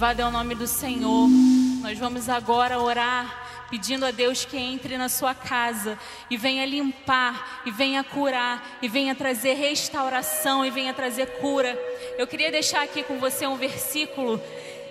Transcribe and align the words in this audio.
Louvado 0.00 0.22
é 0.22 0.24
o 0.24 0.30
nome 0.30 0.54
do 0.54 0.66
Senhor. 0.66 1.28
Nós 1.82 1.98
vamos 1.98 2.26
agora 2.30 2.80
orar 2.80 3.66
pedindo 3.68 4.06
a 4.06 4.10
Deus 4.10 4.46
que 4.46 4.56
entre 4.56 4.96
na 4.96 5.10
sua 5.10 5.34
casa 5.34 5.98
e 6.30 6.38
venha 6.38 6.64
limpar, 6.64 7.60
e 7.66 7.70
venha 7.70 8.02
curar, 8.02 8.78
e 8.80 8.88
venha 8.88 9.14
trazer 9.14 9.52
restauração, 9.52 10.64
e 10.64 10.70
venha 10.70 10.94
trazer 10.94 11.26
cura. 11.38 11.78
Eu 12.16 12.26
queria 12.26 12.50
deixar 12.50 12.82
aqui 12.82 13.02
com 13.02 13.18
você 13.18 13.46
um 13.46 13.56
versículo. 13.56 14.40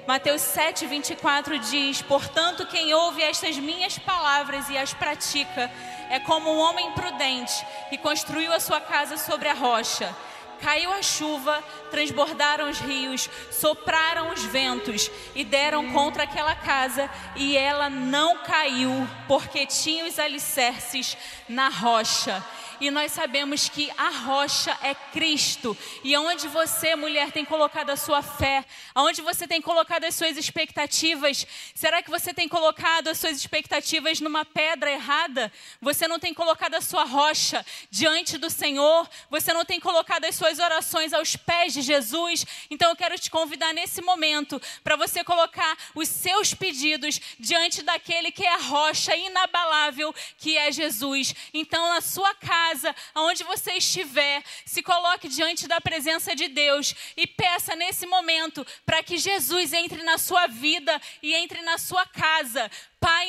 Mateus 0.08 0.42
7, 0.42 0.86
24 0.86 1.58
diz: 1.58 2.04
Portanto, 2.04 2.68
quem 2.68 2.94
ouve 2.94 3.24
estas 3.24 3.58
minhas 3.58 3.98
palavras 3.98 4.70
e 4.70 4.78
as 4.78 4.94
pratica 4.94 5.72
é 6.12 6.20
como 6.20 6.54
um 6.54 6.60
homem 6.60 6.92
prudente 6.92 7.66
que 7.90 7.98
construiu 7.98 8.54
a 8.54 8.60
sua 8.60 8.80
casa 8.80 9.18
sobre 9.18 9.50
a 9.50 9.56
rocha. 9.56 10.16
Caiu 10.62 10.92
a 10.92 11.02
chuva, 11.02 11.64
transbordaram 11.90 12.70
os 12.70 12.80
rios, 12.80 13.30
sopraram 13.52 14.32
os 14.34 14.44
ventos 14.44 15.10
e 15.34 15.44
deram 15.44 15.92
contra 15.92 16.24
aquela 16.24 16.56
casa, 16.56 17.10
e 17.36 17.58
ela 17.58 17.90
não 17.90 18.40
caiu, 18.40 19.08
porque 19.28 19.66
tinha 19.66 20.06
os 20.06 20.20
alicerces 20.20 21.18
na 21.48 21.70
rocha. 21.70 22.44
E 22.80 22.90
nós 22.90 23.12
sabemos 23.12 23.68
que 23.68 23.92
a 23.98 24.10
rocha 24.10 24.78
é 24.82 24.94
Cristo. 24.94 25.78
E 26.04 26.16
aonde 26.16 26.48
você, 26.48 26.96
mulher, 26.96 27.32
tem 27.32 27.44
colocado 27.44 27.90
a 27.90 27.96
sua 27.98 28.22
fé, 28.22 28.66
aonde 28.96 29.22
você 29.22 29.48
tem 29.48 29.62
colocado 29.62 30.06
as 30.06 30.16
suas 30.16 30.38
expectativas, 30.38 31.46
será 31.76 32.02
que 32.02 32.10
você 32.10 32.34
tem 32.34 32.48
colocado 32.48 33.10
as 33.10 33.18
suas 33.18 33.36
expectativas 33.36 34.22
numa 34.22 34.46
pedra 34.46 34.92
errada? 34.92 35.52
Você 35.82 36.08
não 36.08 36.20
tem 36.20 36.34
colocado 36.34 36.76
a 36.76 36.82
sua 36.82 37.04
rocha 37.04 37.66
diante 37.90 38.38
do 38.38 38.50
Senhor? 38.50 39.10
Você 39.30 39.54
não 39.54 39.66
tem 39.66 39.80
colocado 39.80 40.26
as 40.26 40.36
suas 40.36 40.60
orações 40.60 41.14
aos 41.14 41.36
pés 41.36 41.74
de 41.74 41.82
Jesus? 41.82 42.46
Então 42.70 42.90
eu 42.90 42.96
quero 42.96 43.18
te 43.20 43.30
convidar 43.30 43.74
nesse 43.74 44.02
momento 44.02 44.62
para 44.84 44.96
você 44.96 45.24
colocar 45.24 45.78
os 45.94 46.08
seus 46.08 46.54
pedidos 46.54 47.20
diante 47.40 47.82
daquele 47.82 48.32
que 48.32 48.46
é 48.46 48.54
a 48.54 48.58
rocha 48.58 49.16
inabalável, 49.16 50.14
que 50.38 50.58
é 50.58 50.72
Jesus. 50.72 51.36
Então, 51.54 51.90
na 51.90 52.02
sua 52.02 52.34
casa, 52.36 52.69
aonde 53.14 53.44
você 53.44 53.74
estiver, 53.74 54.44
se 54.66 54.82
coloque 54.82 55.28
diante 55.28 55.68
da 55.68 55.82
presença 55.82 56.36
de 56.36 56.48
Deus 56.48 56.94
e 57.16 57.26
peça 57.26 57.76
nesse 57.76 58.06
momento 58.06 58.66
para 58.86 59.04
que 59.04 59.18
Jesus 59.18 59.74
entre 59.74 60.04
na 60.04 60.18
sua 60.18 60.48
vida 60.48 61.00
e 61.22 61.34
entre 61.34 61.62
na 61.62 61.78
sua 61.78 62.06
casa. 62.06 62.70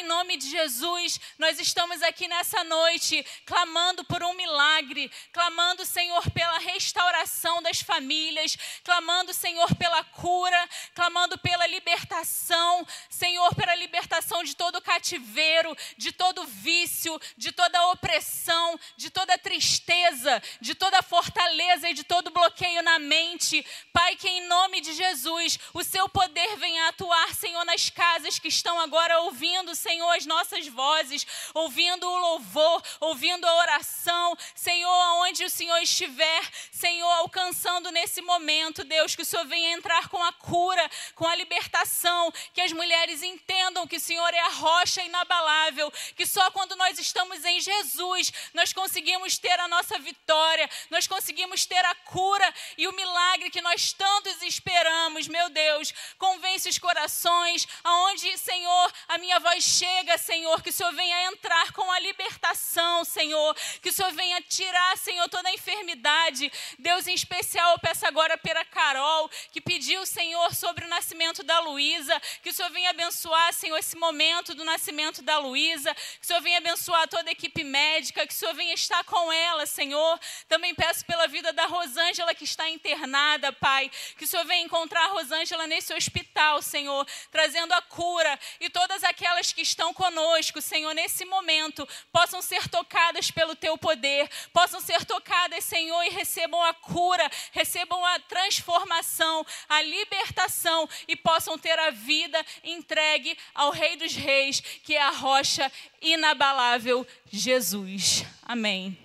Em 0.00 0.04
nome 0.04 0.38
de 0.38 0.48
Jesus, 0.48 1.20
nós 1.38 1.60
estamos 1.60 2.02
aqui 2.02 2.26
nessa 2.26 2.64
noite 2.64 3.22
clamando 3.44 4.02
por 4.02 4.22
um 4.22 4.32
milagre, 4.32 5.12
clamando, 5.30 5.84
Senhor, 5.84 6.30
pela 6.30 6.58
restauração 6.58 7.60
das 7.62 7.82
famílias, 7.82 8.56
clamando, 8.82 9.34
Senhor, 9.34 9.74
pela 9.76 10.02
cura, 10.02 10.68
clamando 10.94 11.36
pela 11.36 11.66
libertação, 11.66 12.86
Senhor, 13.10 13.54
pela 13.54 13.74
libertação 13.74 14.42
de 14.42 14.56
todo 14.56 14.80
cativeiro, 14.80 15.76
de 15.98 16.12
todo 16.12 16.46
vício, 16.46 17.20
de 17.36 17.52
toda 17.52 17.88
opressão, 17.88 18.80
de 18.96 19.10
toda 19.10 19.36
tristeza, 19.36 20.42
de 20.62 20.74
toda 20.74 21.02
fortaleza 21.02 21.90
e 21.90 21.94
de 21.94 22.04
todo 22.04 22.30
bloqueio 22.30 22.82
na 22.82 22.98
mente. 22.98 23.62
Pai, 23.92 24.16
que 24.16 24.28
em 24.28 24.46
nome 24.46 24.80
de 24.80 24.94
Jesus, 24.94 25.58
o 25.74 25.84
seu 25.84 26.08
poder 26.08 26.56
venha 26.56 26.88
atuar, 26.88 27.34
Senhor, 27.34 27.66
nas 27.66 27.90
casas 27.90 28.38
que 28.38 28.48
estão 28.48 28.80
agora 28.80 29.20
ouvindo, 29.20 29.74
Senhor, 29.74 29.89
as 29.90 30.26
nossas 30.26 30.68
vozes, 30.68 31.26
ouvindo 31.54 32.06
o 32.06 32.18
louvor, 32.18 32.82
ouvindo 33.00 33.46
a 33.46 33.56
oração, 33.56 34.36
Senhor, 34.54 34.88
aonde 34.88 35.44
o 35.44 35.50
Senhor 35.50 35.78
estiver, 35.78 36.42
Senhor, 36.70 37.10
alcançando 37.18 37.90
nesse 37.90 38.20
momento, 38.22 38.84
Deus, 38.84 39.16
que 39.16 39.22
o 39.22 39.24
Senhor 39.24 39.46
venha 39.46 39.72
entrar 39.72 40.08
com 40.08 40.22
a 40.22 40.32
cura, 40.32 40.90
com 41.14 41.26
a 41.26 41.34
libertação, 41.34 42.32
que 42.52 42.60
as 42.60 42.72
mulheres 42.72 43.22
entendam 43.22 43.86
que 43.86 43.96
o 43.96 44.00
Senhor 44.00 44.32
é 44.32 44.40
a 44.40 44.48
rocha 44.48 45.02
inabalável, 45.02 45.90
que 46.14 46.26
só 46.26 46.50
quando 46.50 46.76
nós 46.76 46.98
estamos 46.98 47.44
em 47.44 47.60
Jesus 47.60 48.32
nós 48.54 48.72
conseguimos 48.72 49.38
ter 49.38 49.58
a 49.58 49.68
nossa 49.68 49.98
vitória, 49.98 50.68
nós 50.90 51.06
conseguimos 51.06 51.64
ter 51.66 51.84
a 51.84 51.94
cura 51.94 52.54
e 52.76 52.86
o 52.86 52.92
milagre 52.92 53.50
que 53.50 53.60
nós 53.60 53.92
tantos 53.92 54.42
esperamos, 54.42 55.26
meu 55.28 55.48
Deus. 55.48 55.92
Convence 56.18 56.68
os 56.68 56.78
corações, 56.78 57.66
aonde, 57.82 58.36
Senhor, 58.38 58.92
a 59.08 59.18
minha 59.18 59.38
voz 59.40 59.64
chega, 59.80 60.18
Senhor, 60.18 60.62
que 60.62 60.68
o 60.68 60.72
Senhor 60.72 60.92
venha 60.92 61.32
entrar 61.32 61.72
com 61.72 61.90
a 61.90 61.98
libertação, 62.00 63.02
Senhor, 63.02 63.56
que 63.80 63.88
o 63.88 63.92
Senhor 63.92 64.12
venha 64.12 64.38
tirar, 64.42 64.98
Senhor, 64.98 65.26
toda 65.30 65.48
a 65.48 65.54
enfermidade. 65.54 66.52
Deus, 66.78 67.06
em 67.06 67.14
especial, 67.14 67.72
eu 67.72 67.78
peço 67.78 68.06
agora 68.06 68.36
pela 68.36 68.62
Carol, 68.62 69.30
que 69.50 69.58
pediu, 69.58 70.04
Senhor, 70.04 70.54
sobre 70.54 70.84
o 70.84 70.88
nascimento 70.88 71.42
da 71.42 71.60
Luísa, 71.60 72.20
que 72.42 72.50
o 72.50 72.52
Senhor 72.52 72.70
venha 72.70 72.90
abençoar, 72.90 73.54
Senhor, 73.54 73.78
esse 73.78 73.96
momento 73.96 74.54
do 74.54 74.64
nascimento 74.66 75.22
da 75.22 75.38
Luísa, 75.38 75.94
que 75.94 76.24
o 76.24 76.26
Senhor 76.26 76.42
venha 76.42 76.58
abençoar 76.58 77.08
toda 77.08 77.30
a 77.30 77.32
equipe 77.32 77.64
médica, 77.64 78.26
que 78.26 78.34
o 78.34 78.36
Senhor 78.36 78.54
venha 78.54 78.74
estar 78.74 79.02
com 79.04 79.32
ela, 79.32 79.64
Senhor. 79.64 80.20
Também 80.46 80.74
peço 80.74 81.06
pela 81.06 81.26
vida 81.26 81.54
da 81.54 81.64
Rosângela, 81.64 82.34
que 82.34 82.44
está 82.44 82.68
internada, 82.68 83.50
Pai, 83.50 83.90
que 84.18 84.24
o 84.24 84.28
Senhor 84.28 84.44
venha 84.44 84.62
encontrar 84.62 85.06
a 85.06 85.12
Rosângela 85.12 85.66
nesse 85.66 85.94
hospital, 85.94 86.60
Senhor, 86.60 87.06
trazendo 87.30 87.72
a 87.72 87.80
cura. 87.80 88.38
E 88.60 88.68
todas 88.68 89.02
aquelas 89.04 89.54
que 89.54 89.69
estão 89.70 89.94
conosco, 89.94 90.60
Senhor, 90.60 90.92
nesse 90.94 91.24
momento, 91.24 91.88
possam 92.12 92.42
ser 92.42 92.68
tocadas 92.68 93.30
pelo 93.30 93.56
teu 93.56 93.78
poder, 93.78 94.28
possam 94.52 94.80
ser 94.80 95.04
tocadas, 95.04 95.64
Senhor, 95.64 96.02
e 96.04 96.10
recebam 96.10 96.62
a 96.62 96.74
cura, 96.74 97.28
recebam 97.52 98.04
a 98.04 98.18
transformação, 98.20 99.44
a 99.68 99.82
libertação 99.82 100.88
e 101.08 101.16
possam 101.16 101.58
ter 101.58 101.78
a 101.78 101.90
vida 101.90 102.44
entregue 102.62 103.36
ao 103.54 103.70
Rei 103.70 103.96
dos 103.96 104.14
Reis, 104.14 104.60
que 104.60 104.94
é 104.94 105.02
a 105.02 105.10
rocha 105.10 105.70
inabalável, 106.00 107.06
Jesus. 107.30 108.24
Amém. 108.42 108.98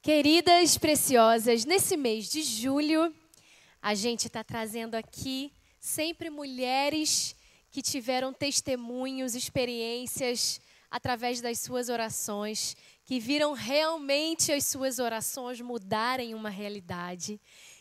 Queridas 0.00 0.78
preciosas, 0.78 1.64
nesse 1.64 1.96
mês 1.96 2.30
de 2.30 2.42
julho, 2.42 3.14
a 3.82 3.94
gente 3.94 4.26
está 4.26 4.42
trazendo 4.42 4.94
aqui 4.94 5.52
sempre 5.88 6.28
mulheres 6.28 7.34
que 7.70 7.80
tiveram 7.80 8.32
testemunhos, 8.32 9.34
experiências 9.34 10.60
através 10.90 11.40
das 11.40 11.58
suas 11.60 11.88
orações, 11.88 12.76
que 13.04 13.18
viram 13.18 13.52
realmente 13.52 14.52
as 14.52 14.66
suas 14.66 14.98
orações 14.98 15.60
mudarem 15.60 16.34
uma 16.34 16.50
realidade. 16.50 17.40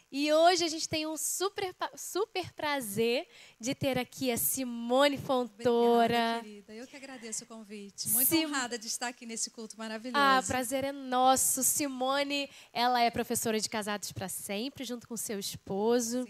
E 0.10 0.32
hoje 0.32 0.64
a 0.64 0.70
gente 0.70 0.88
tem 0.88 1.06
um 1.06 1.18
super, 1.18 1.76
super 1.98 2.54
prazer 2.54 3.28
de 3.60 3.76
ter 3.76 3.98
aqui 3.98 4.32
a 4.32 4.38
Simone 4.38 5.18
Fontoura. 5.18 6.06
Obrigada, 6.06 6.44
querida. 6.44 6.74
Eu 6.74 6.88
que 6.88 6.96
agradeço 6.96 7.44
o 7.44 7.48
convite. 7.48 8.08
Muito 8.10 8.30
Sim. 8.30 8.46
honrada 8.46 8.80
de 8.80 8.88
estar 8.88 9.10
aqui 9.10 9.26
nesse 9.26 9.50
culto 9.50 9.78
maravilhoso. 9.78 10.18
Ah, 10.18 10.40
o 10.42 10.48
prazer 10.48 10.86
é 10.86 10.94
nosso. 10.94 11.62
Simone, 11.62 12.50
ela 12.72 13.02
é 13.02 13.12
professora 13.12 13.60
de 13.60 13.68
Casados 13.68 14.14
para 14.14 14.30
Sempre, 14.30 14.86
junto 14.86 15.06
com 15.10 15.18
seu 15.18 15.40
esposo. 15.40 16.26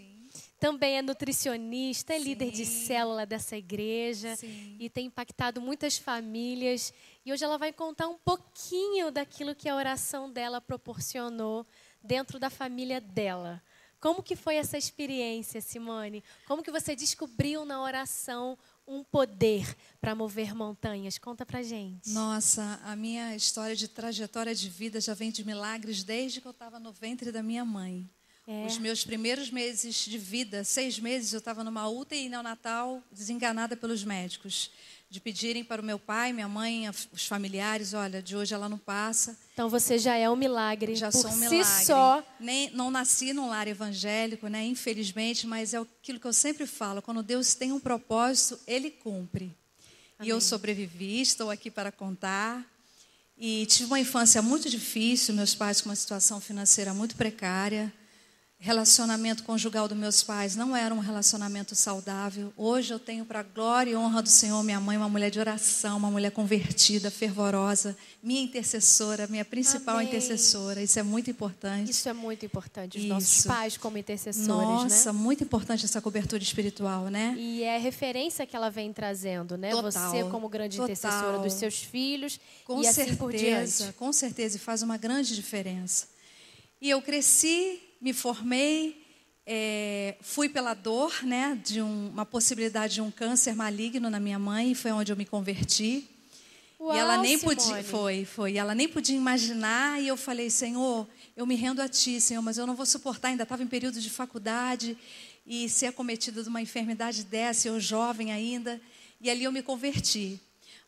Também 0.58 0.98
é 0.98 1.02
nutricionista, 1.02 2.14
é 2.14 2.18
líder 2.18 2.50
de 2.50 2.64
Sim. 2.64 2.86
célula 2.86 3.24
dessa 3.24 3.56
igreja 3.56 4.34
Sim. 4.36 4.76
e 4.80 4.90
tem 4.90 5.06
impactado 5.06 5.60
muitas 5.60 5.96
famílias. 5.96 6.92
E 7.24 7.32
hoje 7.32 7.44
ela 7.44 7.56
vai 7.56 7.72
contar 7.72 8.08
um 8.08 8.18
pouquinho 8.18 9.10
daquilo 9.12 9.54
que 9.54 9.68
a 9.68 9.76
oração 9.76 10.30
dela 10.30 10.60
proporcionou 10.60 11.64
dentro 12.02 12.38
da 12.38 12.50
família 12.50 13.00
dela. 13.00 13.62
Como 14.00 14.22
que 14.22 14.36
foi 14.36 14.56
essa 14.56 14.78
experiência, 14.78 15.60
Simone? 15.60 16.22
Como 16.46 16.62
que 16.62 16.70
você 16.70 16.94
descobriu 16.94 17.64
na 17.64 17.82
oração 17.82 18.56
um 18.86 19.02
poder 19.02 19.76
para 20.00 20.14
mover 20.14 20.54
montanhas? 20.54 21.18
Conta 21.18 21.44
pra 21.44 21.62
gente. 21.62 22.10
Nossa, 22.10 22.80
a 22.84 22.94
minha 22.94 23.34
história 23.34 23.74
de 23.74 23.88
trajetória 23.88 24.54
de 24.54 24.68
vida 24.68 25.00
já 25.00 25.14
vem 25.14 25.30
de 25.30 25.44
milagres 25.44 26.04
desde 26.04 26.40
que 26.40 26.46
eu 26.46 26.52
estava 26.52 26.78
no 26.78 26.92
ventre 26.92 27.32
da 27.32 27.42
minha 27.42 27.64
mãe. 27.64 28.08
É. 28.50 28.64
Os 28.64 28.78
meus 28.78 29.04
primeiros 29.04 29.50
meses 29.50 30.06
de 30.06 30.16
vida, 30.16 30.64
seis 30.64 30.98
meses, 30.98 31.34
eu 31.34 31.38
estava 31.38 31.62
numa 31.62 31.86
UTI 31.86 32.30
neonatal, 32.30 33.02
desenganada 33.12 33.76
pelos 33.76 34.02
médicos, 34.02 34.70
de 35.10 35.20
pedirem 35.20 35.62
para 35.62 35.82
o 35.82 35.84
meu 35.84 35.98
pai, 35.98 36.32
minha 36.32 36.48
mãe, 36.48 36.88
os 37.12 37.26
familiares, 37.26 37.92
olha, 37.92 38.22
de 38.22 38.34
hoje 38.34 38.54
ela 38.54 38.66
não 38.66 38.78
passa. 38.78 39.36
Então 39.52 39.68
você 39.68 39.98
já 39.98 40.16
é 40.16 40.30
um 40.30 40.36
milagre 40.36 40.94
Já 40.94 41.10
por 41.10 41.20
sou 41.20 41.30
um 41.30 41.34
si 41.34 41.50
milagre. 41.50 41.84
só. 41.84 42.24
Nem, 42.40 42.70
não 42.70 42.90
nasci 42.90 43.34
num 43.34 43.50
lar 43.50 43.68
evangélico, 43.68 44.48
né? 44.48 44.64
Infelizmente, 44.64 45.46
mas 45.46 45.74
é 45.74 45.78
aquilo 45.78 46.18
que 46.18 46.26
eu 46.26 46.32
sempre 46.32 46.66
falo: 46.66 47.02
quando 47.02 47.22
Deus 47.22 47.54
tem 47.54 47.70
um 47.70 47.78
propósito, 47.80 48.58
Ele 48.66 48.90
cumpre. 48.90 49.54
E 50.22 50.28
eu 50.30 50.40
sobrevivi, 50.40 51.20
estou 51.20 51.50
aqui 51.50 51.70
para 51.70 51.92
contar. 51.92 52.64
E 53.36 53.66
tive 53.66 53.84
uma 53.84 54.00
infância 54.00 54.40
muito 54.40 54.70
difícil, 54.70 55.34
meus 55.34 55.54
pais 55.54 55.82
com 55.82 55.90
uma 55.90 55.96
situação 55.96 56.40
financeira 56.40 56.94
muito 56.94 57.14
precária. 57.14 57.92
Relacionamento 58.60 59.44
conjugal 59.44 59.86
dos 59.86 59.96
meus 59.96 60.24
pais 60.24 60.56
não 60.56 60.74
era 60.76 60.92
um 60.92 60.98
relacionamento 60.98 61.76
saudável. 61.76 62.52
Hoje 62.56 62.92
eu 62.92 62.98
tenho, 62.98 63.24
para 63.24 63.38
a 63.38 63.42
glória 63.44 63.92
e 63.92 63.96
honra 63.96 64.20
do 64.20 64.28
Senhor, 64.28 64.60
minha 64.64 64.80
mãe, 64.80 64.96
uma 64.96 65.08
mulher 65.08 65.30
de 65.30 65.38
oração, 65.38 65.96
uma 65.96 66.10
mulher 66.10 66.32
convertida, 66.32 67.08
fervorosa, 67.08 67.96
minha 68.20 68.42
intercessora, 68.42 69.28
minha 69.28 69.44
principal 69.44 69.94
Amém. 69.98 70.08
intercessora. 70.08 70.82
Isso 70.82 70.98
é 70.98 71.04
muito 71.04 71.30
importante. 71.30 71.88
Isso 71.92 72.08
é 72.08 72.12
muito 72.12 72.44
importante. 72.44 72.98
Os 72.98 73.04
nossos 73.04 73.38
Isso. 73.38 73.46
pais 73.48 73.76
como 73.76 73.96
intercessores, 73.96 74.48
Nossa, 74.48 75.12
né? 75.12 75.18
muito 75.20 75.44
importante 75.44 75.84
essa 75.84 76.00
cobertura 76.00 76.42
espiritual, 76.42 77.04
né? 77.04 77.36
E 77.38 77.62
é 77.62 77.78
referência 77.78 78.44
que 78.44 78.56
ela 78.56 78.70
vem 78.70 78.92
trazendo, 78.92 79.56
né? 79.56 79.70
Total, 79.70 80.10
Você 80.10 80.24
como 80.24 80.48
grande 80.48 80.78
total. 80.78 80.90
intercessora 80.90 81.38
dos 81.38 81.52
seus 81.52 81.76
filhos 81.80 82.40
Com 82.64 82.80
e 82.80 82.84
certeza, 82.86 83.02
assim 83.06 83.16
por 83.16 83.32
diante. 83.32 83.92
com 83.96 84.12
certeza, 84.12 84.56
e 84.56 84.58
faz 84.58 84.82
uma 84.82 84.96
grande 84.96 85.36
diferença. 85.36 86.08
E 86.80 86.90
eu 86.90 87.00
cresci, 87.00 87.80
me 88.00 88.12
formei, 88.12 89.04
é, 89.46 90.16
fui 90.20 90.48
pela 90.48 90.74
dor, 90.74 91.22
né, 91.22 91.58
de 91.64 91.80
um- 91.80 92.10
uma 92.10 92.26
possibilidade 92.26 92.94
de 92.94 93.00
um 93.00 93.10
câncer 93.10 93.54
maligno 93.54 94.10
na 94.10 94.20
minha 94.20 94.38
mãe, 94.38 94.74
foi 94.74 94.92
onde 94.92 95.10
eu 95.10 95.16
me 95.16 95.24
converti. 95.24 96.06
Uau, 96.78 96.94
e 96.94 96.98
ela 96.98 97.16
nem 97.16 97.38
Simone. 97.38 97.56
podia, 97.56 97.82
foi, 97.84 98.24
foi, 98.24 98.52
e 98.52 98.58
ela 98.58 98.74
nem 98.74 98.86
podia 98.88 99.16
imaginar, 99.16 100.00
e 100.00 100.06
eu 100.06 100.16
falei, 100.16 100.48
Senhor, 100.48 101.08
eu 101.36 101.44
me 101.46 101.54
rendo 101.56 101.80
a 101.82 101.88
Ti, 101.88 102.20
Senhor, 102.20 102.42
mas 102.42 102.56
eu 102.56 102.66
não 102.66 102.76
vou 102.76 102.86
suportar, 102.86 103.28
ainda 103.28 103.42
estava 103.42 103.62
em 103.62 103.66
período 103.66 104.00
de 104.00 104.10
faculdade, 104.10 104.96
e 105.46 105.68
ser 105.68 105.86
acometida 105.86 106.42
de 106.42 106.48
uma 106.48 106.60
enfermidade 106.60 107.24
dessa, 107.24 107.68
eu 107.68 107.80
jovem 107.80 108.30
ainda, 108.32 108.80
e 109.20 109.28
ali 109.30 109.44
eu 109.44 109.50
me 109.50 109.62
converti. 109.62 110.38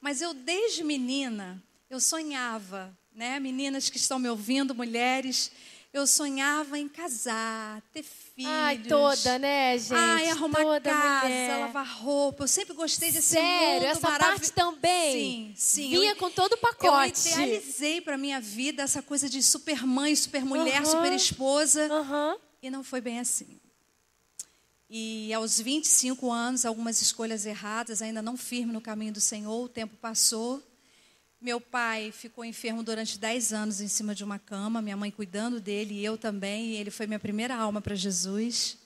Mas 0.00 0.20
eu, 0.20 0.32
desde 0.34 0.84
menina, 0.84 1.60
eu 1.88 1.98
sonhava, 1.98 2.96
né, 3.12 3.40
meninas 3.40 3.88
que 3.90 3.96
estão 3.96 4.18
me 4.18 4.28
ouvindo, 4.28 4.74
mulheres, 4.74 5.50
eu 5.92 6.06
sonhava 6.06 6.78
em 6.78 6.88
casar, 6.88 7.82
ter 7.92 8.02
filhos. 8.04 8.50
Ai, 8.52 8.78
toda, 8.78 9.38
né, 9.38 9.76
gente? 9.78 9.92
Ai, 9.94 10.28
arrumar 10.28 10.62
toda 10.62 10.80
casa, 10.90 11.24
mulher. 11.28 11.60
lavar 11.60 11.86
roupa. 11.86 12.44
Eu 12.44 12.48
sempre 12.48 12.74
gostei 12.74 13.10
desse 13.10 13.28
Sério, 13.34 13.74
mundo 13.74 13.84
essa 13.86 14.18
parte 14.18 14.52
também? 14.52 15.12
Sim, 15.12 15.54
sim. 15.56 15.90
Vinha 15.90 16.12
Eu- 16.12 16.16
com 16.16 16.30
todo 16.30 16.52
o 16.52 16.54
Eu 16.54 16.58
pacote. 16.58 17.28
idealizei 17.28 18.00
para 18.00 18.16
minha 18.16 18.40
vida 18.40 18.82
essa 18.82 19.02
coisa 19.02 19.28
de 19.28 19.42
super 19.42 19.84
mãe, 19.84 20.14
super 20.14 20.44
mulher, 20.44 20.76
Aham. 20.82 20.84
super 20.90 21.12
esposa. 21.12 21.86
Aham. 21.92 22.36
E 22.62 22.70
não 22.70 22.84
foi 22.84 23.00
bem 23.00 23.18
assim. 23.18 23.58
E 24.88 25.32
aos 25.32 25.60
25 25.60 26.30
anos, 26.32 26.64
algumas 26.64 27.00
escolhas 27.00 27.46
erradas, 27.46 28.02
ainda 28.02 28.20
não 28.20 28.36
firme 28.36 28.72
no 28.72 28.80
caminho 28.80 29.12
do 29.12 29.20
Senhor, 29.20 29.64
o 29.64 29.68
tempo 29.68 29.96
passou. 29.96 30.62
Meu 31.40 31.58
pai 31.58 32.12
ficou 32.12 32.44
enfermo 32.44 32.82
durante 32.82 33.18
10 33.18 33.54
anos 33.54 33.80
em 33.80 33.88
cima 33.88 34.14
de 34.14 34.22
uma 34.22 34.38
cama, 34.38 34.82
minha 34.82 34.96
mãe 34.96 35.10
cuidando 35.10 35.58
dele 35.58 35.94
e 35.94 36.04
eu 36.04 36.18
também. 36.18 36.72
E 36.72 36.76
ele 36.76 36.90
foi 36.90 37.06
minha 37.06 37.18
primeira 37.18 37.56
alma 37.56 37.80
para 37.80 37.94
Jesus. 37.94 38.76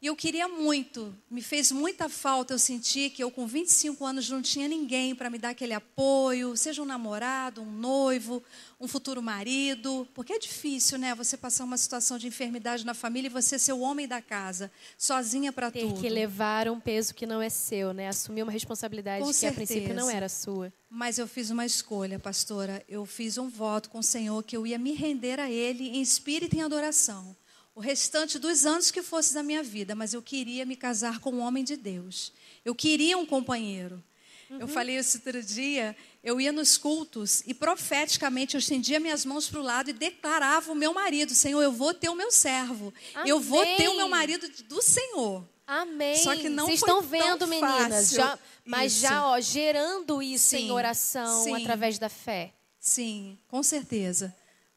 E 0.00 0.08
eu 0.08 0.14
queria 0.14 0.46
muito, 0.46 1.16
me 1.30 1.40
fez 1.40 1.72
muita 1.72 2.06
falta 2.06 2.52
eu 2.52 2.58
senti 2.58 3.08
que 3.08 3.24
eu 3.24 3.30
com 3.30 3.46
25 3.46 4.04
anos 4.04 4.28
não 4.28 4.42
tinha 4.42 4.68
ninguém 4.68 5.14
para 5.14 5.30
me 5.30 5.38
dar 5.38 5.48
aquele 5.50 5.72
apoio, 5.72 6.54
seja 6.54 6.82
um 6.82 6.84
namorado, 6.84 7.62
um 7.62 7.72
noivo, 7.72 8.42
um 8.78 8.86
futuro 8.86 9.22
marido, 9.22 10.06
porque 10.12 10.34
é 10.34 10.38
difícil, 10.38 10.98
né, 10.98 11.14
você 11.14 11.34
passar 11.34 11.64
uma 11.64 11.78
situação 11.78 12.18
de 12.18 12.26
enfermidade 12.26 12.84
na 12.84 12.92
família 12.92 13.28
e 13.28 13.30
você 13.30 13.58
ser 13.58 13.72
o 13.72 13.80
homem 13.80 14.06
da 14.06 14.20
casa, 14.20 14.70
sozinha 14.98 15.50
para 15.50 15.70
Ter 15.70 15.80
tudo. 15.80 15.98
que 15.98 16.10
levar 16.10 16.68
um 16.68 16.78
peso 16.78 17.14
que 17.14 17.26
não 17.26 17.40
é 17.40 17.48
seu, 17.48 17.94
né? 17.94 18.08
Assumir 18.08 18.42
uma 18.42 18.52
responsabilidade 18.52 19.24
Com 19.24 19.32
que 19.32 19.46
a 19.46 19.52
princípio 19.52 19.88
não 19.94 20.04
certeza. 20.04 20.12
era 20.16 20.28
sua. 20.28 20.72
Mas 20.90 21.16
eu 21.16 21.26
fiz 21.26 21.48
uma 21.50 21.64
escolha, 21.64 22.18
pastora. 22.18 22.84
Eu 22.86 23.06
fiz 23.06 23.38
um 23.38 23.48
voto 23.48 23.88
com 23.88 23.98
o 24.00 24.02
Senhor 24.02 24.42
que 24.42 24.56
eu 24.56 24.66
ia 24.66 24.78
me 24.78 24.92
render 24.92 25.40
a 25.40 25.50
Ele 25.50 25.88
em 25.88 26.02
espírito 26.02 26.54
e 26.54 26.58
em 26.58 26.62
adoração. 26.62 27.34
O 27.76 27.80
restante 27.80 28.38
dos 28.38 28.64
anos 28.64 28.90
que 28.90 29.02
fosse 29.02 29.34
da 29.34 29.42
minha 29.42 29.62
vida, 29.62 29.94
mas 29.94 30.14
eu 30.14 30.22
queria 30.22 30.64
me 30.64 30.74
casar 30.74 31.20
com 31.20 31.30
um 31.30 31.40
homem 31.40 31.62
de 31.62 31.76
Deus. 31.76 32.32
Eu 32.64 32.74
queria 32.74 33.18
um 33.18 33.26
companheiro. 33.26 34.02
Eu 34.48 34.66
falei 34.66 34.96
isso 34.96 35.18
outro 35.18 35.42
dia. 35.42 35.94
Eu 36.24 36.40
ia 36.40 36.52
nos 36.52 36.78
cultos 36.78 37.42
e 37.46 37.52
profeticamente 37.52 38.54
eu 38.54 38.60
estendia 38.60 38.98
minhas 38.98 39.26
mãos 39.26 39.50
para 39.50 39.60
o 39.60 39.62
lado 39.62 39.90
e 39.90 39.92
declarava 39.92 40.72
o 40.72 40.74
meu 40.74 40.94
marido: 40.94 41.34
Senhor, 41.34 41.60
eu 41.60 41.70
vou 41.70 41.92
ter 41.92 42.08
o 42.08 42.14
meu 42.14 42.32
servo. 42.32 42.94
Eu 43.26 43.38
vou 43.40 43.62
ter 43.76 43.88
o 43.88 43.96
meu 43.96 44.06
Amém. 44.06 44.10
marido 44.10 44.48
do 44.64 44.80
Senhor. 44.80 45.46
Amém. 45.66 46.16
Só 46.16 46.34
que 46.34 46.48
não 46.48 46.64
Vocês 46.64 46.78
estão 46.80 47.02
tão 47.02 47.08
vendo, 47.08 47.46
meninas, 47.46 48.10
já, 48.10 48.38
mas 48.64 48.92
isso. 48.92 49.02
já 49.02 49.26
ó, 49.26 49.38
gerando 49.38 50.22
isso 50.22 50.56
em 50.56 50.68
Sim, 50.68 50.70
oração 50.70 51.44
sim. 51.44 51.54
através 51.54 51.98
da 51.98 52.08
fé. 52.08 52.54
Sim, 52.80 53.36
com 53.48 53.62
certeza. 53.62 54.34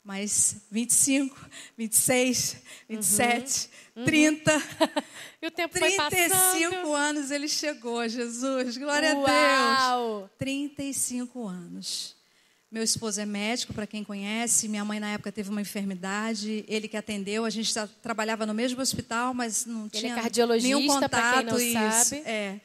Mas 0.10 0.56
25, 0.72 1.38
26, 1.78 2.58
27, 2.90 3.70
30. 4.04 4.64
E 5.40 5.46
o 5.46 5.52
tempo 5.52 5.78
foi 5.78 5.92
35 5.92 6.72
passando. 6.72 6.96
anos 6.96 7.30
ele 7.30 7.48
chegou, 7.48 8.10
Jesus. 8.10 8.76
Glória 8.76 9.12
a 9.12 9.14
Deus. 9.14 9.28
Uau! 9.28 10.30
35 10.40 11.48
anos. 11.48 12.16
Meu 12.72 12.82
esposo 12.82 13.22
é 13.22 13.26
médico, 13.28 13.72
para 13.72 13.86
quem 13.86 14.04
conhece. 14.04 14.68
Minha 14.68 14.84
mãe, 14.84 15.00
na 15.00 15.12
época, 15.12 15.32
teve 15.32 15.52
uma 15.52 15.62
enfermidade. 15.62 16.66
Ele 16.68 16.88
que 16.88 16.98
atendeu. 16.98 17.46
A 17.46 17.52
gente 17.52 17.72
trabalhava 18.02 18.48
no 18.48 18.54
mesmo 18.56 18.82
hospital, 18.82 19.36
mas 19.36 19.68
não 19.68 19.82
Ele 19.82 19.90
é 19.94 20.00
tinha 20.00 20.16
cardiologista, 20.16 20.76
nenhum 20.76 20.88
contato. 20.88 21.36
quem 21.36 21.46
não 21.46 21.60
isso, 21.60 22.10
sabe. 22.10 22.22
É. 22.28 22.60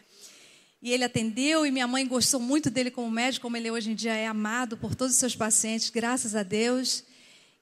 E 0.80 0.92
ele 0.92 1.04
atendeu 1.04 1.66
e 1.66 1.70
minha 1.70 1.86
mãe 1.86 2.06
gostou 2.06 2.40
muito 2.40 2.70
dele 2.70 2.90
como 2.90 3.10
médico, 3.10 3.42
como 3.42 3.54
ele 3.58 3.70
hoje 3.70 3.90
em 3.90 3.94
dia 3.94 4.14
é 4.14 4.26
amado 4.26 4.78
por 4.78 4.94
todos 4.94 5.12
os 5.12 5.20
seus 5.20 5.36
pacientes, 5.36 5.90
graças 5.90 6.34
a 6.34 6.42
Deus. 6.42 7.04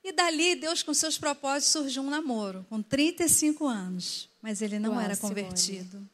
E 0.04 0.12
dali, 0.12 0.56
Deus, 0.56 0.82
com 0.82 0.92
seus 0.92 1.16
propósitos, 1.16 1.72
surgiu 1.72 2.02
um 2.02 2.10
namoro, 2.10 2.66
com 2.68 2.82
35 2.82 3.66
anos. 3.66 4.28
Mas 4.40 4.60
ele 4.60 4.78
não 4.78 4.92
Uau, 4.92 5.00
era 5.00 5.14
Simone. 5.14 5.34
convertido. 5.34 6.08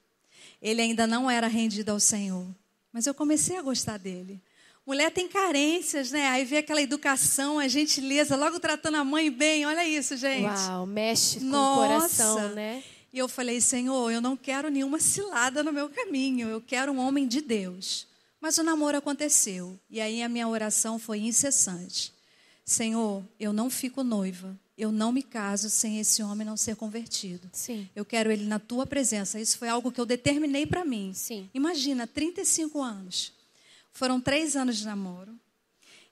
Ele 0.60 0.82
ainda 0.82 1.06
não 1.06 1.30
era 1.30 1.46
rendido 1.46 1.90
ao 1.90 2.00
Senhor. 2.00 2.46
Mas 2.92 3.06
eu 3.06 3.14
comecei 3.14 3.56
a 3.56 3.62
gostar 3.62 3.96
dele. 3.96 4.40
Mulher 4.86 5.10
tem 5.10 5.28
carências, 5.28 6.10
né? 6.10 6.28
Aí 6.28 6.44
vê 6.44 6.58
aquela 6.58 6.80
educação, 6.80 7.58
a 7.58 7.68
gentileza, 7.68 8.36
logo 8.36 8.58
tratando 8.58 8.96
a 8.96 9.04
mãe 9.04 9.30
bem. 9.30 9.66
Olha 9.66 9.86
isso, 9.86 10.16
gente. 10.16 10.44
Uau, 10.44 10.86
mexe 10.86 11.40
com 11.40 11.46
Nossa. 11.46 11.80
o 11.80 11.88
coração, 11.88 12.54
né? 12.54 12.82
E 13.12 13.18
eu 13.18 13.28
falei, 13.28 13.60
Senhor, 13.60 14.10
eu 14.10 14.20
não 14.20 14.36
quero 14.36 14.70
nenhuma 14.70 14.98
cilada 14.98 15.62
no 15.62 15.72
meu 15.72 15.88
caminho. 15.88 16.48
Eu 16.48 16.60
quero 16.60 16.92
um 16.92 16.98
homem 16.98 17.26
de 17.26 17.40
Deus. 17.40 18.06
Mas 18.40 18.58
o 18.58 18.62
namoro 18.62 18.96
aconteceu. 18.96 19.78
E 19.90 20.00
aí 20.00 20.22
a 20.22 20.28
minha 20.28 20.46
oração 20.48 20.98
foi 20.98 21.18
incessante. 21.18 22.12
Senhor, 22.68 23.24
eu 23.40 23.50
não 23.50 23.70
fico 23.70 24.04
noiva. 24.04 24.54
Eu 24.76 24.92
não 24.92 25.10
me 25.10 25.22
caso 25.22 25.70
sem 25.70 25.98
esse 25.98 26.22
homem 26.22 26.46
não 26.46 26.54
ser 26.54 26.76
convertido. 26.76 27.48
Sim. 27.50 27.88
Eu 27.96 28.04
quero 28.04 28.30
ele 28.30 28.44
na 28.44 28.58
tua 28.58 28.86
presença. 28.86 29.40
Isso 29.40 29.56
foi 29.56 29.68
algo 29.68 29.90
que 29.90 29.98
eu 29.98 30.04
determinei 30.04 30.66
para 30.66 30.84
mim. 30.84 31.12
Sim. 31.14 31.48
Imagina, 31.54 32.06
35 32.06 32.82
anos. 32.82 33.32
Foram 33.90 34.20
três 34.20 34.54
anos 34.54 34.76
de 34.76 34.84
namoro. 34.84 35.32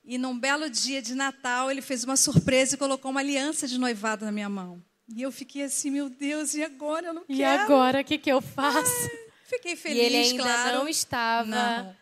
E 0.03 0.17
num 0.17 0.37
belo 0.39 0.71
dia 0.71 1.03
de 1.03 1.15
Natal, 1.15 1.71
ele 1.71 1.83
fez 1.83 2.05
uma 2.05 2.17
surpresa 2.17 2.75
e 2.75 2.79
colocou 2.79 3.11
uma 3.11 3.21
aliança 3.21 3.69
de 3.69 3.77
noivado 3.77 4.25
na 4.25 4.33
minha 4.33 4.49
mão. 4.49 4.83
E 5.15 5.21
eu 5.21 5.31
fiquei 5.31 5.63
assim, 5.65 5.91
meu 5.91 6.09
Deus, 6.09 6.55
e 6.55 6.63
agora? 6.65 7.09
Eu 7.09 7.13
não 7.15 7.25
E 7.29 7.37
quero. 7.37 7.63
agora, 7.65 8.01
o 8.01 8.05
que, 8.05 8.17
que 8.17 8.33
eu 8.33 8.41
faço? 8.41 9.11
Fiquei 9.45 9.73
E 9.73 9.77
feliz, 9.77 10.03
ele 10.03 10.17
ainda 10.17 10.43
claro. 10.43 10.79
não 10.79 10.89
estava. 10.89 11.47
Não. 11.49 11.97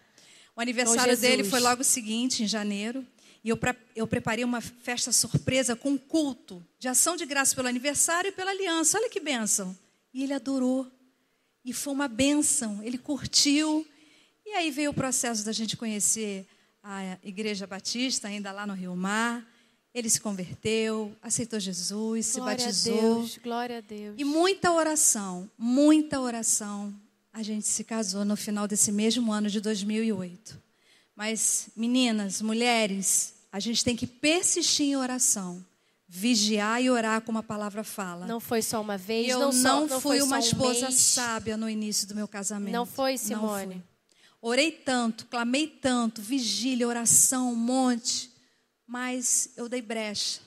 O 0.57 0.61
aniversário 0.61 1.11
Jesus. 1.11 1.21
dele 1.21 1.43
foi 1.43 1.59
logo 1.59 1.83
seguinte, 1.83 2.45
em 2.45 2.47
janeiro. 2.47 3.05
E 3.45 3.51
eu, 3.51 3.59
eu 3.95 4.07
preparei 4.07 4.43
uma 4.43 4.63
festa 4.63 5.13
surpresa 5.13 5.77
com 5.77 5.91
um 5.91 5.99
culto 5.99 6.65
de 6.79 6.89
ação 6.89 7.15
de 7.15 7.27
graça 7.27 7.55
pelo 7.55 7.69
aniversário 7.69 8.31
e 8.31 8.33
pela 8.33 8.51
aliança. 8.51 8.99
Olha 8.99 9.11
que 9.11 9.21
bênção. 9.21 9.77
E 10.15 10.23
ele 10.23 10.33
adorou. 10.33 10.91
E 11.63 11.73
foi 11.75 11.93
uma 11.93 12.09
bênção. 12.09 12.83
Ele 12.83 12.97
curtiu. 12.97 13.87
E 14.47 14.53
aí 14.53 14.71
veio 14.71 14.93
o 14.93 14.95
processo 14.95 15.45
da 15.45 15.53
gente 15.53 15.77
conhecer 15.77 16.47
a 16.83 17.19
Igreja 17.23 17.67
Batista, 17.67 18.29
ainda 18.29 18.51
lá 18.51 18.67
no 18.67 18.73
Rio 18.73 18.97
Mar. 18.97 19.47
Ele 19.95 20.09
se 20.09 20.21
converteu, 20.21 21.15
aceitou 21.23 21.61
Jesus, 21.61 22.27
se 22.27 22.39
Glória 22.41 22.65
batizou. 22.65 22.99
a 22.99 23.01
Deus, 23.01 23.39
glória 23.43 23.79
a 23.79 23.81
Deus. 23.81 24.15
E 24.19 24.25
muita 24.25 24.73
oração, 24.73 25.49
muita 25.57 26.19
oração. 26.19 26.93
A 27.33 27.43
gente 27.43 27.67
se 27.67 27.85
casou 27.85 28.25
no 28.25 28.37
final 28.37 28.67
desse 28.67 28.91
mesmo 28.91 29.33
ano 29.33 29.49
de 29.49 29.61
2008. 29.61 30.61
Mas, 31.15 31.69
meninas, 31.77 32.43
mulheres, 32.43 33.34
a 33.55 33.61
gente 33.61 33.85
tem 33.85 33.95
que 33.95 34.05
persistir 34.05 34.87
em 34.87 34.97
oração. 34.97 35.65
Vigiar 36.09 36.83
e 36.83 36.91
orar 36.91 37.21
como 37.21 37.39
a 37.39 37.43
palavra 37.43 37.85
fala. 37.85 38.27
Não 38.27 38.41
foi 38.41 38.61
só 38.61 38.81
uma 38.81 38.99
vez, 38.99 39.29
eu 39.29 39.39
não, 39.39 39.53
não, 39.53 39.53
só, 39.53 39.81
não 39.87 39.89
fui 40.01 40.19
foi 40.19 40.23
uma 40.23 40.37
um 40.37 40.41
esposa 40.41 40.91
sábia 40.91 41.57
no 41.57 41.71
início 41.71 42.09
do 42.09 42.17
meu 42.17 42.27
casamento. 42.27 42.73
Não 42.73 42.85
foi, 42.85 43.13
Não 43.13 43.19
Simone? 43.19 43.75
fui. 43.75 43.83
Orei 44.43 44.73
tanto, 44.73 45.27
clamei 45.27 45.69
tanto, 45.69 46.21
vigília, 46.21 46.89
oração, 46.89 47.53
um 47.53 47.55
monte. 47.55 48.29
Mas 48.89 49.51
eu 49.57 49.69
dei 49.69 49.81
brecha. 49.81 50.41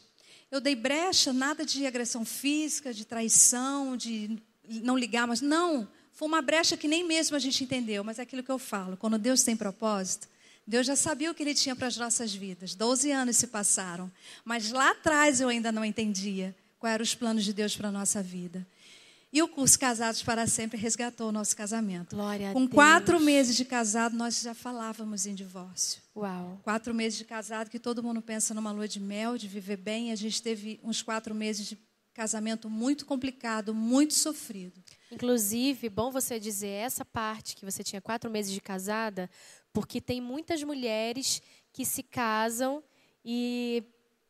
Eu 0.51 0.59
dei 0.59 0.75
brecha, 0.75 1.31
nada 1.31 1.65
de 1.65 1.85
agressão 1.85 2.25
física, 2.25 2.93
de 2.93 3.05
traição, 3.05 3.95
de 3.95 4.37
não 4.83 4.97
ligar, 4.97 5.25
mas 5.25 5.39
não. 5.39 5.87
Foi 6.11 6.27
uma 6.27 6.41
brecha 6.41 6.75
que 6.75 6.89
nem 6.89 7.07
mesmo 7.07 7.37
a 7.37 7.39
gente 7.39 7.63
entendeu, 7.63 8.03
mas 8.03 8.19
é 8.19 8.23
aquilo 8.23 8.43
que 8.43 8.51
eu 8.51 8.59
falo. 8.59 8.97
Quando 8.97 9.17
Deus 9.17 9.43
tem 9.43 9.55
propósito, 9.55 10.27
Deus 10.67 10.86
já 10.86 10.95
sabia 10.97 11.32
o 11.32 11.34
que 11.34 11.41
Ele 11.41 11.56
tinha 11.56 11.75
para 11.75 11.88
as 11.88 11.95
nossas 11.95 12.34
vidas. 12.34 12.75
Doze 12.75 13.10
anos 13.12 13.38
se 13.38 13.47
passaram. 13.47 14.12
Mas 14.43 14.69
lá 14.71 14.91
atrás 14.91 15.39
eu 15.39 15.47
ainda 15.47 15.71
não 15.71 15.86
entendia 15.86 16.53
quais 16.77 16.93
eram 16.95 17.03
os 17.03 17.15
planos 17.15 17.45
de 17.45 17.53
Deus 17.53 17.75
para 17.75 17.88
a 17.88 17.91
nossa 17.91 18.21
vida. 18.21 18.67
E 19.32 19.41
o 19.41 19.47
curso 19.47 19.77
Casados 19.77 20.23
para 20.23 20.47
Sempre 20.47 20.77
resgatou 20.77 21.30
o 21.30 21.32
nosso 21.32 21.56
casamento. 21.56 22.15
Glória 22.15 22.49
a 22.51 22.53
Com 22.53 22.62
Deus. 22.62 22.73
quatro 22.73 23.19
meses 23.19 23.56
de 23.56 23.65
casado, 23.65 24.15
nós 24.15 24.41
já 24.41 24.53
falávamos 24.53 25.25
em 25.25 25.36
divórcio. 25.36 26.01
Uau. 26.15 26.60
Quatro 26.63 26.93
meses 26.93 27.17
de 27.17 27.25
casado, 27.25 27.69
que 27.69 27.80
todo 27.80 28.01
mundo 28.03 28.21
pensa 28.21 28.53
numa 28.53 28.71
lua 28.71 28.88
de 28.88 28.99
mel, 28.99 29.38
de 29.38 29.47
viver 29.47 29.77
bem. 29.77 30.12
A 30.12 30.15
gente 30.15 30.41
teve 30.41 30.80
uns 30.84 31.01
quatro 31.01 31.36
meses 31.36 31.67
de 31.67 31.77
casamento 32.13 32.67
muito 32.67 33.06
complicado, 33.06 33.75
muito 33.75 34.15
sofrido. 34.15 34.82
Inclusive, 35.12 35.88
bom 35.88 36.10
você 36.10 36.39
dizer 36.39 36.69
essa 36.69 37.06
parte 37.06 37.56
que 37.56 37.63
você 37.63 37.84
tinha 37.84 38.01
quatro 38.01 38.32
meses 38.32 38.51
de 38.51 38.60
casada, 38.60 39.30
porque 39.77 40.01
tem 40.01 40.19
muitas 40.19 40.63
mulheres 40.63 41.39
que 41.71 41.85
se 41.85 42.01
casam 42.01 42.83
e 43.23 43.83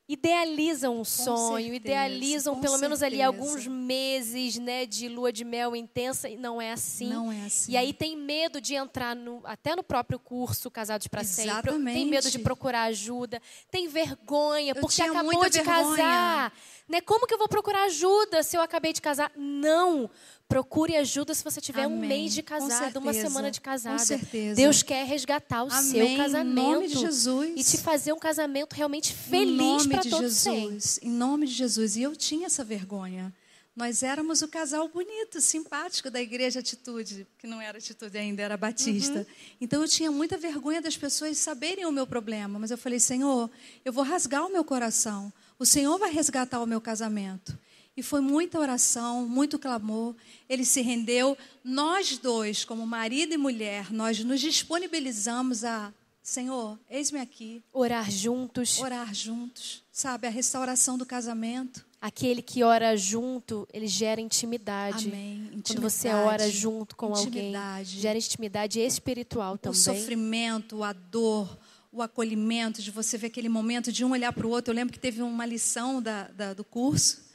idealizam 0.05 0.99
um 0.99 1.05
sonho, 1.05 1.71
certeza, 1.71 1.75
idealizam 1.75 2.59
pelo 2.59 2.77
menos 2.77 3.01
ali 3.01 3.21
alguns 3.21 3.65
meses, 3.65 4.57
né, 4.57 4.85
de 4.85 5.07
lua 5.07 5.31
de 5.31 5.45
mel 5.45 5.73
intensa 5.73 6.27
e 6.27 6.35
não 6.35 6.61
é 6.61 6.73
assim. 6.73 7.07
Não 7.07 7.31
é 7.31 7.45
assim. 7.45 7.71
E 7.71 7.77
aí 7.77 7.93
tem 7.93 8.17
medo 8.17 8.59
de 8.59 8.75
entrar 8.75 9.15
no, 9.15 9.39
até 9.45 9.73
no 9.73 9.83
próprio 9.83 10.19
curso 10.19 10.69
Casados 10.69 11.07
para 11.07 11.23
Sempre. 11.23 11.71
Tem 11.93 12.05
medo 12.05 12.29
de 12.29 12.39
procurar 12.39 12.83
ajuda. 12.83 13.41
Tem 13.71 13.87
vergonha 13.87 14.73
Eu 14.75 14.81
porque 14.81 15.01
acabou 15.01 15.49
de 15.49 15.61
vergonha. 15.61 15.95
casar. 15.95 16.53
Né? 16.89 16.99
Como 16.99 17.25
que 17.25 17.33
eu 17.33 17.37
vou 17.37 17.47
procurar 17.47 17.85
ajuda 17.85 18.43
se 18.43 18.57
eu 18.57 18.61
acabei 18.61 18.91
de 18.91 19.01
casar? 19.01 19.31
Não. 19.33 20.09
Procure 20.47 20.95
ajuda 20.95 21.33
se 21.33 21.43
você 21.43 21.59
tiver 21.59 21.85
um 21.85 21.97
Amém. 21.97 22.09
mês 22.09 22.33
de 22.33 22.41
casado, 22.41 22.99
uma 22.99 23.13
semana 23.13 23.51
de 23.51 23.59
casada. 23.59 23.97
Com 23.97 24.05
certeza. 24.05 24.55
Deus 24.55 24.81
quer 24.81 25.05
resgatar 25.05 25.63
o 25.63 25.69
seu 25.69 26.01
Amém. 26.01 26.13
Em 26.13 26.17
casamento. 26.17 26.55
nome 26.55 26.87
de 26.87 26.97
Jesus. 26.97 27.53
E 27.57 27.63
te 27.63 27.83
fazer 27.83 28.13
um 28.13 28.19
casamento 28.19 28.73
realmente 28.73 29.11
em 29.11 29.15
feliz 29.15 29.85
para 29.85 30.03
todos. 30.03 30.43
Jesus. 30.43 30.99
Em 31.03 31.09
nome 31.09 31.47
de 31.47 31.53
Jesus. 31.53 31.97
E 31.97 32.03
eu 32.03 32.15
tinha 32.15 32.47
essa 32.47 32.63
vergonha. 32.63 33.33
Nós 33.75 34.01
éramos 34.01 34.41
o 34.41 34.47
casal 34.47 34.87
bonito, 34.87 35.39
simpático 35.39 36.09
da 36.09 36.19
igreja 36.19 36.61
Atitude, 36.61 37.27
que 37.37 37.45
não 37.45 37.61
era 37.61 37.77
Atitude 37.77 38.17
ainda, 38.17 38.41
era 38.41 38.57
Batista. 38.57 39.19
Uhum. 39.19 39.25
Então 39.61 39.81
eu 39.83 39.87
tinha 39.87 40.11
muita 40.11 40.35
vergonha 40.35 40.81
das 40.81 40.97
pessoas 40.97 41.37
saberem 41.37 41.85
o 41.85 41.91
meu 41.91 42.07
problema, 42.07 42.57
mas 42.57 42.71
eu 42.71 42.77
falei: 42.77 42.99
Senhor, 42.99 43.51
eu 43.85 43.93
vou 43.93 44.03
rasgar 44.03 44.43
o 44.45 44.51
meu 44.51 44.63
coração. 44.63 45.31
O 45.59 45.65
Senhor 45.65 45.95
vai 45.99 46.11
resgatar 46.11 46.59
o 46.59 46.65
meu 46.65 46.81
casamento. 46.81 47.55
E 47.97 48.03
foi 48.03 48.21
muita 48.21 48.59
oração, 48.59 49.27
muito 49.27 49.57
clamor. 49.57 50.15
Ele 50.47 50.63
se 50.63 50.81
rendeu. 50.81 51.35
Nós 51.63 52.17
dois, 52.19 52.63
como 52.63 52.85
marido 52.85 53.33
e 53.33 53.37
mulher, 53.37 53.91
nós 53.91 54.23
nos 54.23 54.39
disponibilizamos 54.39 55.63
a 55.63 55.91
Senhor, 56.21 56.77
eis-me 56.89 57.19
aqui, 57.21 57.63
Orar 57.71 58.11
juntos. 58.11 58.79
orar 58.79 59.13
juntos, 59.15 59.81
sabe? 59.93 60.27
A 60.27 60.29
restauração 60.29 60.97
do 60.97 61.05
casamento. 61.05 61.85
Aquele 62.01 62.41
que 62.41 62.63
ora 62.63 62.97
junto, 62.97 63.65
ele 63.73 63.87
gera 63.87 64.19
intimidade. 64.19 65.07
Amém. 65.07 65.49
Quando 65.65 65.81
você 65.81 66.09
Intimidade. 66.09 66.27
ora 66.43 66.51
junto 66.51 66.95
com 66.97 67.07
alguém, 67.07 67.27
Intimidade. 67.27 67.99
gera 68.01 68.17
intimidade 68.17 68.79
espiritual 68.81 69.53
O 69.53 69.57
também. 69.57 69.79
sofrimento, 69.79 70.83
a 70.83 70.91
dor, 70.91 71.57
o 71.93 72.01
acolhimento, 72.01 72.81
de 72.81 72.91
você 72.91 73.17
ver 73.17 73.27
aquele 73.27 73.47
momento 73.49 73.89
de 73.89 74.03
um 74.03 74.11
olhar 74.11 74.33
para 74.33 74.45
o 74.45 74.49
outro. 74.49 74.71
Eu 74.73 74.75
lembro 74.75 74.91
que 74.93 74.99
teve 74.99 75.21
uma 75.21 75.45
lição 75.45 76.01
da, 76.01 76.27
da- 76.27 76.53
do 76.53 76.63
curso 76.65 77.25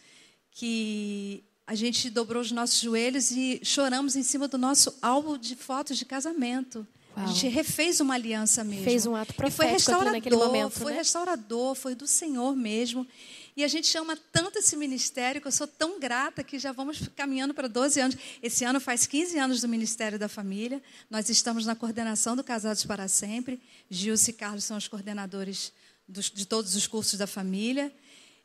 que 0.54 1.42
a 1.66 1.74
gente 1.74 2.10
dobrou 2.10 2.42
os 2.42 2.52
nossos 2.52 2.80
joelhos 2.80 3.30
e 3.30 3.60
choramos 3.62 4.16
em 4.16 4.22
cima 4.22 4.46
do 4.48 4.58
nosso 4.58 4.94
álbum 5.00 5.38
de 5.38 5.56
fotos 5.56 5.96
de 5.96 6.04
casamento. 6.04 6.86
Uau. 7.16 7.26
A 7.26 7.28
gente 7.28 7.46
refez 7.48 8.00
uma 8.00 8.14
aliança 8.14 8.64
mesmo. 8.64 8.84
Fez 8.84 9.06
um 9.06 9.14
ato 9.14 9.32
E 9.32 9.34
foi 9.34 9.36
profético 9.46 9.72
restaurador, 9.74 10.12
naquele 10.12 10.36
momento, 10.36 10.70
foi 10.72 10.92
né? 10.92 10.98
restaurador, 10.98 11.74
foi 11.74 11.94
do 11.94 12.06
Senhor 12.06 12.56
mesmo. 12.56 13.06
E 13.54 13.62
a 13.62 13.68
gente 13.68 13.96
ama 13.98 14.16
tanto 14.32 14.58
esse 14.58 14.74
ministério 14.76 15.38
que 15.40 15.46
eu 15.46 15.52
sou 15.52 15.66
tão 15.66 16.00
grata 16.00 16.42
que 16.42 16.58
já 16.58 16.72
vamos 16.72 17.00
caminhando 17.14 17.52
para 17.52 17.68
12 17.68 18.00
anos. 18.00 18.16
Esse 18.42 18.64
ano 18.64 18.80
faz 18.80 19.04
15 19.06 19.38
anos 19.38 19.60
do 19.60 19.68
Ministério 19.68 20.18
da 20.18 20.26
Família. 20.26 20.82
Nós 21.10 21.28
estamos 21.28 21.66
na 21.66 21.74
coordenação 21.76 22.34
do 22.34 22.42
Casados 22.42 22.84
para 22.86 23.06
Sempre. 23.08 23.60
Gilce 23.90 24.30
e 24.30 24.34
Carlos 24.34 24.64
são 24.64 24.78
os 24.78 24.88
coordenadores 24.88 25.70
dos- 26.08 26.30
de 26.30 26.46
todos 26.46 26.74
os 26.74 26.86
cursos 26.86 27.18
da 27.18 27.26
família. 27.26 27.92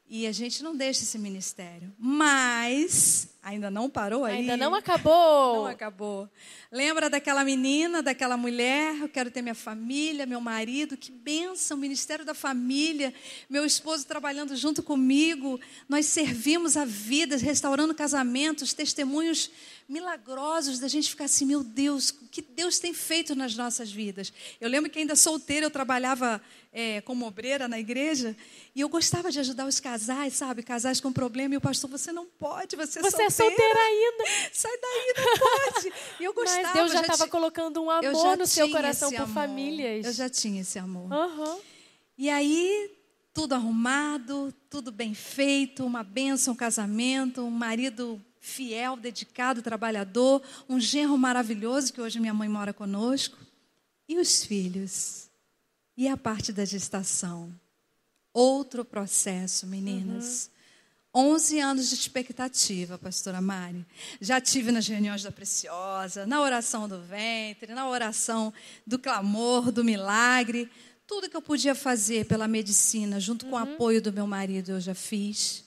E 0.09 0.25
a 0.25 0.31
gente 0.31 0.63
não 0.63 0.75
deixa 0.75 1.03
esse 1.03 1.17
ministério. 1.17 1.93
Mas 1.97 3.27
Ainda 3.47 3.71
não 3.71 3.89
parou 3.89 4.25
aí? 4.25 4.39
Ainda 4.39 4.57
não 4.57 4.75
acabou. 4.75 5.63
Não 5.63 5.67
acabou. 5.67 6.29
Lembra 6.69 7.09
daquela 7.09 7.45
menina, 7.45 8.03
daquela 8.03 8.35
mulher? 8.35 8.99
Eu 8.99 9.07
quero 9.07 9.31
ter 9.31 9.41
minha 9.41 9.55
família, 9.55 10.25
meu 10.25 10.41
marido. 10.41 10.97
Que 10.97 11.09
bênção, 11.09 11.77
Ministério 11.77 12.25
da 12.25 12.33
Família. 12.33 13.13
Meu 13.49 13.65
esposo 13.65 14.05
trabalhando 14.05 14.53
junto 14.53 14.83
comigo. 14.83 15.61
Nós 15.87 16.07
servimos 16.07 16.75
a 16.75 16.83
vida, 16.83 17.37
restaurando 17.37 17.95
casamentos, 17.95 18.73
testemunhos 18.73 19.49
milagrosos 19.87 20.79
da 20.79 20.89
gente 20.89 21.09
ficar 21.09 21.25
assim, 21.25 21.45
meu 21.45 21.63
Deus, 21.63 22.09
o 22.09 22.27
que 22.29 22.41
Deus 22.41 22.77
tem 22.77 22.93
feito 22.93 23.33
nas 23.33 23.55
nossas 23.55 23.89
vidas. 23.89 24.33
Eu 24.59 24.67
lembro 24.67 24.89
que 24.89 24.99
ainda 24.99 25.15
solteira 25.15 25.65
eu 25.65 25.71
trabalhava 25.71 26.41
é, 26.73 26.99
como 27.01 27.25
obreira 27.25 27.67
na 27.67 27.79
igreja 27.79 28.35
e 28.75 28.81
eu 28.81 28.89
gostava 28.89 29.31
de 29.31 29.39
ajudar 29.39 29.65
os 29.65 29.79
casais, 29.79 30.33
sabe? 30.33 30.61
Casais 30.61 30.99
com 30.99 31.11
problema 31.11 31.55
e 31.55 31.57
o 31.57 31.61
pastor, 31.61 31.89
você 31.89 32.11
não 32.11 32.25
pode, 32.25 32.75
você 32.75 32.99
é 32.99 33.01
Você 33.01 33.07
é 33.23 33.29
solteira. 33.29 33.31
Solteira 33.37 33.79
ainda. 33.79 34.23
Sai 34.53 34.71
daí, 34.81 35.13
não 35.17 35.37
pode. 35.37 35.93
E 36.19 36.23
eu 36.23 36.33
gostava. 36.35 36.61
Mas 36.63 36.73
Deus 36.73 36.91
já 36.91 37.01
estava 37.01 37.27
colocando 37.27 37.81
um 37.81 37.89
amor 37.89 38.37
no 38.37 38.47
seu 38.47 38.69
coração 38.69 39.09
por 39.11 39.21
amor. 39.21 39.33
famílias. 39.33 40.05
Eu 40.05 40.13
já 40.13 40.29
tinha 40.29 40.61
esse 40.61 40.77
amor. 40.79 41.11
Aham. 41.11 41.57
E 42.17 42.29
aí, 42.29 42.91
tudo 43.33 43.53
arrumado, 43.53 44.53
tudo 44.69 44.91
bem 44.91 45.13
feito, 45.13 45.85
uma 45.85 46.03
bênção, 46.03 46.53
um 46.53 46.57
casamento, 46.57 47.41
um 47.43 47.51
marido 47.51 48.19
fiel, 48.39 48.95
dedicado, 48.95 49.61
trabalhador, 49.61 50.41
um 50.67 50.79
genro 50.79 51.17
maravilhoso, 51.17 51.93
que 51.93 52.01
hoje 52.01 52.19
minha 52.19 52.33
mãe 52.33 52.49
mora 52.49 52.73
conosco. 52.73 53.37
E 54.09 54.17
os 54.17 54.43
filhos? 54.43 55.29
E 55.95 56.07
a 56.07 56.15
parte 56.15 56.53
da 56.53 56.63
gestação? 56.63 57.51
Outro 58.33 58.85
processo, 58.85 59.67
meninas. 59.67 60.49
11 61.17 61.59
anos 61.59 61.89
de 61.89 61.95
expectativa, 61.95 62.95
pastora 62.95 63.41
Mari. 63.41 63.83
Já 64.21 64.39
tive 64.39 64.71
nas 64.71 64.87
reuniões 64.87 65.23
da 65.23 65.31
Preciosa, 65.31 66.27
na 66.27 66.39
oração 66.39 66.87
do 66.87 67.01
ventre, 67.01 67.73
na 67.73 67.89
oração 67.89 68.53
do 68.85 68.99
clamor, 68.99 69.71
do 69.71 69.83
milagre. 69.83 70.69
Tudo 71.07 71.27
que 71.27 71.35
eu 71.35 71.41
podia 71.41 71.73
fazer 71.73 72.27
pela 72.27 72.47
medicina, 72.47 73.19
junto 73.19 73.47
com 73.47 73.55
o 73.55 73.57
apoio 73.57 73.99
do 73.99 74.13
meu 74.13 74.27
marido, 74.27 74.73
eu 74.73 74.79
já 74.79 74.93
fiz. 74.93 75.63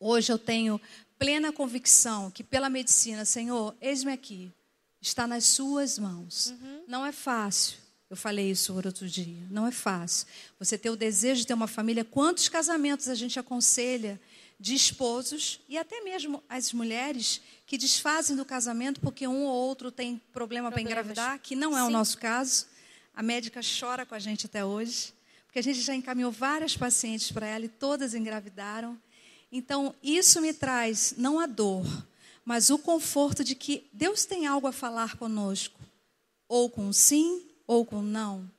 Hoje 0.00 0.32
eu 0.32 0.38
tenho 0.38 0.80
plena 1.18 1.52
convicção 1.52 2.30
que 2.30 2.42
pela 2.42 2.70
medicina, 2.70 3.26
Senhor, 3.26 3.76
eis-me 3.82 4.12
aqui, 4.12 4.50
está 4.98 5.26
nas 5.26 5.44
suas 5.44 5.98
mãos. 5.98 6.54
Não 6.86 7.04
é 7.04 7.12
fácil. 7.12 7.76
Eu 8.08 8.16
falei 8.16 8.50
isso 8.50 8.74
outro 8.74 9.06
dia. 9.06 9.46
Não 9.50 9.66
é 9.66 9.70
fácil. 9.70 10.26
Você 10.58 10.78
ter 10.78 10.88
o 10.88 10.96
desejo 10.96 11.42
de 11.42 11.46
ter 11.46 11.52
uma 11.52 11.66
família. 11.66 12.02
Quantos 12.02 12.48
casamentos 12.48 13.08
a 13.08 13.14
gente 13.14 13.38
aconselha 13.38 14.18
de 14.60 14.74
esposos 14.74 15.60
e 15.68 15.78
até 15.78 16.00
mesmo 16.00 16.42
as 16.48 16.72
mulheres 16.72 17.40
que 17.64 17.78
desfazem 17.78 18.34
do 18.36 18.44
casamento 18.44 19.00
porque 19.00 19.28
um 19.28 19.44
ou 19.44 19.54
outro 19.54 19.92
tem 19.92 20.20
problema 20.32 20.70
para 20.70 20.80
engravidar, 20.80 21.38
que 21.38 21.54
não 21.54 21.78
é 21.78 21.82
o 21.82 21.86
Sim. 21.86 21.92
nosso 21.92 22.18
caso. 22.18 22.66
A 23.14 23.22
médica 23.22 23.60
chora 23.62 24.04
com 24.04 24.14
a 24.14 24.18
gente 24.18 24.46
até 24.46 24.64
hoje, 24.64 25.12
porque 25.46 25.58
a 25.58 25.62
gente 25.62 25.80
já 25.80 25.94
encaminhou 25.94 26.32
várias 26.32 26.76
pacientes 26.76 27.30
para 27.30 27.46
ela 27.46 27.64
e 27.64 27.68
todas 27.68 28.14
engravidaram. 28.14 28.98
Então, 29.50 29.94
isso 30.02 30.40
me 30.40 30.52
traz 30.52 31.14
não 31.16 31.38
a 31.38 31.46
dor, 31.46 31.86
mas 32.44 32.70
o 32.70 32.78
conforto 32.78 33.42
de 33.42 33.54
que 33.54 33.88
Deus 33.92 34.24
tem 34.24 34.46
algo 34.46 34.66
a 34.66 34.72
falar 34.72 35.16
conosco, 35.16 35.80
ou 36.48 36.68
com 36.68 36.92
sim, 36.92 37.46
ou 37.66 37.84
com 37.84 38.02
não. 38.02 38.50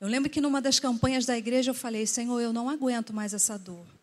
Eu 0.00 0.08
lembro 0.08 0.30
que 0.30 0.40
numa 0.40 0.60
das 0.60 0.78
campanhas 0.78 1.24
da 1.24 1.36
igreja 1.36 1.70
eu 1.70 1.74
falei: 1.74 2.06
Senhor, 2.06 2.40
eu 2.40 2.52
não 2.52 2.68
aguento 2.68 3.12
mais 3.12 3.32
essa 3.32 3.58
dor. 3.58 3.95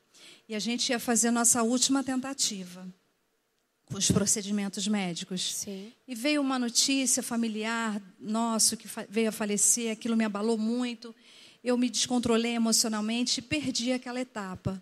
E 0.47 0.55
a 0.55 0.59
gente 0.59 0.89
ia 0.89 0.99
fazer 0.99 1.31
nossa 1.31 1.63
última 1.63 2.03
tentativa 2.03 2.85
com 3.85 3.97
os 3.97 4.09
procedimentos 4.09 4.87
médicos. 4.87 5.55
Sim. 5.55 5.91
E 6.07 6.15
veio 6.15 6.41
uma 6.41 6.57
notícia 6.57 7.21
familiar 7.21 8.01
nosso 8.19 8.75
que 8.75 8.87
veio 9.09 9.29
a 9.29 9.31
falecer, 9.31 9.91
aquilo 9.91 10.17
me 10.17 10.25
abalou 10.25 10.57
muito. 10.57 11.15
Eu 11.63 11.77
me 11.77 11.89
descontrolei 11.89 12.55
emocionalmente 12.55 13.39
e 13.39 13.43
perdi 13.43 13.93
aquela 13.93 14.19
etapa. 14.19 14.81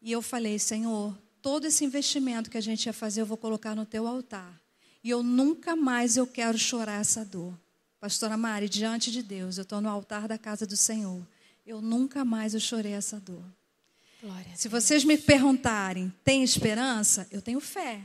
E 0.00 0.12
eu 0.12 0.22
falei, 0.22 0.58
Senhor, 0.58 1.16
todo 1.42 1.66
esse 1.66 1.84
investimento 1.84 2.50
que 2.50 2.58
a 2.58 2.60
gente 2.60 2.86
ia 2.86 2.92
fazer 2.92 3.22
eu 3.22 3.26
vou 3.26 3.36
colocar 3.36 3.74
no 3.74 3.84
teu 3.84 4.06
altar. 4.06 4.60
E 5.02 5.10
eu 5.10 5.22
nunca 5.22 5.74
mais 5.74 6.16
eu 6.16 6.26
quero 6.26 6.58
chorar 6.58 7.00
essa 7.00 7.24
dor. 7.24 7.58
Pastora 7.98 8.36
Mari, 8.36 8.68
diante 8.68 9.10
de 9.10 9.22
Deus, 9.22 9.56
eu 9.56 9.62
estou 9.62 9.80
no 9.80 9.88
altar 9.88 10.28
da 10.28 10.38
casa 10.38 10.66
do 10.66 10.76
Senhor. 10.76 11.26
Eu 11.66 11.80
nunca 11.80 12.24
mais 12.24 12.54
eu 12.54 12.60
chorei 12.60 12.92
essa 12.92 13.18
dor. 13.18 13.42
Se 14.54 14.68
vocês 14.68 15.04
me 15.04 15.16
perguntarem, 15.16 16.12
tem 16.24 16.42
esperança? 16.42 17.26
Eu 17.30 17.42
tenho 17.42 17.60
fé. 17.60 18.00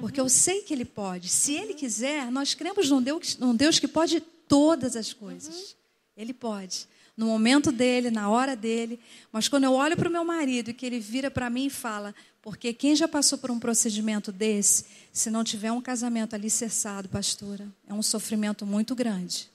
Porque 0.00 0.20
eu 0.20 0.28
sei 0.28 0.62
que 0.62 0.72
Ele 0.72 0.84
pode. 0.84 1.28
Se 1.28 1.52
Ele 1.54 1.74
quiser, 1.74 2.30
nós 2.30 2.54
cremos 2.54 2.88
num 2.88 3.02
Deus, 3.02 3.36
num 3.36 3.54
Deus 3.54 3.78
que 3.78 3.86
pode 3.86 4.20
todas 4.20 4.96
as 4.96 5.12
coisas. 5.12 5.76
Ele 6.16 6.32
pode. 6.32 6.86
No 7.16 7.26
momento 7.26 7.70
dele, 7.70 8.10
na 8.10 8.30
hora 8.30 8.56
dele. 8.56 8.98
Mas 9.30 9.48
quando 9.48 9.64
eu 9.64 9.74
olho 9.74 9.96
para 9.96 10.08
o 10.08 10.12
meu 10.12 10.24
marido 10.24 10.70
e 10.70 10.74
que 10.74 10.86
ele 10.86 10.98
vira 10.98 11.30
para 11.30 11.50
mim 11.50 11.66
e 11.66 11.70
fala: 11.70 12.14
Porque 12.40 12.72
quem 12.72 12.96
já 12.96 13.06
passou 13.06 13.38
por 13.38 13.50
um 13.50 13.58
procedimento 13.58 14.32
desse, 14.32 14.86
se 15.12 15.30
não 15.30 15.44
tiver 15.44 15.70
um 15.70 15.80
casamento 15.80 16.34
alicerçado, 16.34 17.08
pastora, 17.08 17.68
é 17.86 17.92
um 17.92 18.02
sofrimento 18.02 18.64
muito 18.64 18.94
grande. 18.94 19.51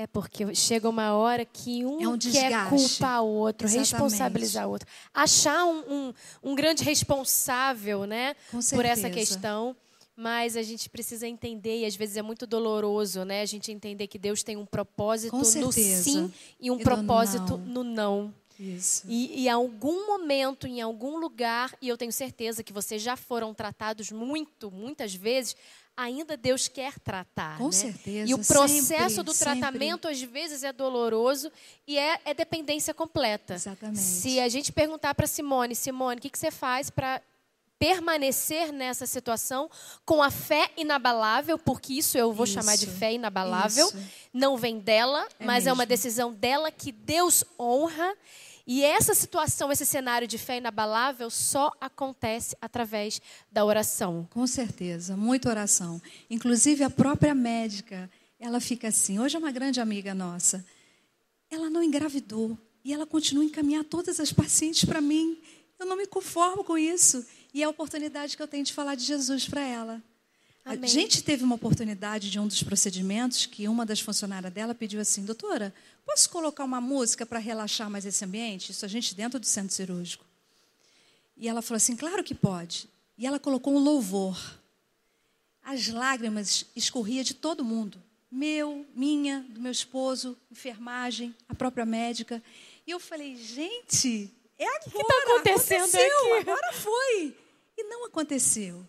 É 0.00 0.06
porque 0.06 0.54
chega 0.54 0.88
uma 0.88 1.14
hora 1.14 1.44
que 1.44 1.84
um, 1.84 2.00
É 2.02 2.08
um 2.08 2.16
quer 2.16 2.70
culpar 2.70 3.22
o 3.22 3.26
outro, 3.28 3.66
Exatamente. 3.66 3.92
responsabilizar 3.92 4.66
o 4.66 4.70
outro. 4.70 4.88
Achar 5.12 5.66
um, 5.66 5.78
um, 5.92 6.14
um 6.42 6.54
grande 6.54 6.82
responsável 6.82 8.06
né, 8.06 8.34
por 8.70 8.86
essa 8.86 9.10
questão. 9.10 9.76
Mas 10.16 10.56
a 10.56 10.62
gente 10.62 10.88
precisa 10.88 11.26
entender, 11.26 11.80
e 11.80 11.86
às 11.86 11.96
vezes 11.96 12.16
é 12.16 12.22
muito 12.22 12.46
doloroso, 12.46 13.24
né? 13.24 13.40
A 13.40 13.46
gente 13.46 13.72
entender 13.72 14.06
que 14.06 14.18
Deus 14.18 14.42
tem 14.42 14.56
um 14.56 14.66
propósito 14.66 15.34
no 15.34 15.44
sim 15.72 16.32
e 16.60 16.70
um 16.70 16.74
E 16.74 16.78
no 16.78 16.84
propósito 16.84 17.56
não. 17.56 17.84
no 17.84 17.84
não. 17.84 18.34
Isso. 18.58 19.04
E 19.08 19.46
em 19.46 19.48
algum 19.48 20.06
momento, 20.06 20.66
em 20.66 20.82
algum 20.82 21.18
lugar, 21.18 21.74
e 21.80 21.88
eu 21.88 21.96
tenho 21.96 22.12
certeza 22.12 22.62
que 22.62 22.72
vocês 22.72 23.00
já 23.00 23.16
foram 23.16 23.54
tratados 23.54 24.10
muito, 24.12 24.70
muitas 24.70 25.14
vezes, 25.14 25.56
ainda 26.02 26.36
Deus 26.36 26.68
quer 26.68 26.98
tratar. 26.98 27.58
Com 27.58 27.66
né? 27.66 27.72
certeza, 27.72 28.30
E 28.30 28.34
o 28.34 28.38
processo 28.38 28.84
sempre, 28.86 29.22
do 29.22 29.32
sempre. 29.32 29.60
tratamento, 29.60 30.08
às 30.08 30.20
vezes, 30.22 30.62
é 30.64 30.72
doloroso 30.72 31.50
e 31.86 31.98
é, 31.98 32.20
é 32.24 32.34
dependência 32.34 32.92
completa. 32.94 33.54
Exatamente. 33.54 33.98
Se 33.98 34.40
a 34.40 34.48
gente 34.48 34.72
perguntar 34.72 35.14
para 35.14 35.26
Simone, 35.26 35.74
Simone, 35.74 36.18
o 36.18 36.20
que, 36.22 36.30
que 36.30 36.38
você 36.38 36.50
faz 36.50 36.90
para 36.90 37.20
permanecer 37.78 38.72
nessa 38.72 39.06
situação 39.06 39.70
com 40.04 40.22
a 40.22 40.30
fé 40.30 40.70
inabalável, 40.76 41.58
porque 41.58 41.94
isso 41.94 42.18
eu 42.18 42.30
vou 42.30 42.44
chamar 42.44 42.76
de 42.76 42.84
Isso, 42.84 42.94
fé 42.98 43.14
inabalável, 43.14 43.86
isso. 43.86 43.96
não 44.34 44.54
vem 44.58 44.78
dela, 44.78 45.26
É 45.38 45.46
mas 45.46 45.66
é 45.66 45.72
uma 45.72 45.76
mesmo. 45.78 45.88
decisão 45.88 46.30
dela 46.32 46.70
que 46.70 46.92
Deus 46.92 47.42
honra. 47.58 48.14
E 48.72 48.84
essa 48.84 49.14
situação, 49.14 49.72
esse 49.72 49.84
cenário 49.84 50.28
de 50.28 50.38
fé 50.38 50.58
inabalável 50.58 51.28
só 51.28 51.72
acontece 51.80 52.56
através 52.60 53.20
da 53.50 53.64
oração. 53.64 54.28
Com 54.30 54.46
certeza, 54.46 55.16
muita 55.16 55.48
oração. 55.48 56.00
Inclusive 56.30 56.84
a 56.84 56.88
própria 56.88 57.34
médica, 57.34 58.08
ela 58.38 58.60
fica 58.60 58.86
assim. 58.86 59.18
Hoje 59.18 59.34
é 59.34 59.40
uma 59.40 59.50
grande 59.50 59.80
amiga 59.80 60.14
nossa. 60.14 60.64
Ela 61.50 61.68
não 61.68 61.82
engravidou 61.82 62.56
e 62.84 62.92
ela 62.94 63.04
continua 63.04 63.42
a 63.42 63.46
encaminhar 63.46 63.82
todas 63.82 64.20
as 64.20 64.32
pacientes 64.32 64.84
para 64.84 65.00
mim. 65.00 65.36
Eu 65.76 65.84
não 65.84 65.96
me 65.96 66.06
conformo 66.06 66.62
com 66.62 66.78
isso. 66.78 67.26
E 67.52 67.62
é 67.62 67.64
a 67.64 67.70
oportunidade 67.70 68.36
que 68.36 68.42
eu 68.42 68.46
tenho 68.46 68.62
de 68.62 68.72
falar 68.72 68.94
de 68.94 69.02
Jesus 69.02 69.48
para 69.48 69.62
ela. 69.62 70.00
Amém. 70.64 70.84
A 70.84 70.86
gente 70.86 71.22
teve 71.22 71.42
uma 71.42 71.54
oportunidade 71.54 72.30
de 72.30 72.38
um 72.38 72.46
dos 72.46 72.62
procedimentos 72.62 73.46
que 73.46 73.66
uma 73.66 73.86
das 73.86 74.00
funcionárias 74.00 74.52
dela 74.52 74.74
pediu 74.74 75.00
assim: 75.00 75.24
Doutora, 75.24 75.74
posso 76.04 76.28
colocar 76.30 76.64
uma 76.64 76.80
música 76.80 77.24
para 77.24 77.38
relaxar 77.38 77.90
mais 77.90 78.04
esse 78.04 78.24
ambiente? 78.24 78.72
Isso 78.72 78.84
a 78.84 78.88
gente 78.88 79.14
dentro 79.14 79.40
do 79.40 79.46
centro 79.46 79.74
cirúrgico. 79.74 80.24
E 81.36 81.48
ela 81.48 81.62
falou 81.62 81.76
assim: 81.76 81.96
Claro 81.96 82.22
que 82.22 82.34
pode. 82.34 82.88
E 83.16 83.26
ela 83.26 83.38
colocou 83.38 83.74
um 83.74 83.78
louvor. 83.78 84.38
As 85.62 85.88
lágrimas 85.88 86.64
escorriam 86.74 87.22
de 87.22 87.34
todo 87.34 87.64
mundo. 87.64 88.02
Meu, 88.30 88.86
minha, 88.94 89.44
do 89.50 89.60
meu 89.60 89.72
esposo, 89.72 90.38
enfermagem, 90.50 91.34
a 91.48 91.54
própria 91.54 91.84
médica. 91.84 92.42
E 92.86 92.90
eu 92.90 93.00
falei, 93.00 93.36
gente, 93.36 94.32
é 94.58 94.64
agora. 94.64 94.82
O 94.86 94.90
que 94.90 95.04
tá 95.04 95.14
acontecendo 95.22 95.80
aconteceu, 95.80 96.34
aqui? 96.34 96.48
Agora 96.48 96.72
foi. 96.72 97.36
E 97.76 97.84
não 97.84 98.06
aconteceu. 98.06 98.86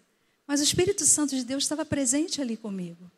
Mas 0.48 0.60
o 0.60 0.64
Espírito 0.64 1.06
Santo 1.06 1.36
de 1.36 1.46
Deus 1.46 1.64
estava 1.64 1.86
presente 1.86 2.42
ali 2.42 2.58
comigo. 2.58 3.12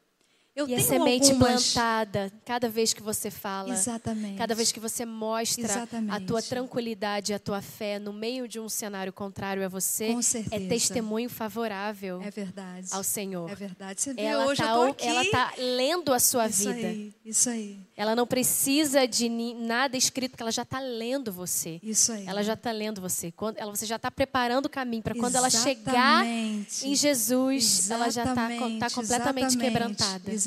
Eu 0.55 0.67
E 0.69 0.75
a 0.75 0.79
semente 0.79 1.31
algumas... 1.31 1.73
plantada 1.73 2.31
cada 2.45 2.69
vez 2.69 2.93
que 2.93 3.01
você 3.01 3.31
fala. 3.31 3.73
Exatamente. 3.73 4.37
Cada 4.37 4.53
vez 4.53 4.71
que 4.71 4.79
você 4.79 5.03
mostra 5.03 5.63
a 5.63 5.65
Exatamente. 5.65 6.25
tua 6.27 6.43
tranquilidade, 6.43 7.33
a 7.33 7.39
tua 7.39 7.59
fé 7.59 7.97
no 7.97 8.13
meio 8.13 8.47
de 8.47 8.59
um 8.59 8.69
cenário 8.69 9.11
contrário 9.11 9.65
a 9.65 9.67
você, 9.67 10.15
é 10.51 10.59
testemunho 10.59 11.27
favorável 11.27 12.21
É 12.21 12.29
verdade. 12.29 12.87
ao 12.91 13.03
Senhor. 13.03 13.49
É 13.49 13.55
verdade. 13.55 13.99
Você 14.01 14.13
vê, 14.13 14.21
Ela 14.21 14.45
hoje 14.45 14.61
está 14.61 14.87
aqui. 14.89 15.07
ela 15.07 15.25
tá 15.31 15.53
lendo 15.57 16.13
a 16.13 16.19
sua 16.19 16.45
isso 16.47 16.71
vida. 16.71 16.87
aí, 16.87 17.13
isso 17.25 17.49
aí, 17.49 17.79
Ela 17.97 18.15
não 18.15 18.27
precisa 18.27 19.07
de 19.07 19.27
nada 19.29 19.97
escrito, 19.97 20.31
porque 20.31 20.43
ela 20.43 20.51
já 20.51 20.61
está 20.61 20.79
lendo 20.79 21.31
você. 21.31 21.79
isso 21.81 22.11
aí. 22.11 22.27
Ela 22.27 22.43
já 22.43 22.53
está 22.53 22.71
lendo 22.71 23.01
você. 23.01 23.31
Quando, 23.31 23.57
ela, 23.57 23.75
você 23.75 23.87
já 23.87 23.95
está 23.95 24.11
preparando 24.11 24.67
o 24.67 24.69
caminho 24.69 25.01
para 25.01 25.15
quando 25.15 25.35
ela 25.35 25.49
chegar 25.49 26.23
Exatamente. 26.27 26.87
em 26.87 26.95
Jesus, 26.95 27.89
ela 27.89 28.09
já 28.11 28.21
está 28.21 28.33
Exatamente, 28.33 28.79
tá 28.79 28.89
completamente 28.91 29.45
exatamente, 29.47 29.57
quebrantada. 29.57 30.31
Exatamente. 30.31 30.42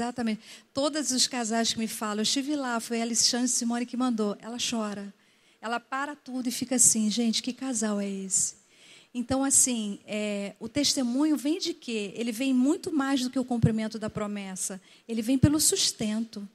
Todos 0.72 1.10
os 1.10 1.26
casais 1.26 1.72
que 1.72 1.78
me 1.78 1.88
falam, 1.88 2.18
eu 2.18 2.22
estive 2.22 2.56
lá, 2.56 2.80
foi 2.80 3.00
a 3.00 3.04
Alexandre 3.04 3.48
Simone 3.48 3.86
que 3.86 3.96
mandou. 3.96 4.36
Ela 4.40 4.58
chora. 4.58 5.12
Ela 5.60 5.80
para 5.80 6.14
tudo 6.14 6.48
e 6.48 6.52
fica 6.52 6.76
assim, 6.76 7.10
gente, 7.10 7.42
que 7.42 7.52
casal 7.52 8.00
é 8.00 8.08
esse? 8.08 8.56
Então, 9.18 9.42
assim, 9.42 9.98
é, 10.06 10.54
o 10.60 10.68
testemunho 10.68 11.36
vem 11.36 11.58
de 11.58 11.72
quê? 11.72 12.12
Ele 12.14 12.30
vem 12.30 12.52
muito 12.52 12.92
mais 12.92 13.22
do 13.22 13.30
que 13.30 13.38
o 13.38 13.44
cumprimento 13.44 13.98
da 13.98 14.10
promessa. 14.10 14.78
Ele 15.08 15.22
vem 15.22 15.38
pelo 15.38 15.58
sustento. 15.58 16.46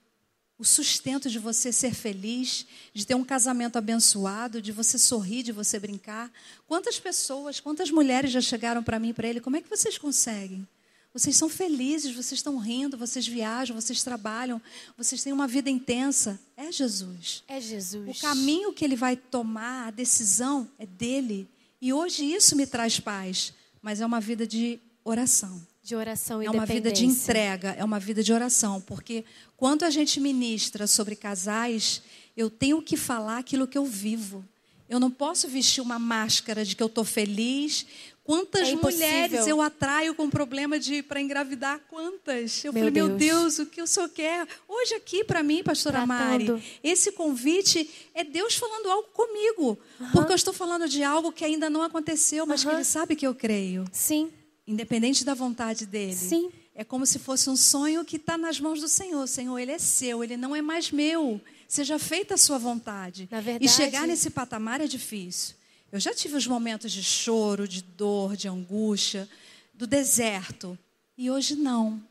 O 0.60 0.64
sustento 0.64 1.28
de 1.28 1.40
você 1.40 1.72
ser 1.72 1.96
feliz, 1.96 2.68
de 2.94 3.04
ter 3.04 3.16
um 3.16 3.24
casamento 3.24 3.78
abençoado, 3.78 4.62
de 4.62 4.72
você 4.72 5.00
sorrir, 5.00 5.42
de 5.42 5.52
você 5.52 5.80
brincar. 5.80 6.32
Quantas 6.68 7.00
pessoas, 7.00 7.60
quantas 7.60 7.90
mulheres 7.90 8.32
já 8.32 8.42
chegaram 8.42 8.84
para 8.84 9.00
mim 9.00 9.12
para 9.12 9.28
ele? 9.28 9.42
Como 9.42 9.58
é 9.58 9.62
que 9.62 9.68
vocês 9.68 9.98
conseguem? 9.98 10.68
Vocês 11.14 11.36
são 11.36 11.50
felizes, 11.50 12.16
vocês 12.16 12.40
estão 12.40 12.58
rindo, 12.58 12.98
vocês 12.98 13.28
viajam, 13.28 13.76
vocês 13.76 14.02
trabalham, 14.02 14.62
vocês 14.98 15.22
têm 15.22 15.34
uma 15.34 15.48
vida 15.48 15.70
intensa. 15.70 16.40
É 16.56 16.72
Jesus. 16.72 17.44
É 17.48 17.60
Jesus. 17.60 18.18
O 18.18 18.22
caminho 18.22 18.72
que 18.72 18.86
ele 18.86 18.96
vai 18.96 19.18
tomar, 19.18 19.88
a 19.88 19.92
decisão 19.92 20.70
é 20.80 20.86
dele. 20.86 21.50
E 21.82 21.92
hoje 21.92 22.24
isso 22.24 22.56
me 22.56 22.66
traz 22.66 23.00
paz, 23.00 23.54
mas 23.82 24.00
é 24.00 24.06
uma 24.06 24.22
vida 24.22 24.48
de 24.48 24.80
oração. 25.04 25.62
de 25.84 25.96
oração 25.96 26.42
e 26.42 26.46
É 26.46 26.52
uma 26.52 26.66
vida 26.66 26.92
de 26.92 27.06
entrega, 27.06 27.72
é 27.72 27.84
uma 27.84 28.00
vida 28.00 28.24
de 28.24 28.32
oração, 28.32 28.80
porque 28.80 29.26
quando 29.58 29.84
a 29.84 29.90
gente 29.90 30.20
ministra 30.20 30.86
sobre 30.86 31.16
casais, 31.16 32.04
eu 32.38 32.50
tenho 32.50 32.82
que 32.82 32.96
falar 32.96 33.40
aquilo 33.40 33.68
que 33.68 33.78
eu 33.78 33.86
vivo. 33.86 34.46
Eu 34.88 35.00
não 35.00 35.10
posso 35.10 35.48
vestir 35.48 35.82
uma 35.82 35.98
máscara 35.98 36.64
de 36.64 36.76
que 36.76 36.84
eu 36.84 36.88
estou 36.88 37.04
feliz. 37.04 37.86
Quantas 38.24 38.70
É 38.70 38.76
mulheres 38.76 39.48
eu 39.48 39.60
atraio 39.62 40.14
com 40.14 40.30
problema 40.30 40.80
de 40.80 41.02
para 41.02 41.20
engravidar? 41.20 41.80
Quantas? 41.90 42.64
Eu 42.64 42.72
Meu 42.72 42.86
falei, 42.86 42.92
meu 43.04 43.10
Deus. 43.18 43.56
Deus, 43.56 43.60
o 43.60 43.66
que 43.66 43.82
o 43.82 43.88
senhor 43.88 44.10
quer? 44.10 44.48
Hoje 44.68 44.94
aqui 44.94 45.24
para 45.24 45.42
mim, 45.42 45.64
pastora 45.64 46.06
Tratando. 46.06 46.54
Mari, 46.54 46.64
esse 46.84 47.12
convite 47.14 47.90
é 48.14 48.24
Deus 48.24 48.56
falando 48.56 48.90
algo 48.92 49.08
comigo. 49.10 49.78
Porque 50.14 50.32
eu 50.32 50.36
estou 50.36 50.54
falando 50.54 50.88
de 50.88 51.04
algo 51.04 51.32
que 51.32 51.44
ainda 51.44 51.70
não 51.70 51.82
aconteceu, 51.82 52.46
mas 52.46 52.62
que 52.62 52.70
Aham. 52.70 52.78
Ele 52.78 52.86
sabe 52.86 53.16
que 53.16 53.26
eu 53.26 53.34
creio 53.34 53.86
Sim, 53.92 54.32
independente 54.68 55.26
da 55.26 55.34
vontade 55.34 55.86
dele. 55.88 56.16
Sim. 56.16 56.52
É 56.76 56.84
como 56.84 57.06
se 57.06 57.20
fosse 57.20 57.50
um 57.50 57.56
sonho 57.58 58.06
que 58.06 58.16
está 58.16 58.38
nas 58.38 58.60
mãos 58.60 58.80
do 58.80 58.88
Senhor. 58.88 59.28
Senhor, 59.28 59.58
ele 59.60 59.72
é 59.72 59.80
seu, 59.80 60.24
ele 60.24 60.38
não 60.38 60.56
é 60.56 60.62
mais 60.62 60.90
meu. 60.92 61.42
Seja 61.68 61.98
feita 62.00 62.36
a 62.36 62.38
sua 62.38 62.58
vontade. 62.58 63.28
Na 63.32 63.42
verdade- 63.42 63.66
E 63.66 63.68
chegar 63.70 64.08
nesse 64.08 64.30
patamar 64.30 64.80
é 64.80 64.88
difícil. 64.88 65.56
Eu 65.92 66.00
já 66.00 66.14
tive 66.14 66.36
os 66.36 66.48
momentos 66.48 66.92
de 66.92 67.04
choro, 67.04 67.68
de 67.68 67.82
dor, 67.82 68.38
de 68.38 68.48
angústia, 68.48 69.28
do 69.74 69.86
deserto. 69.86 70.78
E 71.18 71.30
hoje 71.30 71.56
não. 71.56 72.02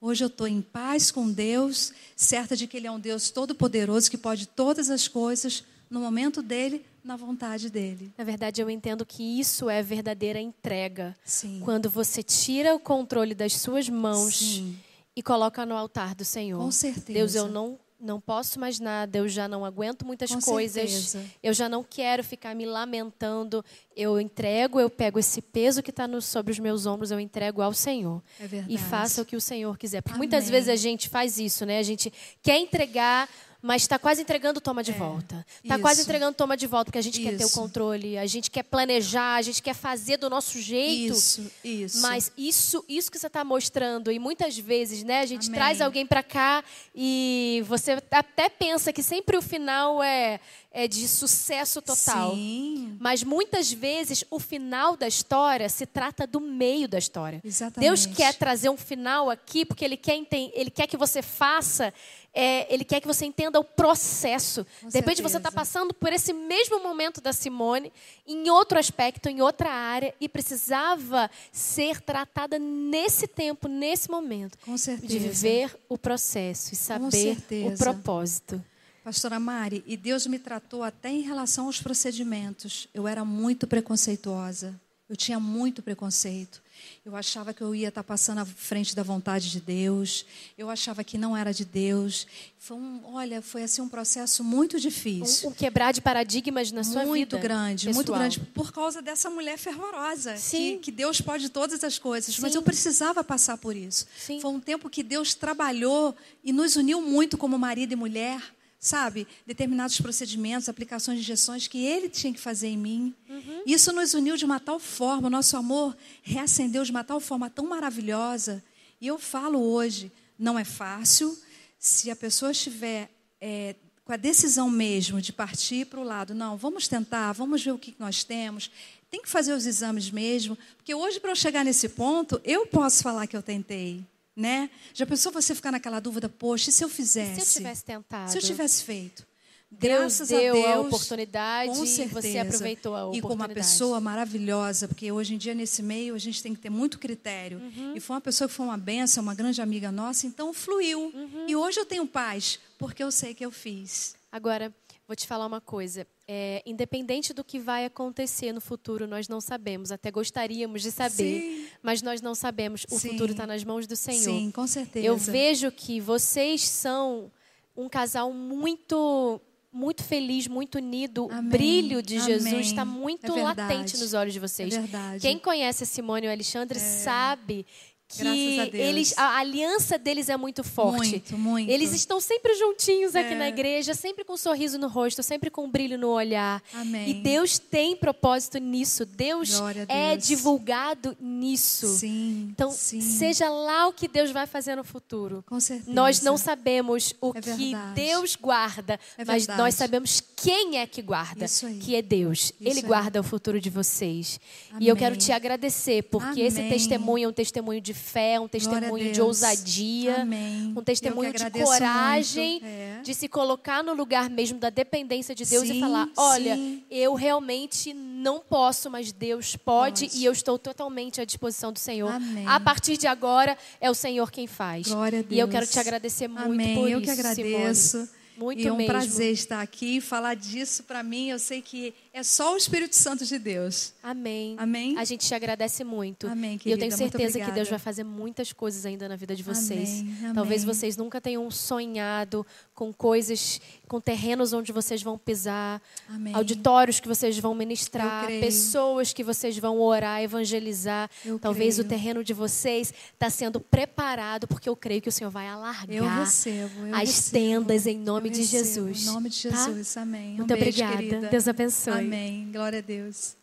Hoje 0.00 0.22
eu 0.22 0.28
estou 0.28 0.46
em 0.46 0.62
paz 0.62 1.10
com 1.10 1.28
Deus, 1.28 1.92
certa 2.14 2.54
de 2.54 2.68
que 2.68 2.76
Ele 2.76 2.86
é 2.86 2.90
um 2.90 3.00
Deus 3.00 3.30
todo-poderoso, 3.30 4.08
que 4.08 4.16
pode 4.16 4.46
todas 4.46 4.88
as 4.88 5.08
coisas, 5.08 5.64
no 5.90 6.00
momento 6.00 6.40
dele, 6.40 6.84
na 7.02 7.16
vontade 7.16 7.68
dele. 7.70 8.12
na 8.16 8.22
verdade 8.22 8.60
eu 8.60 8.70
entendo 8.70 9.04
que 9.04 9.22
isso 9.40 9.68
é 9.68 9.82
verdadeira 9.82 10.38
entrega. 10.38 11.16
Sim. 11.24 11.60
Quando 11.64 11.90
você 11.90 12.22
tira 12.22 12.74
o 12.74 12.78
controle 12.78 13.34
das 13.34 13.54
suas 13.54 13.88
mãos 13.88 14.36
Sim. 14.36 14.78
e 15.16 15.22
coloca 15.22 15.66
no 15.66 15.74
altar 15.74 16.14
do 16.14 16.24
Senhor. 16.24 16.60
Com 16.60 16.70
certeza. 16.70 17.12
Deus, 17.12 17.34
eu 17.34 17.48
não 17.48 17.78
não 18.00 18.20
posso 18.20 18.60
mais 18.60 18.78
nada, 18.78 19.18
eu 19.18 19.28
já 19.28 19.48
não 19.48 19.64
aguento 19.64 20.06
muitas 20.06 20.30
Com 20.30 20.40
coisas. 20.40 20.90
certeza. 20.90 21.24
Eu 21.42 21.52
já 21.52 21.68
não 21.68 21.82
quero 21.82 22.22
ficar 22.22 22.54
me 22.54 22.64
lamentando. 22.64 23.64
Eu 23.96 24.20
entrego, 24.20 24.78
eu 24.78 24.88
pego 24.88 25.18
esse 25.18 25.42
peso 25.42 25.82
que 25.82 25.90
está 25.90 26.08
sobre 26.20 26.52
os 26.52 26.58
meus 26.58 26.86
ombros, 26.86 27.10
eu 27.10 27.18
entrego 27.18 27.60
ao 27.60 27.72
Senhor. 27.72 28.22
É 28.38 28.46
verdade. 28.46 28.72
E 28.72 28.78
faça 28.78 29.22
o 29.22 29.24
que 29.24 29.34
o 29.34 29.40
Senhor 29.40 29.76
quiser. 29.76 30.00
Porque 30.00 30.16
Amém. 30.16 30.28
muitas 30.28 30.48
vezes 30.48 30.68
a 30.68 30.76
gente 30.76 31.08
faz 31.08 31.38
isso, 31.38 31.66
né? 31.66 31.78
A 31.78 31.82
gente 31.82 32.12
quer 32.40 32.58
entregar, 32.58 33.28
mas 33.60 33.82
está 33.82 33.98
quase 33.98 34.22
entregando, 34.22 34.60
toma 34.60 34.84
de 34.84 34.92
volta. 34.92 35.44
Está 35.62 35.74
Isso. 35.74 35.82
quase 35.82 36.02
entregando, 36.02 36.36
toma 36.36 36.56
de 36.56 36.66
volta, 36.66 36.86
porque 36.86 36.98
a 36.98 37.02
gente 37.02 37.20
quer 37.20 37.36
ter 37.36 37.44
o 37.44 37.46
Isso. 37.46 37.58
controle, 37.58 38.16
a 38.16 38.26
gente 38.26 38.50
quer 38.50 38.62
planejar, 38.62 39.34
a 39.34 39.42
gente 39.42 39.60
quer 39.60 39.74
fazer 39.74 40.16
do 40.16 40.30
nosso 40.30 40.60
jeito. 40.60 41.12
Isso, 41.14 41.50
isso. 41.64 42.00
Mas 42.00 42.30
isso, 42.36 42.84
isso 42.88 43.10
que 43.10 43.18
você 43.18 43.26
está 43.26 43.44
mostrando, 43.44 44.12
e 44.12 44.18
muitas 44.18 44.56
vezes, 44.56 45.02
né, 45.02 45.20
a 45.20 45.26
gente 45.26 45.48
Amém. 45.48 45.58
traz 45.58 45.80
alguém 45.80 46.06
para 46.06 46.22
cá 46.22 46.62
e 46.94 47.64
você 47.66 47.98
até 48.10 48.48
pensa 48.48 48.92
que 48.92 49.02
sempre 49.02 49.36
o 49.36 49.42
final 49.42 50.02
é, 50.02 50.38
é 50.70 50.86
de 50.86 51.08
sucesso 51.08 51.80
total. 51.80 52.34
Sim. 52.34 52.96
Mas 53.00 53.22
muitas 53.24 53.72
vezes 53.72 54.24
o 54.30 54.38
final 54.38 54.96
da 54.96 55.08
história 55.08 55.68
se 55.68 55.86
trata 55.86 56.26
do 56.26 56.40
meio 56.40 56.86
da 56.86 56.98
história. 56.98 57.40
Exatamente. 57.42 57.88
Deus 57.88 58.06
quer 58.06 58.34
trazer 58.34 58.68
um 58.68 58.76
final 58.76 59.30
aqui 59.30 59.64
porque 59.64 59.84
Ele 59.84 59.96
quer, 59.96 60.18
ele 60.54 60.70
quer 60.70 60.86
que 60.86 60.96
você 60.96 61.22
faça, 61.22 61.92
é, 62.34 62.72
Ele 62.72 62.84
quer 62.84 63.00
que 63.00 63.06
você 63.06 63.24
entenda 63.24 63.58
o 63.58 63.64
processo. 63.64 64.66
Com 64.80 64.88
de 64.88 64.98
repente 64.98 65.22
você 65.22 65.38
está 65.38 65.50
certeza. 65.50 65.56
passando 65.56 65.94
por 65.94 66.12
esse 66.12 66.32
mesmo 66.32 66.82
momento 66.82 67.20
da 67.20 67.32
Simone, 67.32 67.90
em 68.26 68.50
outro 68.50 68.78
aspecto, 68.78 69.28
em 69.28 69.40
outra 69.40 69.70
área, 69.70 70.14
e 70.20 70.28
precisava 70.28 71.30
ser 71.50 72.00
tratada 72.02 72.58
nesse 72.58 73.26
tempo, 73.26 73.68
nesse 73.68 74.10
momento. 74.10 74.58
Com 74.58 74.76
certeza. 74.76 75.06
De 75.06 75.18
viver 75.18 75.76
o 75.88 75.96
processo 75.96 76.74
e 76.74 76.76
saber 76.76 77.06
o 77.06 77.10
certeza. 77.10 77.76
propósito. 77.84 78.62
Pastora 79.08 79.40
Mari, 79.40 79.82
e 79.86 79.96
Deus 79.96 80.26
me 80.26 80.38
tratou 80.38 80.82
até 80.82 81.08
em 81.08 81.22
relação 81.22 81.64
aos 81.64 81.80
procedimentos. 81.80 82.88
Eu 82.92 83.08
era 83.08 83.24
muito 83.24 83.66
preconceituosa. 83.66 84.78
Eu 85.08 85.16
tinha 85.16 85.40
muito 85.40 85.82
preconceito. 85.82 86.60
Eu 87.06 87.16
achava 87.16 87.54
que 87.54 87.62
eu 87.62 87.74
ia 87.74 87.88
estar 87.88 88.04
passando 88.04 88.40
à 88.40 88.44
frente 88.44 88.94
da 88.94 89.02
vontade 89.02 89.50
de 89.50 89.62
Deus. 89.62 90.26
Eu 90.58 90.68
achava 90.68 91.02
que 91.02 91.16
não 91.16 91.34
era 91.34 91.54
de 91.54 91.64
Deus. 91.64 92.26
Foi 92.58 92.76
um, 92.76 93.00
olha, 93.04 93.40
foi 93.40 93.62
assim 93.62 93.80
um 93.80 93.88
processo 93.88 94.44
muito 94.44 94.78
difícil. 94.78 95.48
Um, 95.48 95.52
um 95.52 95.54
quebrar 95.54 95.92
de 95.92 96.02
paradigmas 96.02 96.70
na 96.70 96.84
sua 96.84 97.00
vida. 97.00 97.06
muito 97.06 97.38
grande, 97.38 97.86
muito 97.86 97.98
pessoal. 98.00 98.18
grande, 98.18 98.40
por 98.40 98.70
causa 98.70 99.00
dessa 99.00 99.30
mulher 99.30 99.56
fervorosa, 99.56 100.36
Sim. 100.36 100.74
que, 100.74 100.78
que 100.80 100.92
Deus 100.92 101.18
pode 101.18 101.48
todas 101.48 101.82
as 101.82 101.98
coisas, 101.98 102.38
mas 102.38 102.52
Sim. 102.52 102.58
eu 102.58 102.62
precisava 102.62 103.24
passar 103.24 103.56
por 103.56 103.74
isso. 103.74 104.06
Sim. 104.18 104.38
Foi 104.38 104.50
um 104.50 104.60
tempo 104.60 104.90
que 104.90 105.02
Deus 105.02 105.32
trabalhou 105.34 106.14
e 106.44 106.52
nos 106.52 106.76
uniu 106.76 107.00
muito 107.00 107.38
como 107.38 107.58
marido 107.58 107.92
e 107.92 107.96
mulher, 107.96 108.42
sabe? 108.78 109.26
Determinados 109.46 110.00
procedimentos, 110.00 110.68
aplicações 110.68 111.18
de 111.18 111.24
injeções 111.24 111.66
que 111.66 111.84
Ele 111.84 112.08
tinha 112.08 112.32
que 112.32 112.40
fazer 112.40 112.68
em 112.68 112.76
mim. 112.76 113.14
Uhum. 113.28 113.62
Isso 113.66 113.92
nos 113.92 114.14
uniu 114.14 114.36
de 114.36 114.44
uma 114.44 114.60
tal 114.60 114.78
forma, 114.78 115.26
o 115.26 115.30
nosso 115.30 115.56
amor 115.56 115.96
reacendeu 116.22 116.84
de 116.84 116.90
uma 116.90 117.02
tal 117.02 117.20
forma 117.20 117.50
tão 117.50 117.66
maravilhosa. 117.66 118.62
E 119.00 119.06
eu 119.06 119.18
falo 119.18 119.60
hoje, 119.60 120.12
não 120.38 120.58
é 120.58 120.64
fácil. 120.64 121.36
Se 121.78 122.10
a 122.10 122.16
pessoa 122.16 122.52
estiver 122.52 123.10
é, 123.40 123.74
com 124.04 124.12
a 124.12 124.16
decisão 124.16 124.70
mesmo 124.70 125.20
de 125.20 125.32
partir 125.32 125.86
para 125.86 126.00
o 126.00 126.04
lado, 126.04 126.34
não, 126.34 126.56
vamos 126.56 126.88
tentar, 126.88 127.32
vamos 127.32 127.62
ver 127.62 127.72
o 127.72 127.78
que 127.78 127.94
nós 127.98 128.24
temos. 128.24 128.70
Tem 129.10 129.22
que 129.22 129.28
fazer 129.28 129.52
os 129.52 129.66
exames 129.66 130.10
mesmo, 130.10 130.56
porque 130.76 130.94
hoje 130.94 131.18
para 131.18 131.30
eu 131.30 131.36
chegar 131.36 131.64
nesse 131.64 131.88
ponto, 131.88 132.40
eu 132.44 132.66
posso 132.66 133.02
falar 133.02 133.26
que 133.26 133.36
eu 133.36 133.42
tentei, 133.42 134.04
né? 134.38 134.70
Já 134.94 135.04
pensou 135.04 135.32
você 135.32 135.54
ficar 135.54 135.72
naquela 135.72 135.98
dúvida, 136.00 136.28
poxa, 136.28 136.70
e 136.70 136.72
se 136.72 136.84
eu 136.84 136.88
fizesse? 136.88 137.40
Se 137.40 137.58
eu 137.58 137.62
tivesse 137.62 137.84
tentado. 137.84 138.30
Se 138.30 138.38
eu 138.38 138.42
tivesse 138.42 138.84
feito? 138.84 139.26
Deus 139.70 139.98
Graças 139.98 140.28
deu 140.28 140.56
a 140.56 140.70
a 140.70 140.72
Deus, 140.72 140.86
oportunidade 140.86 141.72
com 141.72 141.84
e 141.84 141.86
você 141.86 142.08
certeza. 142.08 142.40
aproveitou 142.40 142.94
a 142.96 143.00
E 143.00 143.02
com 143.20 143.28
uma 143.28 143.34
oportunidade. 143.34 143.54
pessoa 143.54 144.00
maravilhosa, 144.00 144.88
porque 144.88 145.12
hoje 145.12 145.34
em 145.34 145.36
dia, 145.38 145.54
nesse 145.54 145.82
meio, 145.82 146.14
a 146.14 146.18
gente 146.18 146.42
tem 146.42 146.54
que 146.54 146.60
ter 146.60 146.70
muito 146.70 146.98
critério. 146.98 147.58
Uhum. 147.58 147.92
E 147.94 148.00
foi 148.00 148.14
uma 148.14 148.20
pessoa 148.22 148.48
que 148.48 148.54
foi 148.54 148.64
uma 148.64 148.78
benção, 148.78 149.22
uma 149.22 149.34
grande 149.34 149.60
amiga 149.60 149.92
nossa, 149.92 150.26
então 150.26 150.54
fluiu. 150.54 151.12
Uhum. 151.14 151.44
E 151.46 151.54
hoje 151.54 151.78
eu 151.78 151.84
tenho 151.84 152.06
paz, 152.06 152.58
porque 152.78 153.02
eu 153.02 153.10
sei 153.10 153.34
que 153.34 153.44
eu 153.44 153.50
fiz. 153.50 154.16
Agora, 154.32 154.72
vou 155.08 155.16
te 155.16 155.26
falar 155.26 155.46
uma 155.46 155.60
coisa. 155.60 156.06
É, 156.26 156.62
independente 156.66 157.32
do 157.32 157.42
que 157.42 157.58
vai 157.58 157.86
acontecer 157.86 158.52
no 158.52 158.60
futuro, 158.60 159.06
nós 159.06 159.26
não 159.26 159.40
sabemos. 159.40 159.90
Até 159.90 160.10
gostaríamos 160.10 160.82
de 160.82 160.92
saber, 160.92 161.40
Sim. 161.40 161.66
mas 161.82 162.02
nós 162.02 162.20
não 162.20 162.34
sabemos. 162.34 162.84
O 162.90 162.98
Sim. 162.98 163.12
futuro 163.12 163.32
está 163.32 163.46
nas 163.46 163.64
mãos 163.64 163.86
do 163.86 163.96
Senhor. 163.96 164.22
Sim, 164.22 164.50
com 164.50 164.66
certeza. 164.66 165.06
Eu 165.06 165.16
vejo 165.16 165.72
que 165.72 165.98
vocês 165.98 166.60
são 166.68 167.32
um 167.74 167.88
casal 167.88 168.32
muito 168.32 169.40
muito 169.70 170.02
feliz, 170.02 170.46
muito 170.46 170.76
unido. 170.76 171.26
O 171.26 171.32
Amém. 171.32 171.50
brilho 171.50 172.02
de 172.02 172.16
Amém. 172.16 172.26
Jesus 172.26 172.66
está 172.66 172.84
muito 172.84 173.38
É 173.38 173.42
latente 173.42 173.96
nos 173.98 174.12
olhos 174.12 174.32
de 174.34 174.40
vocês. 174.40 174.74
É 174.74 174.80
verdade. 174.80 175.20
Quem 175.20 175.38
conhece 175.38 175.84
a 175.84 175.86
Simone 175.86 176.26
e 176.26 176.28
o 176.28 176.32
Alexandre 176.32 176.78
sabe 176.78 177.64
que 178.08 178.26
a 178.26 178.66
eles 178.76 179.16
a 179.18 179.38
aliança 179.38 179.98
deles 179.98 180.28
é 180.28 180.36
muito 180.36 180.64
forte. 180.64 181.10
Muito, 181.10 181.38
muito. 181.38 181.70
Eles 181.70 181.92
estão 181.92 182.20
sempre 182.20 182.54
juntinhos 182.54 183.14
aqui 183.14 183.34
É. 183.34 183.38
na 183.38 183.48
igreja, 183.48 183.92
sempre 183.94 184.24
com 184.24 184.32
um 184.32 184.36
sorriso 184.36 184.78
no 184.78 184.88
rosto, 184.88 185.22
sempre 185.22 185.50
com 185.50 185.64
um 185.64 185.70
brilho 185.70 185.98
no 185.98 186.08
olhar. 186.08 186.62
Amém. 186.72 187.10
E 187.10 187.14
Deus 187.14 187.58
tem 187.58 187.94
propósito 187.94 188.58
nisso. 188.58 189.04
Deus, 189.04 189.50
é 189.88 190.12
Deus. 190.16 190.26
divulgado 190.26 191.16
nisso. 191.20 191.86
Sim. 191.88 192.48
Então, 192.50 192.70
sim. 192.70 193.00
seja 193.00 193.48
lá 193.50 193.86
o 193.88 193.92
que 193.92 194.08
Deus 194.08 194.30
vai 194.30 194.46
fazer 194.46 194.74
no 194.74 194.84
futuro. 194.84 195.44
Com 195.46 195.60
certeza. 195.60 195.92
Nós 195.92 196.20
não 196.22 196.36
sabemos 196.38 197.14
o 197.20 197.32
É 197.36 197.40
que. 197.40 197.74
Deus 197.94 198.36
guarda, 198.36 198.98
É 199.18 199.24
mas 199.24 199.46
nós 199.46 199.74
sabemos 199.74 200.22
quem 200.36 200.78
é 200.78 200.86
que 200.86 201.02
guarda, 201.02 201.44
Isso 201.44 201.66
aí. 201.66 201.78
que 201.78 201.94
é 201.94 202.00
Deus. 202.02 202.52
Ele 202.60 202.80
aí. 202.80 202.86
guarda 202.86 203.20
o 203.20 203.22
futuro 203.22 203.60
de 203.60 203.68
vocês. 203.70 204.40
E 204.80 204.88
eu 204.88 204.96
quero 204.96 205.14
Amém. 205.14 205.18
te 205.26 205.32
agradecer, 205.32 206.02
porque 206.04 206.40
esse 206.40 206.58
Amém. 206.60 206.70
testemunho 206.72 207.26
é 207.26 207.28
um 207.28 207.32
testemunho 207.32 207.80
de 207.80 207.92
fé, 207.98 208.40
um 208.40 208.48
testemunho 208.48 209.04
de 209.04 209.10
Deus. 209.12 209.18
ousadia, 209.18 210.22
Amém. 210.22 210.72
um 210.76 210.82
testemunho 210.82 211.28
Eu 211.28 211.32
de 211.34 211.50
coragem. 211.64 212.60
É. 212.64 213.00
de 213.02 213.14
se 213.14 213.28
colocar 213.28 213.82
no 213.82 213.92
lugar 213.92 214.30
mesmo 214.30 214.58
da 214.58 214.70
dependência 214.70 215.34
de 215.34 215.44
Deus 215.44 215.64
e 215.64 215.72
Sim, 215.74 215.80
falar: 215.80 216.08
olha, 216.16 216.54
sim. 216.56 216.82
eu 216.90 217.14
realmente 217.14 217.92
não 217.92 218.40
posso, 218.40 218.90
mas 218.90 219.12
Deus 219.12 219.56
pode, 219.56 220.06
Pode. 220.06 220.18
e 220.18 220.24
eu 220.24 220.32
estou 220.32 220.58
totalmente 220.58 221.20
à 221.20 221.24
disposição 221.24 221.72
do 221.72 221.78
Senhor. 221.78 222.10
Amém. 222.12 222.46
A 222.46 222.58
partir 222.58 222.96
de 222.96 223.06
agora, 223.06 223.56
é 223.80 223.90
o 223.90 223.94
Senhor 223.94 224.30
quem 224.30 224.46
faz. 224.46 224.86
Glória 224.88 225.20
a 225.20 225.22
E 225.22 225.38
eu 225.38 225.46
Deus. 225.46 225.50
quero 225.50 225.66
te 225.66 225.78
agradecer 225.78 226.28
muito 226.28 226.44
Amém. 226.52 226.74
por 226.74 226.88
eu 226.88 226.98
isso, 227.00 227.04
que 227.04 227.10
agradeço. 227.20 227.90
Simone. 227.98 228.17
Muito 228.38 228.62
e 228.62 228.66
é 228.66 228.72
um 228.72 228.76
mesmo. 228.76 228.92
prazer 228.92 229.32
estar 229.32 229.60
aqui 229.60 229.96
e 229.96 230.00
falar 230.00 230.34
disso 230.34 230.84
para 230.84 231.02
mim. 231.02 231.28
Eu 231.28 231.38
sei 231.38 231.60
que 231.60 231.92
é 232.12 232.22
só 232.22 232.54
o 232.54 232.56
Espírito 232.56 232.94
Santo 232.94 233.24
de 233.24 233.38
Deus. 233.38 233.92
Amém. 234.02 234.54
Amém? 234.58 234.96
A 234.96 235.04
gente 235.04 235.26
te 235.26 235.34
agradece 235.34 235.82
muito. 235.82 236.28
Amém, 236.28 236.52
e 236.52 236.54
eu 236.54 236.58
querida. 236.58 236.80
tenho 236.80 236.96
certeza 236.96 237.40
que. 237.40 237.48
Deus 237.58 237.68
vai 237.68 237.78
fazer 237.78 238.04
muitas 238.04 238.52
coisas 238.52 238.86
ainda 238.86 239.08
na 239.08 239.16
vida 239.16 239.34
de 239.34 239.42
vocês. 239.42 240.00
Amém, 240.00 240.16
amém. 240.20 240.34
Talvez 240.34 240.62
vocês 240.62 240.96
nunca 240.96 241.20
tenham 241.20 241.50
sonhado 241.50 242.46
com 242.78 242.92
coisas, 242.92 243.60
com 243.88 244.00
terrenos 244.00 244.52
onde 244.52 244.70
vocês 244.70 245.02
vão 245.02 245.18
pisar, 245.18 245.82
Amém. 246.08 246.32
auditórios 246.32 247.00
que 247.00 247.08
vocês 247.08 247.36
vão 247.36 247.52
ministrar, 247.52 248.28
pessoas 248.28 249.12
que 249.12 249.24
vocês 249.24 249.58
vão 249.58 249.80
orar, 249.80 250.22
evangelizar. 250.22 251.10
Eu 251.24 251.40
Talvez 251.40 251.80
o 251.80 251.82
creio. 251.82 251.88
terreno 251.88 252.22
de 252.22 252.32
vocês 252.32 252.94
está 253.12 253.28
sendo 253.28 253.58
preparado, 253.58 254.46
porque 254.46 254.68
eu 254.68 254.76
creio 254.76 255.02
que 255.02 255.08
o 255.08 255.12
Senhor 255.12 255.28
vai 255.28 255.48
alargar 255.48 255.90
Eu 255.90 256.04
recebo. 256.06 256.86
Eu 256.86 256.94
as 256.94 257.00
recebo. 257.08 257.32
tendas 257.32 257.84
em 257.88 257.98
nome 257.98 258.28
Eu 258.28 258.34
de 258.34 258.40
recebo. 258.42 258.64
Jesus. 258.64 259.02
Em 259.02 259.06
nome 259.06 259.28
de 259.28 259.48
tá? 259.48 259.64
Jesus. 259.66 259.96
Amém. 259.96 260.34
Um 260.34 260.36
Muito 260.36 260.54
beijo, 260.54 260.68
obrigada. 260.68 260.96
querida. 260.98 261.28
Deus 261.28 261.48
abençoe. 261.48 261.94
Amém. 261.94 262.48
Glória 262.52 262.78
a 262.78 262.82
Deus. 262.82 263.36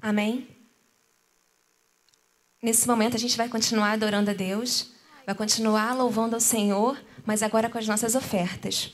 Amém? 0.00 0.48
Nesse 2.60 2.88
momento 2.88 3.14
a 3.14 3.20
gente 3.20 3.36
vai 3.36 3.48
continuar 3.48 3.92
adorando 3.92 4.30
a 4.30 4.34
Deus, 4.34 4.90
vai 5.26 5.34
continuar 5.34 5.94
louvando 5.94 6.34
ao 6.34 6.40
Senhor, 6.40 6.98
mas 7.24 7.42
agora 7.42 7.68
com 7.68 7.78
as 7.78 7.86
nossas 7.86 8.14
ofertas. 8.14 8.92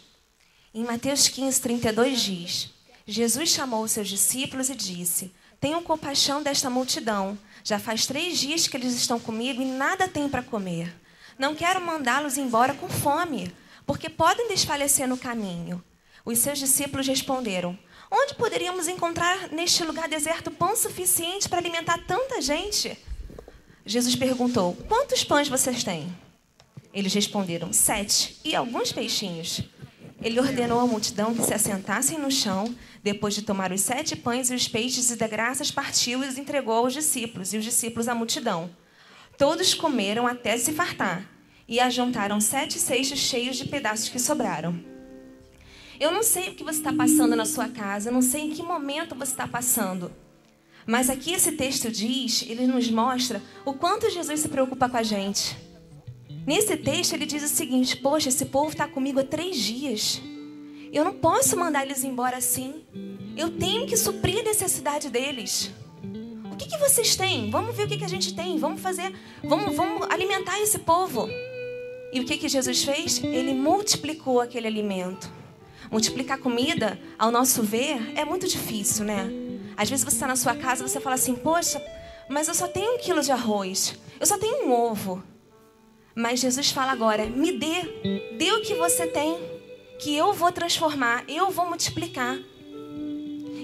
Em 0.74 0.84
Mateus 0.84 1.28
15, 1.28 1.60
32 1.60 2.20
diz: 2.20 2.70
Jesus 3.06 3.48
chamou 3.48 3.82
os 3.82 3.92
seus 3.92 4.08
discípulos 4.08 4.68
e 4.68 4.74
disse: 4.74 5.32
Tenham 5.60 5.82
compaixão 5.82 6.42
desta 6.42 6.68
multidão. 6.68 7.38
Já 7.64 7.78
faz 7.78 8.06
três 8.06 8.38
dias 8.38 8.66
que 8.66 8.76
eles 8.76 8.94
estão 8.94 9.18
comigo 9.18 9.60
e 9.60 9.64
nada 9.64 10.06
têm 10.06 10.28
para 10.28 10.42
comer. 10.42 10.94
Não 11.38 11.54
quero 11.54 11.80
mandá-los 11.80 12.36
embora 12.36 12.74
com 12.74 12.88
fome, 12.88 13.52
porque 13.86 14.08
podem 14.08 14.48
desfalecer 14.48 15.08
no 15.08 15.16
caminho. 15.16 15.82
Os 16.24 16.38
seus 16.38 16.58
discípulos 16.58 17.06
responderam: 17.06 17.78
Onde 18.10 18.34
poderíamos 18.34 18.88
encontrar 18.88 19.48
neste 19.48 19.82
lugar 19.84 20.08
deserto 20.08 20.50
pão 20.50 20.76
suficiente 20.76 21.48
para 21.48 21.58
alimentar 21.58 21.98
tanta 22.06 22.40
gente? 22.42 22.96
Jesus 23.88 24.14
perguntou: 24.14 24.76
Quantos 24.86 25.24
pães 25.24 25.48
vocês 25.48 25.82
têm? 25.82 26.14
Eles 26.92 27.14
responderam: 27.14 27.72
Sete 27.72 28.36
e 28.44 28.54
alguns 28.54 28.92
peixinhos. 28.92 29.62
Ele 30.20 30.38
ordenou 30.38 30.78
à 30.78 30.86
multidão 30.86 31.34
que 31.34 31.42
se 31.42 31.54
assentassem 31.54 32.18
no 32.18 32.30
chão. 32.30 32.74
Depois 33.02 33.34
de 33.34 33.40
tomar 33.40 33.72
os 33.72 33.80
sete 33.80 34.14
pães 34.14 34.50
e 34.50 34.54
os 34.54 34.68
peixes 34.68 35.10
e 35.10 35.16
dar 35.16 35.28
graças, 35.28 35.70
partiu 35.70 36.22
e 36.22 36.28
os 36.28 36.36
entregou 36.36 36.74
aos 36.74 36.92
discípulos, 36.92 37.54
e 37.54 37.56
os 37.56 37.64
discípulos 37.64 38.08
à 38.08 38.14
multidão. 38.14 38.68
Todos 39.38 39.72
comeram 39.72 40.26
até 40.26 40.58
se 40.58 40.72
fartar, 40.72 41.24
e 41.66 41.80
ajuntaram 41.80 42.40
sete 42.40 42.78
cestos 42.78 43.20
cheios 43.20 43.56
de 43.56 43.68
pedaços 43.68 44.10
que 44.10 44.18
sobraram. 44.18 44.78
Eu 45.98 46.10
não 46.10 46.22
sei 46.22 46.50
o 46.50 46.54
que 46.54 46.64
você 46.64 46.78
está 46.78 46.92
passando 46.92 47.34
na 47.34 47.46
sua 47.46 47.68
casa, 47.68 48.10
eu 48.10 48.12
não 48.12 48.22
sei 48.22 48.42
em 48.42 48.50
que 48.50 48.62
momento 48.62 49.14
você 49.14 49.32
está 49.32 49.48
passando. 49.48 50.12
Mas 50.88 51.10
aqui 51.10 51.34
esse 51.34 51.52
texto 51.52 51.90
diz, 51.90 52.46
ele 52.48 52.66
nos 52.66 52.90
mostra 52.90 53.42
o 53.62 53.74
quanto 53.74 54.08
Jesus 54.08 54.40
se 54.40 54.48
preocupa 54.48 54.88
com 54.88 54.96
a 54.96 55.02
gente. 55.02 55.54
Nesse 56.46 56.78
texto 56.78 57.12
ele 57.12 57.26
diz 57.26 57.42
o 57.42 57.54
seguinte: 57.54 57.94
Poxa, 57.98 58.30
esse 58.30 58.46
povo 58.46 58.70
está 58.70 58.88
comigo 58.88 59.20
há 59.20 59.22
três 59.22 59.58
dias. 59.58 60.18
Eu 60.90 61.04
não 61.04 61.12
posso 61.12 61.58
mandar 61.58 61.84
eles 61.84 62.04
embora 62.04 62.38
assim. 62.38 62.86
Eu 63.36 63.50
tenho 63.50 63.86
que 63.86 63.98
suprir 63.98 64.38
a 64.38 64.42
necessidade 64.42 65.10
deles. 65.10 65.70
O 66.50 66.56
que, 66.56 66.66
que 66.66 66.78
vocês 66.78 67.14
têm? 67.14 67.50
Vamos 67.50 67.76
ver 67.76 67.84
o 67.84 67.88
que, 67.88 67.98
que 67.98 68.04
a 68.06 68.08
gente 68.08 68.34
tem. 68.34 68.58
Vamos 68.58 68.80
fazer, 68.80 69.14
vamos, 69.44 69.76
vamos 69.76 70.08
alimentar 70.10 70.58
esse 70.58 70.78
povo. 70.78 71.28
E 72.14 72.18
o 72.18 72.24
que, 72.24 72.38
que 72.38 72.48
Jesus 72.48 72.82
fez? 72.82 73.22
Ele 73.22 73.52
multiplicou 73.52 74.40
aquele 74.40 74.66
alimento. 74.66 75.30
Multiplicar 75.92 76.38
comida, 76.38 76.98
ao 77.18 77.30
nosso 77.30 77.62
ver, 77.62 78.14
é 78.16 78.24
muito 78.24 78.48
difícil, 78.48 79.04
né? 79.04 79.47
Às 79.78 79.88
vezes 79.88 80.04
você 80.04 80.16
está 80.16 80.26
na 80.26 80.34
sua 80.34 80.56
casa 80.56 80.84
e 80.84 80.88
você 80.88 80.98
fala 80.98 81.14
assim, 81.14 81.36
poxa, 81.36 81.80
mas 82.28 82.48
eu 82.48 82.54
só 82.54 82.66
tenho 82.66 82.96
um 82.96 82.98
quilo 82.98 83.22
de 83.22 83.30
arroz. 83.30 83.94
Eu 84.18 84.26
só 84.26 84.36
tenho 84.36 84.66
um 84.66 84.72
ovo. 84.72 85.22
Mas 86.16 86.40
Jesus 86.40 86.72
fala 86.72 86.90
agora, 86.90 87.26
me 87.26 87.52
dê. 87.52 88.34
Dê 88.36 88.50
o 88.50 88.62
que 88.62 88.74
você 88.74 89.06
tem, 89.06 89.38
que 90.00 90.16
eu 90.16 90.32
vou 90.32 90.50
transformar, 90.50 91.22
eu 91.28 91.52
vou 91.52 91.68
multiplicar. 91.68 92.36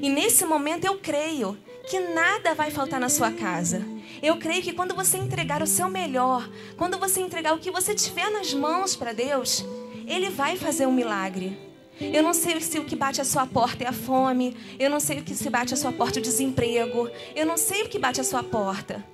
E 0.01 0.09
nesse 0.09 0.45
momento 0.45 0.85
eu 0.85 0.99
creio 0.99 1.59
que 1.91 1.99
nada 1.99 2.55
vai 2.55 2.71
faltar 2.71 3.01
na 3.01 3.09
sua 3.09 3.33
casa. 3.33 3.85
Eu 4.23 4.37
creio 4.37 4.63
que 4.63 4.73
quando 4.73 4.95
você 4.95 5.19
entregar 5.19 5.63
o 5.63 5.67
seu 5.67 5.89
melhor, 5.89 6.49
quando 6.77 6.97
você 6.97 7.21
entregar 7.21 7.55
o 7.55 7.59
que 7.59 7.73
você 7.73 7.93
tiver 7.93 8.31
nas 8.31 8.55
mãos 8.55 8.95
para 8.95 9.13
Deus, 9.13 9.65
Ele 10.07 10.31
vai 10.31 10.57
fazer 10.57 10.87
um 10.87 10.93
milagre. 10.93 11.74
Eu 12.01 12.23
não 12.23 12.35
sei 12.35 12.61
se 12.61 12.79
o 12.79 12.85
que 12.85 12.97
bate 12.97 13.21
a 13.21 13.25
sua 13.25 13.47
porta 13.47 13.85
é 13.85 13.87
a 13.87 13.93
fome. 13.93 14.57
Eu 14.79 14.91
não 14.91 14.99
sei 14.99 15.21
o 15.21 15.23
que 15.23 15.35
se 15.35 15.49
bate 15.49 15.75
a 15.75 15.77
sua 15.77 15.93
porta 15.93 16.19
é 16.19 16.21
o 16.21 16.23
desemprego. 16.23 17.09
Eu 17.35 17.47
não 17.47 17.57
sei 17.57 17.83
o 17.83 17.89
que 17.89 17.99
bate 17.99 18.21
a 18.21 18.25
sua 18.25 18.43
porta. 18.43 19.05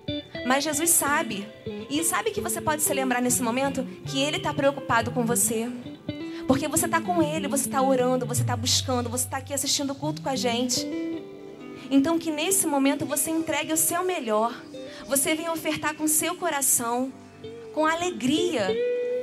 Mas 0.47 0.65
Jesus 0.65 0.91
sabe. 0.91 1.47
E 1.91 2.03
sabe 2.05 2.31
que 2.31 2.41
você 2.41 2.61
pode 2.61 2.83
se 2.83 2.93
lembrar 2.95 3.21
nesse 3.21 3.43
momento 3.43 3.85
que 4.07 4.21
Ele 4.23 4.39
está 4.39 4.55
preocupado 4.55 5.11
com 5.11 5.25
você. 5.25 5.69
Porque 6.47 6.67
você 6.67 6.87
está 6.87 7.01
com 7.01 7.23
Ele, 7.23 7.47
você 7.47 7.67
está 7.67 7.83
orando, 7.83 8.27
você 8.27 8.43
está 8.43 8.57
buscando, 8.57 9.09
você 9.09 9.25
está 9.25 9.37
aqui 9.37 9.53
assistindo 9.53 9.91
o 9.91 9.95
culto 9.95 10.23
com 10.23 10.29
a 10.29 10.37
gente. 10.37 10.87
Então 11.91 12.19
que 12.19 12.31
nesse 12.31 12.67
momento 12.67 13.05
você 13.05 13.31
entregue 13.31 13.73
o 13.73 13.77
seu 13.77 14.05
melhor. 14.05 14.55
Você 15.07 15.35
venha 15.35 15.53
ofertar 15.53 15.95
com 15.95 16.07
seu 16.07 16.35
coração, 16.37 17.13
com 17.75 17.85
alegria, 17.85 18.69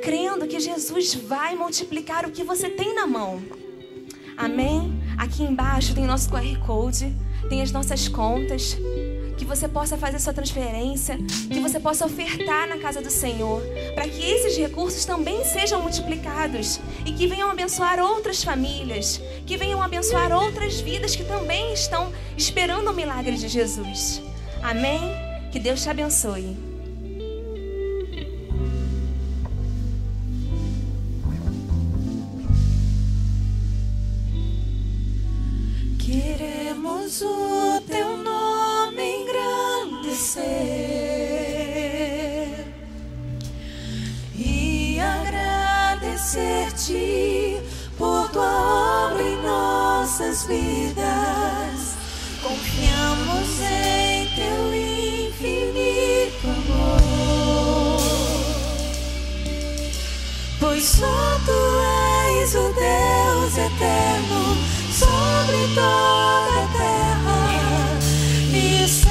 crendo 0.08 0.48
que 0.48 0.58
Jesus 0.58 1.16
vai 1.16 1.54
multiplicar 1.54 2.26
o 2.26 2.32
que 2.32 2.42
você 2.42 2.70
tem 2.70 2.96
na 2.96 3.06
mão. 3.06 3.42
Amém? 4.38 5.04
Aqui 5.18 5.44
embaixo 5.44 5.94
tem 5.94 6.06
nosso 6.06 6.30
QR 6.30 6.58
Code, 6.66 7.14
tem 7.50 7.62
as 7.62 7.74
nossas 7.74 8.08
contas. 8.08 8.78
Que 9.38 9.44
você 9.44 9.68
possa 9.68 9.98
fazer 9.98 10.18
sua 10.20 10.32
transferência, 10.32 11.18
que 11.52 11.60
você 11.60 11.78
possa 11.78 12.06
ofertar 12.06 12.70
na 12.70 12.78
casa 12.78 13.02
do 13.02 13.10
Senhor, 13.10 13.62
para 13.96 14.08
que 14.08 14.24
esses 14.24 14.58
recursos 14.58 15.04
também 15.04 15.44
sejam 15.44 15.82
multiplicados 15.82 16.80
e 17.06 17.12
que 17.12 17.28
venham 17.28 17.52
abençoar 17.52 18.00
outras 18.00 18.42
famílias, 18.42 19.22
que 19.46 19.58
venham 19.58 19.82
abençoar 19.82 20.32
outras 20.32 20.80
vidas 20.80 21.18
que 21.18 21.26
também 21.26 21.74
estão 21.74 22.14
esperando 22.38 22.92
o 22.92 22.94
milagre 22.94 23.36
de 23.36 23.50
Jesus. 23.50 24.22
Amém? 24.64 25.02
Que 25.52 25.60
Deus 25.60 25.84
te 25.84 25.90
abençoe. 25.90 26.67
Queremos 36.20 37.22
o 37.22 37.80
teu 37.88 38.18
nome 38.18 39.22
engrandecer 39.22 40.42
e 44.36 45.00
agradecer-te 45.00 47.62
por 48.00 48.28
tua 48.30 49.12
obra 49.12 49.22
em 49.22 49.40
nossas 49.44 50.48
vidas. 50.48 51.96
Confiamos 52.42 53.62
em 53.62 54.26
teu 54.34 54.74
infinito 54.74 56.48
amor, 56.48 58.02
pois 60.60 60.84
só 60.84 61.38
tu 61.46 61.52
és 62.40 62.56
o 62.56 62.74
Deus 62.74 63.56
eterno 63.56 64.67
sobre 64.98 65.68
toda 65.76 66.64
a 66.64 66.68
terra 66.74 67.40
e 68.52 68.88
céus. 68.88 69.08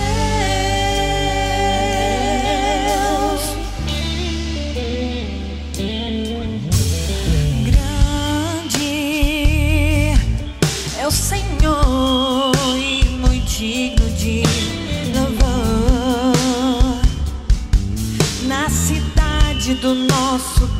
Grande 8.46 8.90
é 10.98 11.06
o 11.06 11.10
Senhor 11.10 12.52
e 12.76 13.04
muito 13.20 13.46
digno 13.46 14.10
de 14.16 14.42
louvor 15.14 16.34
na 18.48 18.68
cidade 18.68 19.74
do 19.74 19.94
nosso 19.94 20.75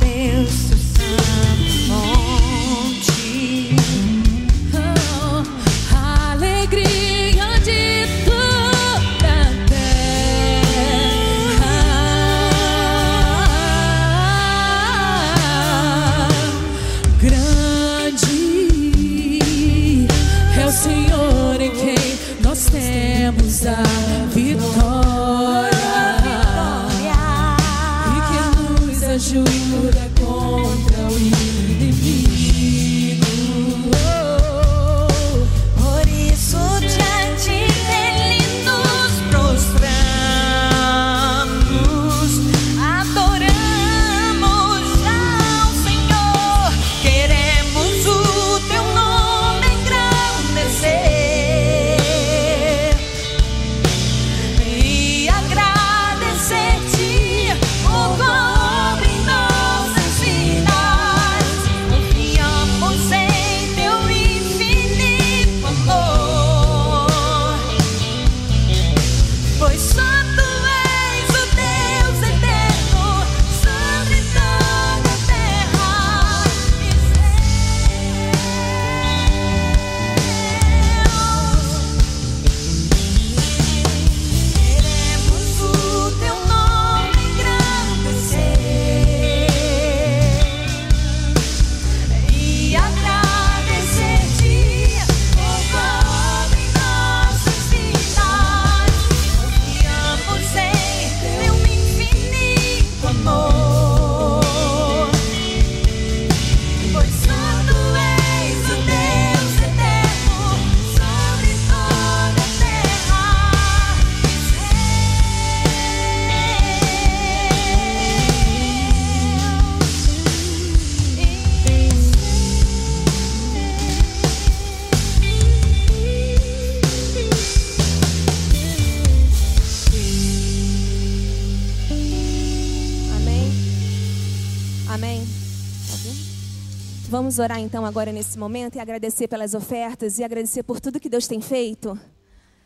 Vamos 137.37 137.51
orar 137.51 137.59
então 137.59 137.85
agora 137.85 138.11
nesse 138.11 138.35
momento 138.35 138.77
e 138.77 138.79
agradecer 138.79 139.27
pelas 139.27 139.53
ofertas 139.53 140.17
e 140.17 140.23
agradecer 140.23 140.63
por 140.63 140.79
tudo 140.79 140.99
que 140.99 141.07
Deus 141.07 141.27
tem 141.27 141.39
feito. 141.39 141.95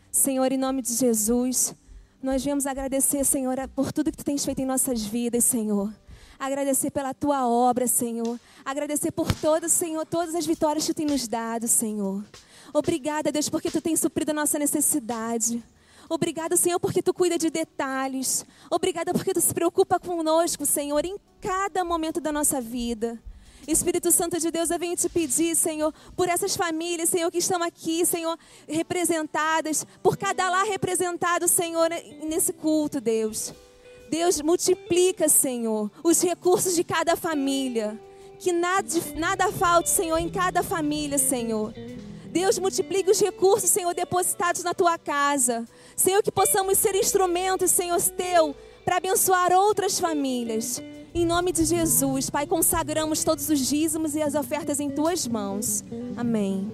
Senhor, 0.10 0.50
em 0.50 0.58
nome 0.58 0.82
de 0.82 0.94
Jesus, 0.94 1.76
nós 2.24 2.42
viemos 2.42 2.66
agradecer, 2.66 3.26
Senhor, 3.26 3.58
por 3.76 3.92
tudo 3.92 4.10
que 4.10 4.18
tu 4.18 4.24
tens 4.24 4.46
feito 4.46 4.62
em 4.62 4.66
nossas 4.66 5.04
vidas, 5.04 5.44
Senhor. 5.44 5.94
Agradecer 6.40 6.90
pela 6.90 7.14
tua 7.14 7.46
obra, 7.50 7.86
Senhor. 7.86 8.40
Agradecer 8.64 9.12
por 9.12 9.34
todas, 9.34 9.74
Senhor, 9.74 10.06
todas 10.06 10.36
as 10.36 10.46
vitórias 10.46 10.88
que 10.88 10.94
tu 10.94 10.98
tem 11.00 11.06
nos 11.06 11.28
dado, 11.28 11.68
Senhor. 11.68 12.24
Obrigada, 12.74 13.30
Deus, 13.30 13.50
porque 13.50 13.70
tu 13.70 13.82
tens 13.82 14.00
suprido 14.00 14.32
a 14.32 14.36
nossa 14.36 14.58
necessidade. 14.58 15.62
Obrigada, 16.08 16.56
Senhor, 16.56 16.80
porque 16.80 17.02
tu 17.02 17.14
cuida 17.14 17.38
de 17.38 17.50
detalhes. 17.50 18.46
Obrigada 18.70 19.12
porque 19.12 19.34
tu 19.34 19.42
se 19.42 19.54
preocupa 19.54 20.00
conosco, 20.00 20.66
Senhor, 20.66 21.04
em 21.04 21.18
cada 21.42 21.84
momento 21.84 22.22
da 22.22 22.32
nossa 22.32 22.62
vida. 22.62 23.22
Espírito 23.68 24.12
Santo 24.12 24.40
de 24.40 24.50
Deus, 24.50 24.70
eu 24.70 24.80
venho 24.80 24.96
te 24.96 25.08
pedir, 25.08 25.56
Senhor, 25.56 25.94
por 26.16 26.28
essas 26.28 26.56
famílias, 26.56 27.10
Senhor, 27.10 27.32
que 27.32 27.38
estão 27.38 27.62
aqui, 27.62 28.06
Senhor, 28.06 28.38
representadas, 28.68 29.86
por 30.02 30.18
cada 30.18 30.50
lar 30.50 30.66
representado, 30.66 31.48
Senhor, 31.48 31.90
nesse 32.24 32.54
culto, 32.54 33.00
Deus. 33.00 33.54
Deus, 34.10 34.42
multiplica, 34.42 35.30
Senhor, 35.30 35.90
os 36.04 36.22
recursos 36.22 36.76
de 36.76 36.84
cada 36.84 37.16
família. 37.16 38.00
Que 38.40 38.52
nada, 38.52 38.88
nada 39.16 39.52
falte, 39.52 39.90
Senhor, 39.90 40.18
em 40.18 40.28
cada 40.28 40.64
família, 40.64 41.18
Senhor. 41.18 41.74
Deus, 42.26 42.58
multiplique 42.58 43.12
os 43.12 43.20
recursos, 43.20 43.70
Senhor, 43.70 43.94
depositados 43.94 44.64
na 44.64 44.74
tua 44.74 44.98
casa. 44.98 45.66
Senhor, 45.96 46.24
que 46.24 46.32
possamos 46.32 46.78
ser 46.78 46.96
instrumentos, 46.96 47.72
Senhor, 47.72 48.02
teu, 48.02 48.56
para 48.84 48.98
abençoar 48.98 49.54
outras 49.54 50.00
famílias. 50.00 50.82
Em 51.14 51.26
nome 51.26 51.52
de 51.52 51.66
Jesus, 51.66 52.30
Pai, 52.30 52.48
consagramos 52.48 53.22
todos 53.24 53.50
os 53.50 53.60
dízimos 53.68 54.16
e 54.16 54.22
as 54.22 54.34
ofertas 54.34 54.80
em 54.80 54.90
tuas 54.90 55.28
mãos. 55.28 55.84
Amém. 56.16 56.72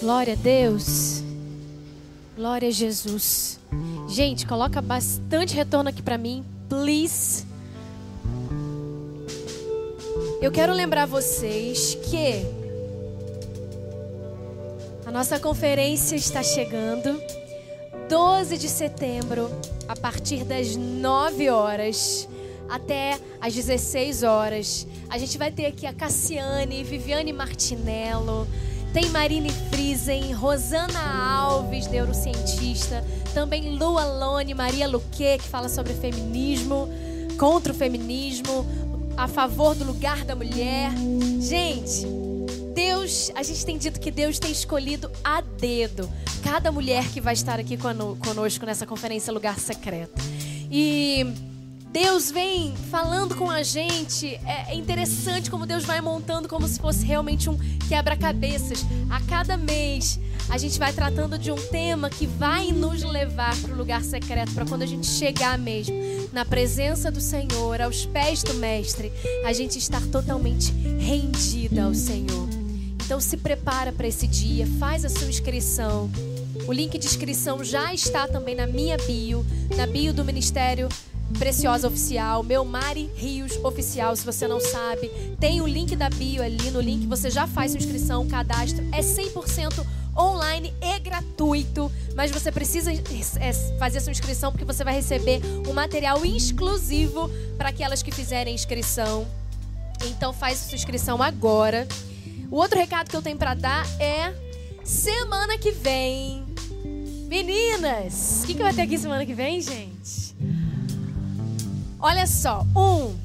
Glória 0.00 0.32
a 0.32 0.36
Deus. 0.36 1.22
Glória 2.34 2.68
a 2.68 2.72
Jesus. 2.72 3.60
Gente, 4.08 4.44
coloca 4.46 4.82
bastante 4.82 5.54
retorno 5.54 5.90
aqui 5.90 6.02
para 6.02 6.18
mim, 6.18 6.44
please. 6.68 7.46
Eu 10.42 10.50
quero 10.50 10.72
lembrar 10.72 11.06
vocês 11.06 11.94
que 12.10 12.44
a 15.06 15.10
nossa 15.12 15.38
conferência 15.38 16.16
está 16.16 16.42
chegando. 16.42 17.16
12 18.08 18.58
de 18.58 18.68
setembro, 18.68 19.50
a 19.88 19.96
partir 19.96 20.44
das 20.44 20.76
9 20.76 21.50
horas 21.50 22.28
até 22.68 23.18
às 23.40 23.54
16 23.54 24.22
horas. 24.22 24.86
A 25.08 25.18
gente 25.18 25.36
vai 25.38 25.50
ter 25.50 25.66
aqui 25.66 25.86
a 25.86 25.92
Cassiane, 25.92 26.82
Viviane 26.82 27.32
Martinello, 27.32 28.46
tem 28.92 29.08
Marine 29.10 29.50
Friesen, 29.70 30.32
Rosana 30.32 31.00
Alves, 31.00 31.88
neurocientista, 31.88 33.04
também 33.32 33.76
Lu 33.76 33.98
Alone, 33.98 34.54
Maria 34.54 34.86
Luque, 34.86 35.38
que 35.38 35.48
fala 35.48 35.68
sobre 35.68 35.92
feminismo, 35.94 36.88
contra 37.38 37.72
o 37.72 37.74
feminismo, 37.74 38.64
a 39.16 39.26
favor 39.26 39.74
do 39.74 39.84
lugar 39.84 40.24
da 40.24 40.34
mulher. 40.34 40.90
Gente, 41.40 42.06
Deus, 42.74 43.30
a 43.34 43.42
gente 43.42 43.64
tem 43.64 43.78
dito 43.78 44.00
que 44.00 44.10
Deus 44.10 44.38
tem 44.38 44.50
escolhido 44.50 45.10
a 45.22 45.40
dedo 45.40 46.10
cada 46.42 46.70
mulher 46.70 47.08
que 47.08 47.20
vai 47.20 47.32
estar 47.32 47.58
aqui 47.58 47.76
cono- 47.76 48.16
conosco 48.16 48.66
nessa 48.66 48.84
conferência 48.84 49.32
Lugar 49.32 49.58
Secreto. 49.58 50.20
E 50.70 51.24
Deus 51.90 52.30
vem 52.30 52.74
falando 52.90 53.36
com 53.36 53.48
a 53.50 53.62
gente. 53.62 54.34
É 54.44 54.64
é 54.74 54.74
interessante 54.74 55.50
como 55.50 55.64
Deus 55.64 55.84
vai 55.84 56.00
montando 56.00 56.48
como 56.48 56.66
se 56.66 56.80
fosse 56.80 57.04
realmente 57.06 57.48
um 57.48 57.56
quebra-cabeças. 57.88 58.84
A 59.08 59.20
cada 59.20 59.56
mês 59.56 60.18
a 60.48 60.58
gente 60.58 60.78
vai 60.78 60.92
tratando 60.92 61.38
de 61.38 61.52
um 61.52 61.56
tema 61.68 62.10
que 62.10 62.26
vai 62.26 62.72
nos 62.72 63.02
levar 63.04 63.56
para 63.56 63.72
o 63.72 63.76
lugar 63.76 64.02
secreto, 64.02 64.52
para 64.52 64.66
quando 64.66 64.82
a 64.82 64.86
gente 64.86 65.06
chegar 65.06 65.56
mesmo 65.56 65.94
na 66.32 66.44
presença 66.44 67.10
do 67.10 67.20
Senhor, 67.20 67.80
aos 67.80 68.04
pés 68.04 68.42
do 68.42 68.54
Mestre, 68.54 69.12
a 69.44 69.52
gente 69.52 69.78
estar 69.78 70.02
totalmente 70.08 70.72
rendida 70.98 71.84
ao 71.84 71.94
Senhor. 71.94 72.48
Então 73.04 73.20
se 73.20 73.36
prepara 73.36 73.92
para 73.92 74.06
esse 74.06 74.26
dia, 74.26 74.66
faz 74.78 75.04
a 75.04 75.10
sua 75.10 75.28
inscrição. 75.28 76.10
O 76.66 76.72
link 76.72 76.96
de 76.96 77.06
inscrição 77.06 77.62
já 77.62 77.92
está 77.92 78.26
também 78.26 78.54
na 78.54 78.66
minha 78.66 78.96
bio, 78.96 79.44
na 79.76 79.86
bio 79.86 80.14
do 80.14 80.24
Ministério 80.24 80.88
Preciosa 81.38 81.86
Oficial, 81.86 82.42
meu 82.42 82.64
Mari 82.64 83.10
Rios 83.14 83.56
Oficial, 83.62 84.16
se 84.16 84.24
você 84.24 84.48
não 84.48 84.58
sabe. 84.58 85.10
Tem 85.38 85.60
o 85.60 85.66
link 85.66 85.94
da 85.94 86.08
bio 86.08 86.42
ali, 86.42 86.70
no 86.70 86.80
link 86.80 87.06
você 87.06 87.30
já 87.30 87.46
faz 87.46 87.72
sua 87.72 87.78
inscrição, 87.78 88.26
cadastro 88.26 88.82
é 88.90 89.00
100% 89.00 89.84
online 90.16 90.72
e 90.80 90.98
gratuito, 91.00 91.92
mas 92.14 92.30
você 92.30 92.50
precisa 92.50 92.90
é, 92.90 93.52
fazer 93.78 94.00
sua 94.00 94.12
inscrição 94.12 94.50
porque 94.50 94.64
você 94.64 94.82
vai 94.82 94.94
receber 94.94 95.40
um 95.68 95.74
material 95.74 96.24
exclusivo 96.24 97.28
para 97.58 97.68
aquelas 97.68 98.02
que 98.02 98.10
fizerem 98.10 98.54
inscrição. 98.54 99.26
Então 100.06 100.32
faz 100.32 100.58
sua 100.58 100.76
inscrição 100.76 101.22
agora. 101.22 101.86
O 102.50 102.56
outro 102.56 102.78
recado 102.78 103.10
que 103.10 103.16
eu 103.16 103.22
tenho 103.22 103.36
para 103.36 103.54
dar 103.54 103.86
é 104.00 104.32
semana 104.84 105.58
que 105.58 105.70
vem. 105.70 106.44
Meninas, 107.26 108.42
o 108.42 108.46
que, 108.46 108.54
que 108.54 108.62
vai 108.62 108.72
ter 108.72 108.82
aqui 108.82 108.98
semana 108.98 109.26
que 109.26 109.34
vem, 109.34 109.60
gente? 109.60 110.34
Olha 111.98 112.26
só, 112.26 112.64
um, 112.76 113.16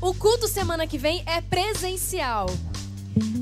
o 0.00 0.14
culto 0.14 0.48
semana 0.48 0.86
que 0.86 0.98
vem 0.98 1.22
é 1.26 1.40
presencial. 1.40 2.46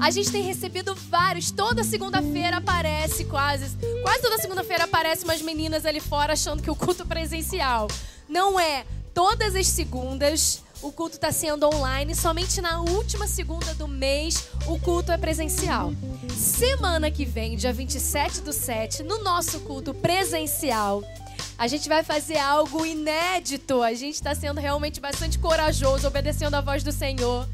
A 0.01 0.11
gente 0.11 0.33
tem 0.33 0.43
recebido 0.43 0.95
vários. 0.95 1.51
Toda 1.51 1.85
segunda-feira 1.85 2.57
aparece 2.57 3.25
quase. 3.25 3.77
Quase 4.03 4.23
toda 4.23 4.39
segunda-feira 4.39 4.85
aparece 4.85 5.25
umas 5.25 5.41
meninas 5.43 5.87
ali 5.87 6.01
fora 6.01 6.33
achando 6.33 6.63
que 6.63 6.71
o 6.71 6.75
culto 6.75 7.03
é 7.03 7.07
presencial. 7.07 7.87
Não 8.29 8.59
é. 8.59 8.85
Todas 9.15 9.55
as 9.55 9.67
segundas 9.69 10.63
o 10.83 10.91
culto 10.91 11.17
está 11.17 11.31
sendo 11.31 11.67
online. 11.67 12.15
Somente 12.15 12.61
na 12.61 12.81
última 12.81 13.27
segunda 13.27 13.75
do 13.75 13.87
mês 13.87 14.49
o 14.67 14.79
culto 14.79 15.13
é 15.13 15.19
presencial. 15.19 15.93
Semana 16.37 17.11
que 17.11 17.25
vem, 17.25 17.57
dia 17.57 17.73
27 17.73 18.41
do 18.41 18.53
7, 18.53 19.03
no 19.03 19.23
nosso 19.23 19.61
culto 19.61 19.93
presencial, 19.93 21.03
a 21.59 21.67
gente 21.67 21.89
vai 21.89 22.03
fazer 22.03 22.39
algo 22.39 22.87
inédito. 22.87 23.83
A 23.83 23.93
gente 23.93 24.15
está 24.15 24.35
sendo 24.35 24.61
realmente 24.61 25.01
bastante 25.01 25.39
corajoso, 25.39 26.07
obedecendo 26.07 26.55
a 26.55 26.61
voz 26.61 26.83
do 26.83 26.93
Senhor 26.93 27.47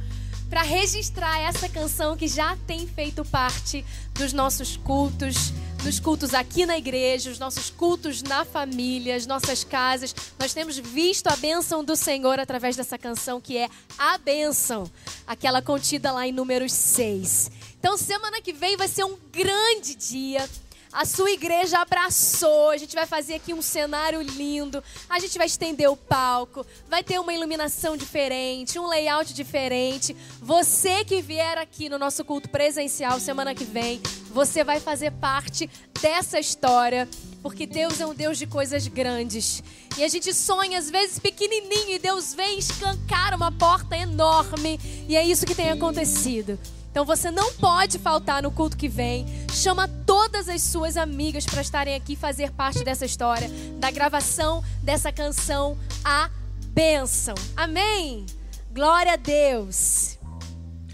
para 0.48 0.62
registrar 0.62 1.40
essa 1.40 1.68
canção 1.68 2.16
que 2.16 2.28
já 2.28 2.56
tem 2.66 2.86
feito 2.86 3.24
parte 3.24 3.84
dos 4.14 4.32
nossos 4.32 4.76
cultos, 4.76 5.52
dos 5.82 6.00
cultos 6.00 6.34
aqui 6.34 6.64
na 6.64 6.78
igreja, 6.78 7.30
os 7.30 7.38
nossos 7.38 7.70
cultos 7.70 8.22
na 8.22 8.44
família, 8.44 9.16
as 9.16 9.26
nossas 9.26 9.64
casas. 9.64 10.14
Nós 10.38 10.54
temos 10.54 10.78
visto 10.78 11.28
a 11.28 11.36
bênção 11.36 11.84
do 11.84 11.96
Senhor 11.96 12.38
através 12.38 12.76
dessa 12.76 12.96
canção 12.96 13.40
que 13.40 13.56
é 13.56 13.68
a 13.98 14.18
bênção, 14.18 14.90
aquela 15.26 15.60
contida 15.60 16.12
lá 16.12 16.26
em 16.26 16.32
números 16.32 16.72
6. 16.72 17.50
Então, 17.78 17.96
semana 17.96 18.40
que 18.40 18.52
vem 18.52 18.76
vai 18.76 18.88
ser 18.88 19.04
um 19.04 19.16
grande 19.30 19.94
dia 19.94 20.48
a 20.96 21.04
sua 21.04 21.30
igreja 21.30 21.78
abraçou. 21.78 22.70
A 22.70 22.78
gente 22.78 22.94
vai 22.94 23.04
fazer 23.04 23.34
aqui 23.34 23.52
um 23.52 23.60
cenário 23.60 24.22
lindo. 24.22 24.82
A 25.10 25.18
gente 25.18 25.36
vai 25.36 25.46
estender 25.46 25.90
o 25.90 25.96
palco. 25.96 26.64
Vai 26.88 27.04
ter 27.04 27.20
uma 27.20 27.34
iluminação 27.34 27.98
diferente, 27.98 28.78
um 28.78 28.86
layout 28.88 29.34
diferente. 29.34 30.16
Você 30.40 31.04
que 31.04 31.20
vier 31.20 31.58
aqui 31.58 31.90
no 31.90 31.98
nosso 31.98 32.24
culto 32.24 32.48
presencial 32.48 33.20
semana 33.20 33.54
que 33.54 33.64
vem, 33.64 34.00
você 34.30 34.64
vai 34.64 34.80
fazer 34.80 35.10
parte 35.10 35.68
dessa 36.00 36.40
história. 36.40 37.06
Porque 37.42 37.66
Deus 37.66 38.00
é 38.00 38.06
um 38.06 38.14
Deus 38.14 38.38
de 38.38 38.46
coisas 38.46 38.88
grandes. 38.88 39.62
E 39.98 40.02
a 40.02 40.08
gente 40.08 40.32
sonha, 40.32 40.78
às 40.78 40.90
vezes, 40.90 41.18
pequenininho, 41.18 41.90
e 41.90 41.98
Deus 41.98 42.32
vem 42.32 42.58
escancar 42.58 43.34
uma 43.34 43.52
porta 43.52 43.94
enorme. 43.94 44.80
E 45.06 45.14
é 45.14 45.22
isso 45.22 45.44
que 45.44 45.54
tem 45.54 45.70
acontecido. 45.70 46.58
Então 46.96 47.04
você 47.04 47.30
não 47.30 47.52
pode 47.52 47.98
faltar 47.98 48.42
no 48.42 48.50
culto 48.50 48.74
que 48.74 48.88
vem. 48.88 49.26
Chama 49.52 49.86
todas 49.86 50.48
as 50.48 50.62
suas 50.62 50.96
amigas 50.96 51.44
para 51.44 51.60
estarem 51.60 51.94
aqui 51.94 52.16
fazer 52.16 52.50
parte 52.52 52.82
dessa 52.82 53.04
história, 53.04 53.50
da 53.78 53.90
gravação 53.90 54.64
dessa 54.82 55.12
canção 55.12 55.76
A 56.02 56.30
Bênção. 56.68 57.34
Amém? 57.54 58.24
Glória 58.72 59.12
a 59.12 59.16
Deus. 59.16 60.18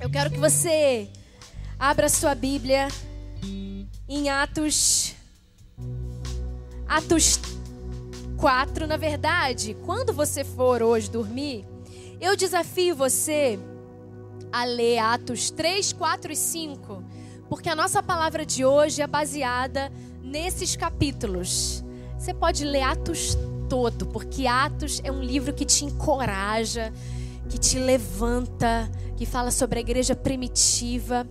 Eu 0.00 0.10
quero 0.10 0.28
que 0.28 0.38
você 0.38 1.08
abra 1.78 2.08
sua 2.08 2.34
Bíblia 2.34 2.88
em 4.08 4.28
Atos 4.28 5.14
Atos 6.88 7.38
4, 8.38 8.88
na 8.88 8.96
verdade, 8.96 9.76
quando 9.86 10.12
você 10.12 10.42
for 10.42 10.82
hoje 10.82 11.08
dormir, 11.08 11.64
eu 12.20 12.34
desafio 12.34 12.96
você 12.96 13.56
a 14.52 14.64
ler 14.64 14.98
Atos 14.98 15.50
3, 15.50 15.92
4 15.92 16.32
e 16.32 16.36
5, 16.36 17.02
porque 17.48 17.68
a 17.68 17.74
nossa 17.74 18.02
palavra 18.02 18.44
de 18.44 18.64
hoje 18.64 19.00
é 19.00 19.06
baseada 19.06 19.90
nesses 20.22 20.76
capítulos. 20.76 21.82
Você 22.18 22.34
pode 22.34 22.64
ler 22.64 22.82
Atos 22.82 23.36
todo, 23.68 24.06
porque 24.06 24.46
Atos 24.46 25.00
é 25.02 25.10
um 25.10 25.22
livro 25.22 25.54
que 25.54 25.64
te 25.64 25.84
encoraja, 25.84 26.92
que 27.48 27.58
te 27.58 27.78
levanta, 27.78 28.90
que 29.16 29.24
fala 29.24 29.50
sobre 29.50 29.78
a 29.78 29.80
igreja 29.80 30.14
primitiva. 30.14 31.26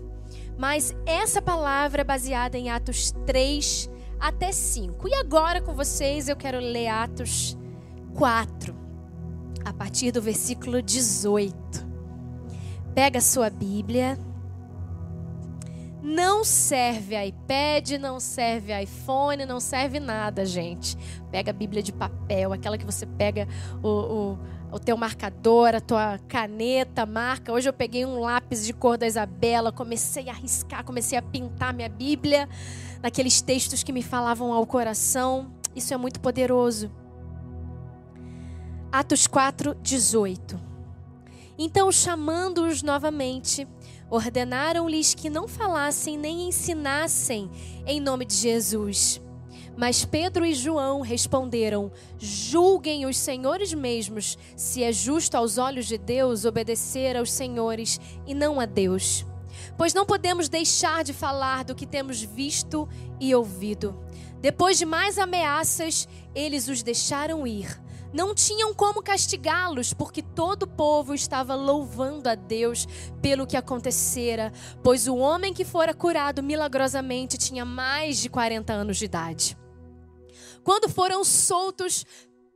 Mas 0.58 0.96
essa 1.06 1.42
palavra 1.42 2.02
é 2.02 2.04
baseada 2.04 2.58
em 2.58 2.70
Atos 2.70 3.12
3 3.26 3.90
até 4.20 4.52
5. 4.52 5.08
E 5.08 5.14
agora 5.16 5.62
com 5.62 5.74
vocês 5.74 6.28
eu 6.28 6.36
quero 6.36 6.60
ler 6.60 6.88
Atos 6.88 7.58
4, 8.16 8.76
a 9.64 9.74
partir 9.74 10.12
do 10.12 10.22
versículo 10.22 10.82
18. 10.82 11.91
Pega 12.94 13.20
a 13.20 13.22
sua 13.22 13.50
Bíblia. 13.50 14.18
Não 16.04 16.44
serve 16.44 17.16
iPad, 17.26 17.92
não 18.00 18.20
serve 18.20 18.74
iPhone, 18.82 19.46
não 19.46 19.60
serve 19.60 20.00
nada, 20.00 20.46
gente. 20.46 20.98
Pega 21.30 21.52
a 21.52 21.54
Bíblia 21.54 21.82
de 21.82 21.94
papel, 21.94 22.52
aquela 22.52 22.78
que 22.78 22.86
você 22.86 23.06
pega 23.06 23.48
o, 23.84 23.88
o, 23.88 24.40
o 24.72 24.80
teu 24.80 24.98
marcador, 24.98 25.76
a 25.76 25.80
tua 25.80 26.20
caneta, 26.28 27.06
marca. 27.06 27.54
Hoje 27.54 27.70
eu 27.70 27.74
peguei 27.74 28.04
um 28.04 28.20
lápis 28.20 28.66
de 28.66 28.74
cor 28.74 28.98
da 28.98 29.06
Isabela, 29.06 29.72
comecei 29.72 30.28
a 30.28 30.34
riscar, 30.34 30.84
comecei 30.84 31.18
a 31.18 31.22
pintar 31.22 31.74
minha 31.74 31.90
Bíblia 31.90 32.50
naqueles 33.02 33.40
textos 33.42 33.84
que 33.84 33.94
me 33.94 34.02
falavam 34.02 34.52
ao 34.52 34.66
coração. 34.66 35.54
Isso 35.76 35.94
é 35.94 35.98
muito 35.98 36.20
poderoso. 36.20 36.92
Atos 38.92 39.28
4, 39.28 39.76
18. 39.76 40.71
Então, 41.58 41.92
chamando-os 41.92 42.82
novamente, 42.82 43.68
ordenaram-lhes 44.10 45.14
que 45.14 45.30
não 45.30 45.48
falassem 45.48 46.18
nem 46.18 46.48
ensinassem 46.48 47.50
em 47.86 48.00
nome 48.00 48.26
de 48.26 48.36
Jesus. 48.36 49.22
Mas 49.78 50.04
Pedro 50.04 50.46
e 50.46 50.54
João 50.54 51.02
responderam: 51.02 51.92
Julguem 52.18 53.06
os 53.06 53.18
senhores 53.18 53.74
mesmos 53.74 54.38
se 54.56 54.84
é 54.84 54.92
justo 54.92 55.36
aos 55.36 55.58
olhos 55.58 55.88
de 55.88 55.98
Deus 55.98 56.46
obedecer 56.46 57.16
aos 57.16 57.32
senhores 57.32 58.00
e 58.28 58.34
não 58.34 58.60
a 58.60 58.66
Deus. 58.66 59.26
Pois 59.78 59.94
não 59.94 60.06
podemos 60.06 60.50
deixar 60.50 61.04
de 61.04 61.14
falar 61.14 61.64
do 61.64 61.76
que 61.76 61.86
temos 61.86 62.22
visto 62.22 62.88
e 63.20 63.34
ouvido. 63.34 63.98
Depois 64.42 64.78
de 64.78 64.86
mais 64.86 65.18
ameaças, 65.18 66.08
eles 66.34 66.68
os 66.68 66.84
deixaram 66.84 67.46
ir 67.46 67.80
não 68.14 68.36
tinham 68.36 68.74
como 68.74 69.02
castigá-los, 69.02 69.94
porque 69.94 70.22
todo 70.22 70.64
o 70.64 70.68
povo 70.68 71.14
estava 71.14 71.56
louvando 71.56 72.30
a 72.30 72.36
Deus 72.36 72.88
pelo 73.22 73.48
que 73.48 73.58
acontecera, 73.58 74.52
pois 74.84 75.08
o 75.08 75.16
homem 75.16 75.54
que 75.54 75.66
fora 75.66 75.94
curado 75.94 76.44
milagrosamente 76.44 77.38
tinha 77.38 77.66
mais 77.66 78.18
de 78.18 78.30
40 78.30 78.74
anos 78.74 78.98
de 78.98 79.06
idade. 79.06 79.58
Quando 80.64 80.90
foram 80.90 81.24
soltos, 81.24 82.06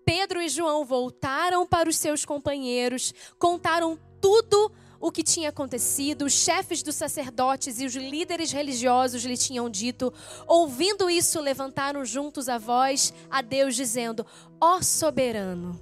Pedro 0.05 0.41
e 0.41 0.47
João 0.47 0.85
voltaram 0.85 1.65
para 1.65 1.89
os 1.89 1.97
seus 1.97 2.23
companheiros, 2.23 3.13
contaram 3.39 3.97
tudo 4.21 4.71
o 5.05 5.11
que 5.11 5.21
tinha 5.21 5.49
acontecido, 5.49 6.25
os 6.25 6.33
chefes 6.33 6.81
dos 6.81 6.95
sacerdotes 6.95 7.79
e 7.79 7.85
os 7.85 7.93
líderes 7.93 8.51
religiosos 8.51 9.23
lhe 9.23 9.37
tinham 9.37 9.69
dito. 9.69 10.11
Ouvindo 10.47 11.07
isso, 11.07 11.39
levantaram 11.39 12.03
juntos 12.03 12.49
a 12.49 12.57
voz 12.57 13.13
a 13.29 13.43
Deus, 13.43 13.75
dizendo: 13.75 14.25
Ó 14.59 14.81
soberano. 14.81 15.79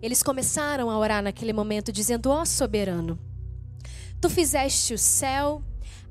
Eles 0.00 0.22
começaram 0.22 0.88
a 0.88 0.96
orar 0.96 1.20
naquele 1.20 1.52
momento, 1.52 1.90
dizendo: 1.90 2.30
Ó 2.30 2.44
soberano, 2.44 3.18
tu 4.20 4.30
fizeste 4.30 4.94
o 4.94 4.98
céu, 4.98 5.64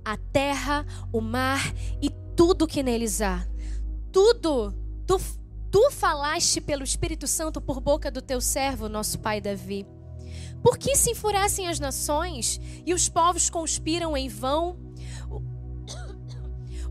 a 0.04 0.18
terra, 0.18 0.86
o 1.14 1.22
mar 1.22 1.62
e 2.02 2.10
tudo 2.36 2.68
que 2.68 2.84
neles 2.84 3.22
há. 3.22 3.48
Tudo, 4.12 4.74
tu, 5.08 5.18
tu 5.72 5.92
falaste 5.92 6.60
pelo 6.60 6.84
Espírito 6.84 7.26
Santo 7.26 7.62
por 7.62 7.80
boca 7.80 8.12
do 8.12 8.22
teu 8.22 8.42
servo, 8.42 8.90
nosso 8.90 9.18
pai 9.20 9.40
Davi. 9.40 9.88
Por 10.62 10.78
que 10.78 10.96
se 10.96 11.12
enfurecem 11.12 11.68
as 11.68 11.80
nações 11.80 12.60
e 12.86 12.94
os 12.94 13.08
povos 13.08 13.50
conspiram 13.50 14.16
em 14.16 14.28
vão? 14.28 14.78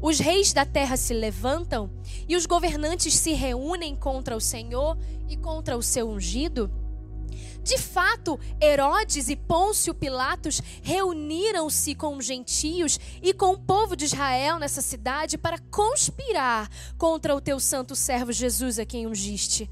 Os 0.00 0.18
reis 0.18 0.52
da 0.52 0.64
terra 0.64 0.96
se 0.96 1.12
levantam 1.12 1.90
e 2.28 2.36
os 2.36 2.46
governantes 2.46 3.14
se 3.14 3.32
reúnem 3.32 3.96
contra 3.96 4.36
o 4.36 4.40
Senhor 4.40 4.96
e 5.28 5.36
contra 5.36 5.76
o 5.76 5.82
seu 5.82 6.08
ungido? 6.08 6.70
De 7.62 7.76
fato, 7.76 8.38
Herodes 8.62 9.28
e 9.28 9.36
Pôncio 9.36 9.92
Pilatos 9.92 10.62
reuniram-se 10.82 11.94
com 11.94 12.16
os 12.16 12.24
gentios 12.24 12.98
e 13.20 13.34
com 13.34 13.52
o 13.52 13.58
povo 13.58 13.94
de 13.94 14.06
Israel 14.06 14.58
nessa 14.58 14.80
cidade 14.80 15.36
para 15.36 15.58
conspirar 15.70 16.70
contra 16.96 17.34
o 17.34 17.40
teu 17.40 17.60
santo 17.60 17.94
servo 17.94 18.32
Jesus, 18.32 18.78
a 18.78 18.86
quem 18.86 19.06
ungiste. 19.06 19.68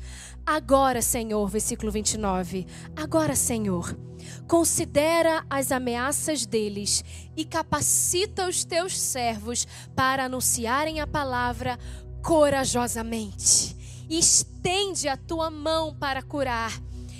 Agora, 0.46 1.02
Senhor, 1.02 1.48
versículo 1.48 1.90
29. 1.90 2.68
Agora, 2.94 3.34
Senhor, 3.34 3.98
considera 4.46 5.44
as 5.50 5.72
ameaças 5.72 6.46
deles 6.46 7.02
e 7.36 7.44
capacita 7.44 8.48
os 8.48 8.62
teus 8.62 8.96
servos 8.96 9.66
para 9.96 10.26
anunciarem 10.26 11.00
a 11.00 11.06
palavra 11.06 11.76
corajosamente. 12.22 13.76
Estende 14.08 15.08
a 15.08 15.16
tua 15.16 15.50
mão 15.50 15.92
para 15.92 16.22
curar 16.22 16.72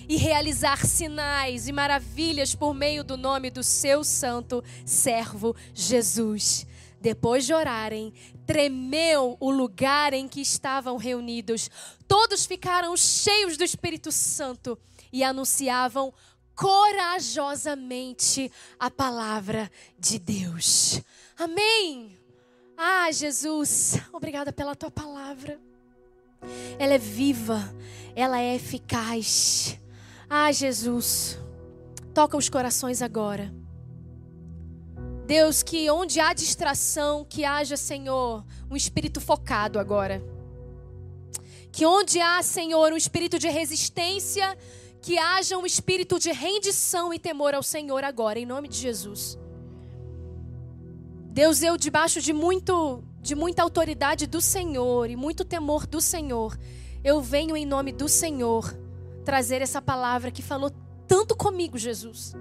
e 0.08 0.16
realizar 0.16 0.86
sinais 0.86 1.66
e 1.66 1.72
maravilhas 1.72 2.54
por 2.54 2.72
meio 2.72 3.02
do 3.02 3.16
nome 3.16 3.50
do 3.50 3.64
seu 3.64 4.04
santo 4.04 4.62
servo 4.84 5.52
Jesus. 5.74 6.64
Depois 7.00 7.44
de 7.44 7.52
orarem, 7.52 8.12
tremeu 8.46 9.36
o 9.38 9.50
lugar 9.50 10.12
em 10.12 10.26
que 10.26 10.40
estavam 10.40 10.96
reunidos. 10.96 11.70
Todos 12.08 12.46
ficaram 12.46 12.96
cheios 12.96 13.56
do 13.56 13.64
Espírito 13.64 14.12
Santo 14.12 14.78
e 15.12 15.24
anunciavam 15.24 16.12
corajosamente 16.54 18.50
a 18.78 18.90
palavra 18.90 19.70
de 19.98 20.18
Deus. 20.18 21.00
Amém. 21.38 22.18
Ah, 22.76 23.10
Jesus, 23.10 23.98
obrigada 24.12 24.52
pela 24.52 24.74
tua 24.74 24.90
palavra. 24.90 25.60
Ela 26.78 26.94
é 26.94 26.98
viva, 26.98 27.74
ela 28.14 28.40
é 28.40 28.54
eficaz. 28.54 29.80
Ah, 30.28 30.52
Jesus, 30.52 31.38
toca 32.14 32.36
os 32.36 32.48
corações 32.48 33.02
agora. 33.02 33.52
Deus, 35.26 35.62
que 35.62 35.90
onde 35.90 36.20
há 36.20 36.32
distração, 36.32 37.24
que 37.24 37.44
haja, 37.44 37.76
Senhor, 37.76 38.44
um 38.70 38.76
espírito 38.76 39.20
focado 39.20 39.78
agora. 39.78 40.22
Que 41.76 41.84
onde 41.84 42.18
há, 42.18 42.42
Senhor, 42.42 42.90
um 42.90 42.96
espírito 42.96 43.38
de 43.38 43.50
resistência, 43.50 44.56
que 45.02 45.18
haja 45.18 45.58
um 45.58 45.66
espírito 45.66 46.18
de 46.18 46.32
rendição 46.32 47.12
e 47.12 47.18
temor 47.18 47.54
ao 47.54 47.62
Senhor 47.62 48.02
agora, 48.02 48.38
em 48.38 48.46
nome 48.46 48.66
de 48.66 48.78
Jesus. 48.78 49.38
Deus, 51.26 51.62
eu 51.62 51.76
debaixo 51.76 52.18
de 52.22 52.32
muito 52.32 53.04
de 53.20 53.34
muita 53.34 53.62
autoridade 53.62 54.26
do 54.26 54.40
Senhor 54.40 55.10
e 55.10 55.16
muito 55.16 55.44
temor 55.44 55.86
do 55.86 56.00
Senhor, 56.00 56.58
eu 57.04 57.20
venho 57.20 57.54
em 57.54 57.66
nome 57.66 57.92
do 57.92 58.08
Senhor 58.08 58.74
trazer 59.22 59.60
essa 59.60 59.82
palavra 59.82 60.30
que 60.30 60.40
falou 60.40 60.70
tanto 61.06 61.36
comigo, 61.36 61.76
Jesus. 61.76 62.32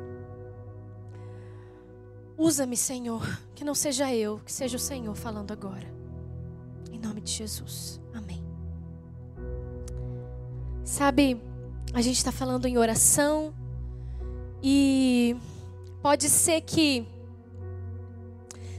Usa-me, 2.38 2.78
Senhor, 2.78 3.22
que 3.54 3.66
não 3.66 3.76
seja 3.76 4.14
eu, 4.16 4.40
que 4.46 4.52
seja 4.54 4.78
o 4.78 4.80
Senhor 4.80 5.14
falando 5.14 5.52
agora. 5.52 5.94
Em 6.90 6.98
nome 6.98 7.20
de 7.20 7.32
Jesus. 7.32 8.05
Sabe, 10.96 11.42
a 11.94 12.02
gente 12.02 12.16
está 12.16 12.32
falando 12.32 12.68
em 12.68 12.78
oração 12.78 13.54
e 14.64 15.36
pode 16.02 16.30
ser 16.30 16.62
que 16.62 17.06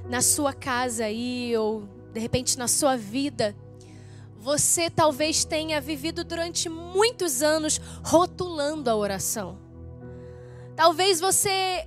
na 0.09 0.23
sua 0.23 0.55
casa 0.55 1.05
aí 1.05 1.55
ou 1.59 1.87
de 2.14 2.19
repente 2.19 2.57
na 2.57 2.69
sua 2.69 2.97
vida 2.97 3.55
você 4.35 4.89
talvez 4.89 5.45
tenha 5.45 5.79
vivido 5.79 6.25
durante 6.25 6.71
muitos 6.71 7.43
anos 7.43 7.79
rotulando 8.03 8.89
a 8.89 8.97
oração. 8.97 9.59
Talvez 10.75 11.21
você 11.21 11.87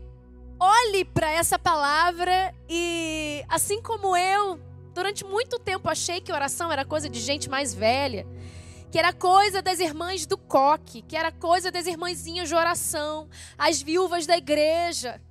olhe 0.59 1.05
para 1.05 1.31
essa 1.31 1.57
palavra 1.57 2.53
e, 2.69 3.43
assim 3.49 3.81
como 3.81 4.15
eu, 4.15 4.59
durante 4.93 5.25
muito 5.25 5.57
tempo 5.57 5.89
achei 5.89 6.21
que 6.21 6.31
oração 6.31 6.71
era 6.71 6.85
coisa 6.85 7.09
de 7.09 7.19
gente 7.19 7.49
mais 7.49 7.73
velha, 7.73 8.27
que 8.91 8.97
era 8.97 9.13
coisa 9.13 9.61
das 9.61 9.79
irmãs 9.79 10.25
do 10.25 10.37
coque, 10.37 11.01
que 11.01 11.15
era 11.15 11.31
coisa 11.31 11.71
das 11.71 11.85
irmãzinhas 11.85 12.49
de 12.49 12.55
oração, 12.55 13.29
as 13.57 13.81
viúvas 13.81 14.25
da 14.25 14.37
igreja. 14.37 15.21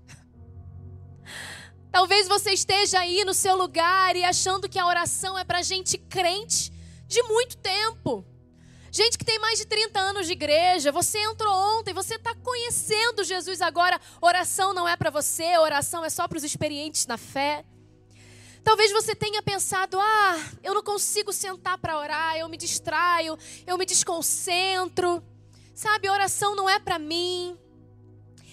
Talvez 1.90 2.28
você 2.28 2.52
esteja 2.52 3.00
aí 3.00 3.24
no 3.24 3.34
seu 3.34 3.56
lugar 3.56 4.14
e 4.14 4.24
achando 4.24 4.68
que 4.68 4.78
a 4.78 4.86
oração 4.86 5.36
é 5.38 5.44
para 5.44 5.62
gente 5.62 5.98
crente 5.98 6.72
de 7.06 7.22
muito 7.24 7.56
tempo. 7.56 8.24
Gente 8.90 9.18
que 9.18 9.24
tem 9.24 9.38
mais 9.38 9.59
de 9.59 9.66
30 9.66 10.00
anos 10.00 10.26
de 10.26 10.32
igreja, 10.32 10.90
você 10.90 11.18
entrou 11.18 11.52
ontem, 11.78 11.92
você 11.92 12.14
está 12.14 12.34
conhecendo 12.34 13.24
Jesus 13.24 13.61
agora. 13.61 14.00
Oração 14.20 14.72
não 14.72 14.88
é 14.88 14.96
para 14.96 15.11
você, 15.11 15.59
oração 15.59 16.04
é 16.04 16.11
só 16.11 16.26
para 16.26 16.38
os 16.38 16.44
experientes 16.44 17.06
na 17.06 17.18
fé. 17.18 17.64
Talvez 18.68 18.92
você 18.92 19.14
tenha 19.14 19.42
pensado: 19.42 19.98
ah, 19.98 20.36
eu 20.62 20.74
não 20.74 20.82
consigo 20.82 21.32
sentar 21.32 21.78
para 21.78 21.98
orar, 21.98 22.36
eu 22.36 22.46
me 22.50 22.56
distraio, 22.58 23.38
eu 23.66 23.78
me 23.78 23.86
desconcentro. 23.86 25.24
Sabe, 25.74 26.10
oração 26.10 26.54
não 26.54 26.68
é 26.68 26.78
para 26.78 26.98
mim. 26.98 27.58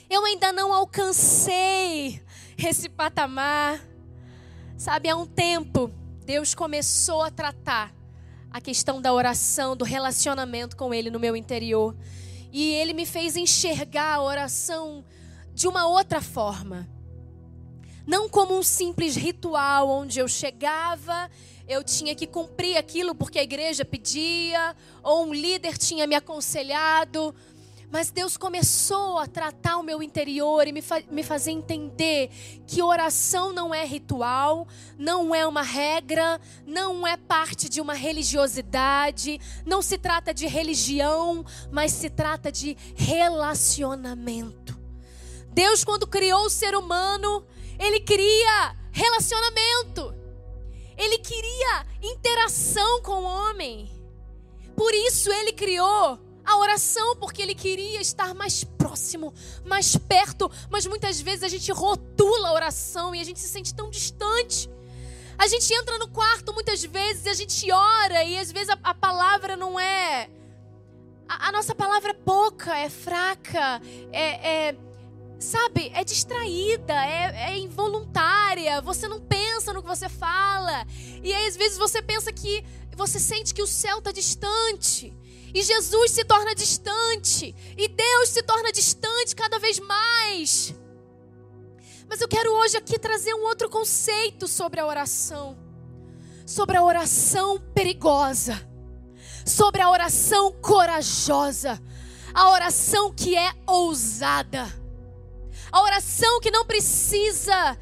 Eu 0.09 0.23
ainda 0.23 0.53
não 0.53 0.71
alcancei 0.71 2.23
esse 2.57 2.87
patamar. 2.87 3.85
Sabe, 4.77 5.09
há 5.09 5.17
um 5.17 5.25
tempo, 5.25 5.91
Deus 6.23 6.55
começou 6.55 7.21
a 7.21 7.29
tratar 7.29 7.93
a 8.49 8.61
questão 8.61 9.01
da 9.01 9.11
oração, 9.11 9.75
do 9.75 9.83
relacionamento 9.83 10.77
com 10.77 10.93
Ele 10.93 11.11
no 11.11 11.19
meu 11.19 11.35
interior. 11.35 11.93
E 12.53 12.71
Ele 12.71 12.93
me 12.93 13.05
fez 13.05 13.35
enxergar 13.35 14.13
a 14.13 14.21
oração 14.21 15.03
de 15.53 15.67
uma 15.67 15.85
outra 15.85 16.21
forma. 16.21 16.94
Não 18.05 18.29
como 18.29 18.57
um 18.57 18.63
simples 18.63 19.15
ritual 19.15 19.89
onde 19.89 20.19
eu 20.19 20.27
chegava, 20.27 21.29
eu 21.67 21.83
tinha 21.83 22.13
que 22.13 22.27
cumprir 22.27 22.77
aquilo 22.77 23.15
porque 23.15 23.39
a 23.39 23.43
igreja 23.43 23.83
pedia, 23.83 24.75
ou 25.01 25.25
um 25.25 25.33
líder 25.33 25.77
tinha 25.77 26.05
me 26.05 26.15
aconselhado, 26.15 27.33
mas 27.91 28.11
Deus 28.11 28.35
começou 28.35 29.17
a 29.17 29.25
tratar 29.25 29.77
o 29.77 29.83
meu 29.83 30.03
interior 30.03 30.67
e 30.67 30.71
me, 30.71 30.81
fa 30.81 31.01
me 31.09 31.23
fazer 31.23 31.51
entender 31.51 32.29
que 32.67 32.81
oração 32.81 33.53
não 33.53 33.73
é 33.73 33.85
ritual, 33.85 34.67
não 34.97 35.33
é 35.33 35.47
uma 35.47 35.61
regra, 35.61 36.39
não 36.65 37.07
é 37.07 37.15
parte 37.15 37.69
de 37.69 37.79
uma 37.79 37.93
religiosidade, 37.93 39.39
não 39.65 39.81
se 39.81 39.97
trata 39.97 40.33
de 40.33 40.45
religião, 40.45 41.45
mas 41.71 41.91
se 41.91 42.09
trata 42.09 42.51
de 42.51 42.75
relacionamento. 42.95 44.77
Deus, 45.51 45.85
quando 45.85 46.05
criou 46.05 46.47
o 46.47 46.49
ser 46.49 46.75
humano, 46.75 47.45
Ele 47.79 47.99
queria 47.99 48.75
relacionamento, 48.91 50.13
Ele 50.97 51.17
queria 51.19 51.85
interação 52.01 53.01
com 53.01 53.23
o 53.23 53.23
homem. 53.23 53.89
Por 54.75 54.93
isso 54.93 55.31
Ele 55.31 55.53
criou 55.53 56.19
a 56.45 56.57
oração 56.57 57.15
porque 57.15 57.41
ele 57.41 57.55
queria 57.55 57.99
estar 57.99 58.33
mais 58.35 58.63
próximo, 58.63 59.33
mais 59.65 59.97
perto, 59.97 60.49
mas 60.69 60.85
muitas 60.85 61.19
vezes 61.19 61.43
a 61.43 61.47
gente 61.47 61.71
rotula 61.71 62.49
a 62.49 62.53
oração 62.53 63.15
e 63.15 63.19
a 63.19 63.23
gente 63.23 63.39
se 63.39 63.49
sente 63.49 63.73
tão 63.73 63.89
distante. 63.89 64.69
A 65.37 65.47
gente 65.47 65.73
entra 65.73 65.97
no 65.97 66.07
quarto 66.07 66.53
muitas 66.53 66.83
vezes 66.83 67.25
e 67.25 67.29
a 67.29 67.33
gente 67.33 67.71
ora 67.71 68.23
e 68.23 68.37
às 68.37 68.51
vezes 68.51 68.69
a, 68.69 68.77
a 68.83 68.93
palavra 68.93 69.57
não 69.57 69.79
é. 69.79 70.29
A, 71.27 71.49
a, 71.49 71.51
nossa 71.51 71.73
palavra 71.73 72.11
é 72.11 72.13
pouca, 72.13 72.77
é 72.77 72.89
fraca, 72.89 73.81
é, 74.13 74.67
é 74.69 74.75
sabe, 75.39 75.91
é 75.93 76.03
distraída, 76.03 76.93
é, 76.93 77.51
é, 77.51 77.57
involuntária, 77.57 78.81
você 78.81 79.07
não 79.07 79.19
pensa 79.19 79.73
no 79.73 79.81
que 79.81 79.87
você 79.87 80.09
fala. 80.09 80.85
E 81.23 81.33
aí, 81.33 81.47
às 81.47 81.55
vezes 81.55 81.77
você 81.77 82.01
pensa 82.01 82.31
que 82.31 82.63
você 82.95 83.19
sente 83.19 83.53
que 83.53 83.61
o 83.61 83.67
céu 83.67 83.99
está 83.99 84.11
distante. 84.11 85.13
E 85.53 85.61
Jesus 85.61 86.11
se 86.11 86.25
torna 86.25 86.53
distante. 86.53 87.55
E 87.77 87.87
Deus 87.87 88.29
se 88.29 88.43
torna 88.43 88.71
distante 88.71 89.35
cada 89.35 89.57
vez 89.59 89.79
mais. 89.79 90.73
Mas 92.07 92.21
eu 92.21 92.27
quero 92.27 92.53
hoje 92.53 92.77
aqui 92.77 92.99
trazer 92.99 93.33
um 93.33 93.43
outro 93.43 93.69
conceito 93.69 94.47
sobre 94.47 94.79
a 94.79 94.85
oração. 94.85 95.57
Sobre 96.45 96.77
a 96.77 96.83
oração 96.83 97.59
perigosa. 97.73 98.61
Sobre 99.45 99.81
a 99.81 99.89
oração 99.89 100.51
corajosa. 100.61 101.81
A 102.33 102.49
oração 102.51 103.13
que 103.13 103.37
é 103.37 103.53
ousada. 103.65 104.84
A 105.75 105.81
oração 105.81 106.39
que 106.39 106.49
não 106.49 106.65
precisa 106.65 107.77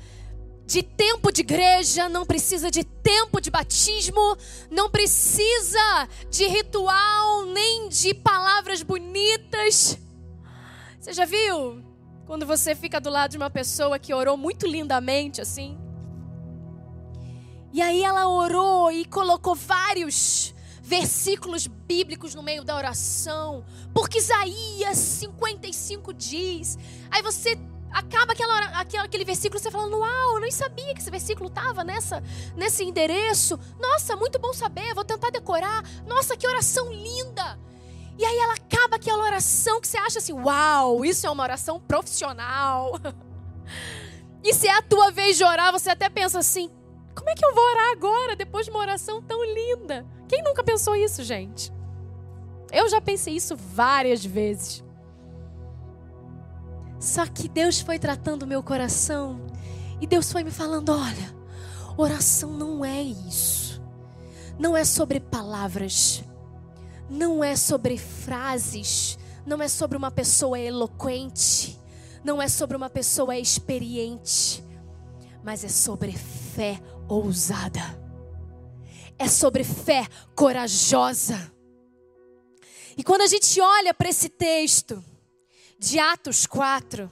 de 0.65 0.81
tempo 0.81 1.31
de 1.31 1.41
igreja, 1.41 2.09
não 2.09 2.25
precisa 2.25 2.71
de 2.71 2.83
tempo 2.83 3.39
de 3.39 3.51
batismo, 3.51 4.35
não 4.71 4.89
precisa 4.89 6.09
de 6.27 6.47
ritual, 6.47 7.45
nem 7.45 7.87
de 7.89 8.15
palavras 8.15 8.81
bonitas. 8.81 9.99
Você 10.99 11.13
já 11.13 11.23
viu? 11.23 11.83
Quando 12.25 12.47
você 12.47 12.73
fica 12.73 12.99
do 12.99 13.11
lado 13.11 13.29
de 13.29 13.37
uma 13.37 13.51
pessoa 13.51 13.99
que 13.99 14.11
orou 14.11 14.37
muito 14.37 14.65
lindamente 14.65 15.39
assim. 15.39 15.77
E 17.71 17.79
aí 17.79 18.03
ela 18.03 18.27
orou 18.27 18.91
e 18.91 19.05
colocou 19.05 19.53
vários 19.53 20.55
versículos 20.81 21.67
bíblicos 21.67 22.33
no 22.33 22.41
meio 22.41 22.63
da 22.63 22.75
oração, 22.75 23.63
porque 23.93 24.17
Isaías 24.17 24.97
55 24.97 26.11
diz. 26.11 26.75
Aí 27.11 27.21
você 27.21 27.55
acaba 27.93 28.33
aquela, 28.33 28.59
aquela- 28.79 29.03
aquele 29.05 29.23
versículo 29.23 29.59
você 29.59 29.69
fala, 29.71 29.87
uau, 29.95 30.35
eu 30.35 30.41
nem 30.41 30.51
sabia 30.51 30.93
que 30.93 30.99
esse 31.01 31.11
versículo 31.11 31.47
estava 31.49 31.83
nessa, 31.83 32.21
nesse 32.55 32.83
endereço. 32.83 33.59
Nossa, 33.79 34.15
muito 34.15 34.39
bom 34.39 34.51
saber, 34.53 34.93
vou 34.93 35.05
tentar 35.05 35.29
decorar. 35.29 35.83
Nossa, 36.07 36.35
que 36.35 36.47
oração 36.47 36.91
linda! 36.91 37.59
E 38.17 38.25
aí 38.25 38.37
ela 38.37 38.53
acaba 38.53 38.95
aquela 38.97 39.23
oração 39.23 39.79
que 39.81 39.87
você 39.87 39.97
acha 39.97 40.19
assim, 40.19 40.33
uau, 40.33 41.03
isso 41.05 41.25
é 41.25 41.29
uma 41.29 41.43
oração 41.43 41.79
profissional. 41.79 42.93
E 44.43 44.53
se 44.53 44.67
é 44.67 44.75
a 44.77 44.81
tua 44.81 45.09
vez 45.09 45.37
de 45.37 45.43
orar, 45.45 45.71
você 45.71 45.89
até 45.89 46.09
pensa 46.09 46.37
assim: 46.37 46.69
como 47.15 47.29
é 47.29 47.33
que 47.33 47.45
eu 47.45 47.55
vou 47.55 47.63
orar 47.63 47.91
agora, 47.93 48.35
depois 48.35 48.65
de 48.65 48.71
uma 48.71 48.81
oração 48.81 49.21
tão 49.21 49.41
linda? 49.41 50.05
Quem 50.27 50.43
nunca 50.43 50.61
pensou 50.61 50.97
isso, 50.97 51.23
gente? 51.23 51.71
Eu 52.69 52.89
já 52.89 52.99
pensei 52.99 53.35
isso 53.35 53.55
várias 53.55 54.25
vezes. 54.25 54.82
Só 57.03 57.25
que 57.25 57.49
Deus 57.49 57.81
foi 57.81 57.99
tratando 57.99 58.47
meu 58.47 58.63
coração 58.63 59.45
e 59.99 60.07
Deus 60.07 60.31
foi 60.31 60.41
me 60.41 60.51
falando: 60.51 60.87
olha, 60.93 61.35
oração 61.97 62.53
não 62.53 62.85
é 62.85 63.01
isso. 63.01 63.83
Não 64.57 64.75
é 64.75 64.85
sobre 64.85 65.19
palavras. 65.19 66.23
Não 67.09 67.43
é 67.43 67.57
sobre 67.57 67.97
frases. 67.97 69.19
Não 69.45 69.61
é 69.61 69.67
sobre 69.67 69.97
uma 69.97 70.11
pessoa 70.11 70.57
eloquente. 70.57 71.77
Não 72.23 72.41
é 72.41 72.47
sobre 72.47 72.77
uma 72.77 72.89
pessoa 72.89 73.37
experiente. 73.37 74.63
Mas 75.43 75.65
é 75.65 75.69
sobre 75.69 76.13
fé 76.13 76.79
ousada. 77.09 77.81
É 79.19 79.27
sobre 79.27 79.65
fé 79.65 80.07
corajosa. 80.33 81.51
E 82.95 83.03
quando 83.03 83.23
a 83.23 83.27
gente 83.27 83.59
olha 83.59 83.93
para 83.93 84.07
esse 84.07 84.29
texto 84.29 85.03
de 85.83 85.99
Atos 85.99 86.47
4, 86.47 87.11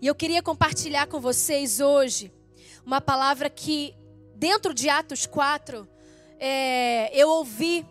e 0.00 0.06
eu 0.06 0.14
queria 0.14 0.40
compartilhar 0.40 1.08
com 1.08 1.20
vocês 1.20 1.80
hoje 1.80 2.32
uma 2.86 3.00
palavra 3.00 3.50
que, 3.50 3.92
dentro 4.36 4.72
de 4.72 4.88
Atos 4.88 5.26
4, 5.26 5.86
é, 6.38 7.10
eu 7.12 7.28
ouvi 7.28 7.84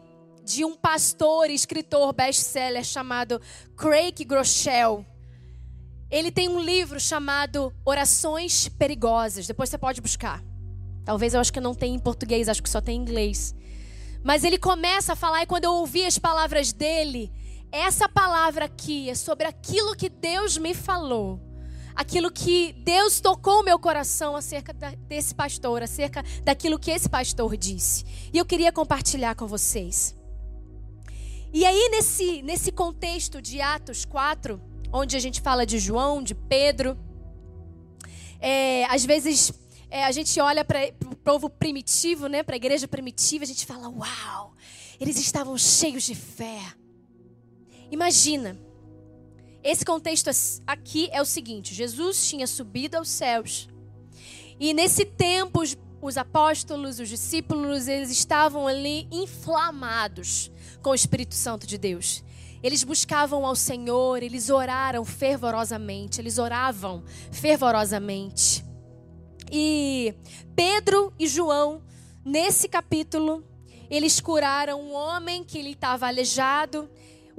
de 0.46 0.64
um 0.64 0.78
pastor 0.78 1.50
e 1.50 1.54
escritor 1.54 2.14
best-seller 2.14 2.86
chamado 2.86 3.42
Craig 3.76 4.24
Groeschel. 4.24 5.06
Ele 6.10 6.32
tem 6.32 6.48
um 6.48 6.62
livro 6.62 6.98
chamado 6.98 7.74
Orações 7.84 8.70
Perigosas. 8.70 9.46
Depois 9.46 9.70
você 9.70 9.78
pode 9.78 10.00
buscar. 10.00 10.42
Talvez 11.04 11.34
eu 11.34 11.42
acho 11.42 11.52
que 11.52 11.60
não 11.60 11.76
tem 11.76 11.96
em 11.96 12.00
português, 12.00 12.48
acho 12.48 12.64
que 12.64 12.70
só 12.70 12.80
tem 12.80 12.96
em 12.96 13.02
inglês. 13.02 13.54
Mas 14.24 14.46
ele 14.46 14.58
começa 14.58 15.12
a 15.12 15.16
falar, 15.18 15.44
e 15.44 15.46
quando 15.46 15.66
eu 15.66 15.74
ouvi 15.74 16.06
as 16.06 16.18
palavras 16.18 16.72
dele, 16.72 17.30
essa 17.72 18.10
palavra 18.10 18.66
aqui 18.66 19.10
é 19.10 19.16
sobre 19.16 19.46
aquilo 19.48 19.96
que 19.96 20.10
Deus 20.10 20.58
me 20.58 20.74
falou. 20.74 21.40
Aquilo 21.96 22.32
que 22.32 22.74
Deus 22.74 23.20
tocou 23.20 23.60
o 23.60 23.64
meu 23.64 23.78
coração 23.78 24.36
acerca 24.36 24.74
desse 25.08 25.36
pastor, 25.36 25.84
acerca 25.84 26.24
daquilo 26.44 26.80
que 26.80 26.92
esse 26.92 27.10
pastor 27.10 27.58
disse. 27.58 28.06
E 28.32 28.38
eu 28.38 28.46
queria 28.46 28.72
compartilhar 28.72 29.36
com 29.36 29.46
vocês. 29.46 30.16
E 31.52 31.66
aí, 31.66 31.90
nesse, 31.90 32.42
nesse 32.42 32.72
contexto 32.72 33.42
de 33.42 33.60
Atos 33.60 34.06
4, 34.06 34.62
onde 34.94 35.18
a 35.18 35.20
gente 35.20 35.42
fala 35.42 35.66
de 35.66 35.78
João, 35.78 36.24
de 36.24 36.34
Pedro, 36.34 36.98
é, 38.40 38.86
às 38.86 39.04
vezes 39.04 39.52
é, 39.90 40.06
a 40.06 40.12
gente 40.12 40.40
olha 40.40 40.64
para 40.64 40.80
o 41.06 41.16
povo 41.16 41.50
primitivo, 41.50 42.28
né, 42.28 42.44
para 42.44 42.56
a 42.56 42.58
igreja 42.58 42.88
primitiva, 42.88 43.44
a 43.44 43.48
gente 43.48 43.66
fala: 43.66 43.90
Uau, 43.90 44.54
eles 45.00 45.18
estavam 45.20 45.58
cheios 45.58 46.04
de 46.04 46.16
fé. 46.16 46.62
Imagina, 47.92 48.60
esse 49.64 49.84
contexto 49.84 50.30
aqui 50.66 51.10
é 51.12 51.22
o 51.22 51.26
seguinte: 51.26 51.74
Jesus 51.74 52.28
tinha 52.28 52.48
subido 52.48 52.98
aos 52.98 53.10
céus, 53.10 53.68
e 54.60 54.74
nesse 54.74 55.06
tempo 55.06 55.62
os, 55.62 55.78
os 56.02 56.18
apóstolos, 56.18 57.00
os 57.00 57.10
discípulos, 57.10 57.88
eles 57.88 58.12
estavam 58.12 58.68
ali 58.68 59.08
inflamados 59.12 60.52
com 60.82 60.92
o 60.92 60.96
Espírito 60.96 61.36
Santo 61.36 61.68
de 61.68 61.78
Deus. 61.78 62.24
Eles 62.62 62.84
buscavam 62.84 63.46
ao 63.46 63.56
Senhor, 63.56 64.22
eles 64.22 64.50
oraram 64.50 65.06
fervorosamente, 65.06 66.20
eles 66.20 66.38
oravam 66.38 67.04
fervorosamente. 67.32 68.66
E 69.52 70.14
Pedro 70.56 71.14
e 71.18 71.26
João, 71.28 71.82
nesse 72.24 72.68
capítulo, 72.68 73.44
eles 73.90 74.20
curaram 74.20 74.82
um 74.82 74.94
homem 74.94 75.44
que 75.44 75.58
ele 75.58 75.72
estava 75.72 76.08
aleijado. 76.08 76.90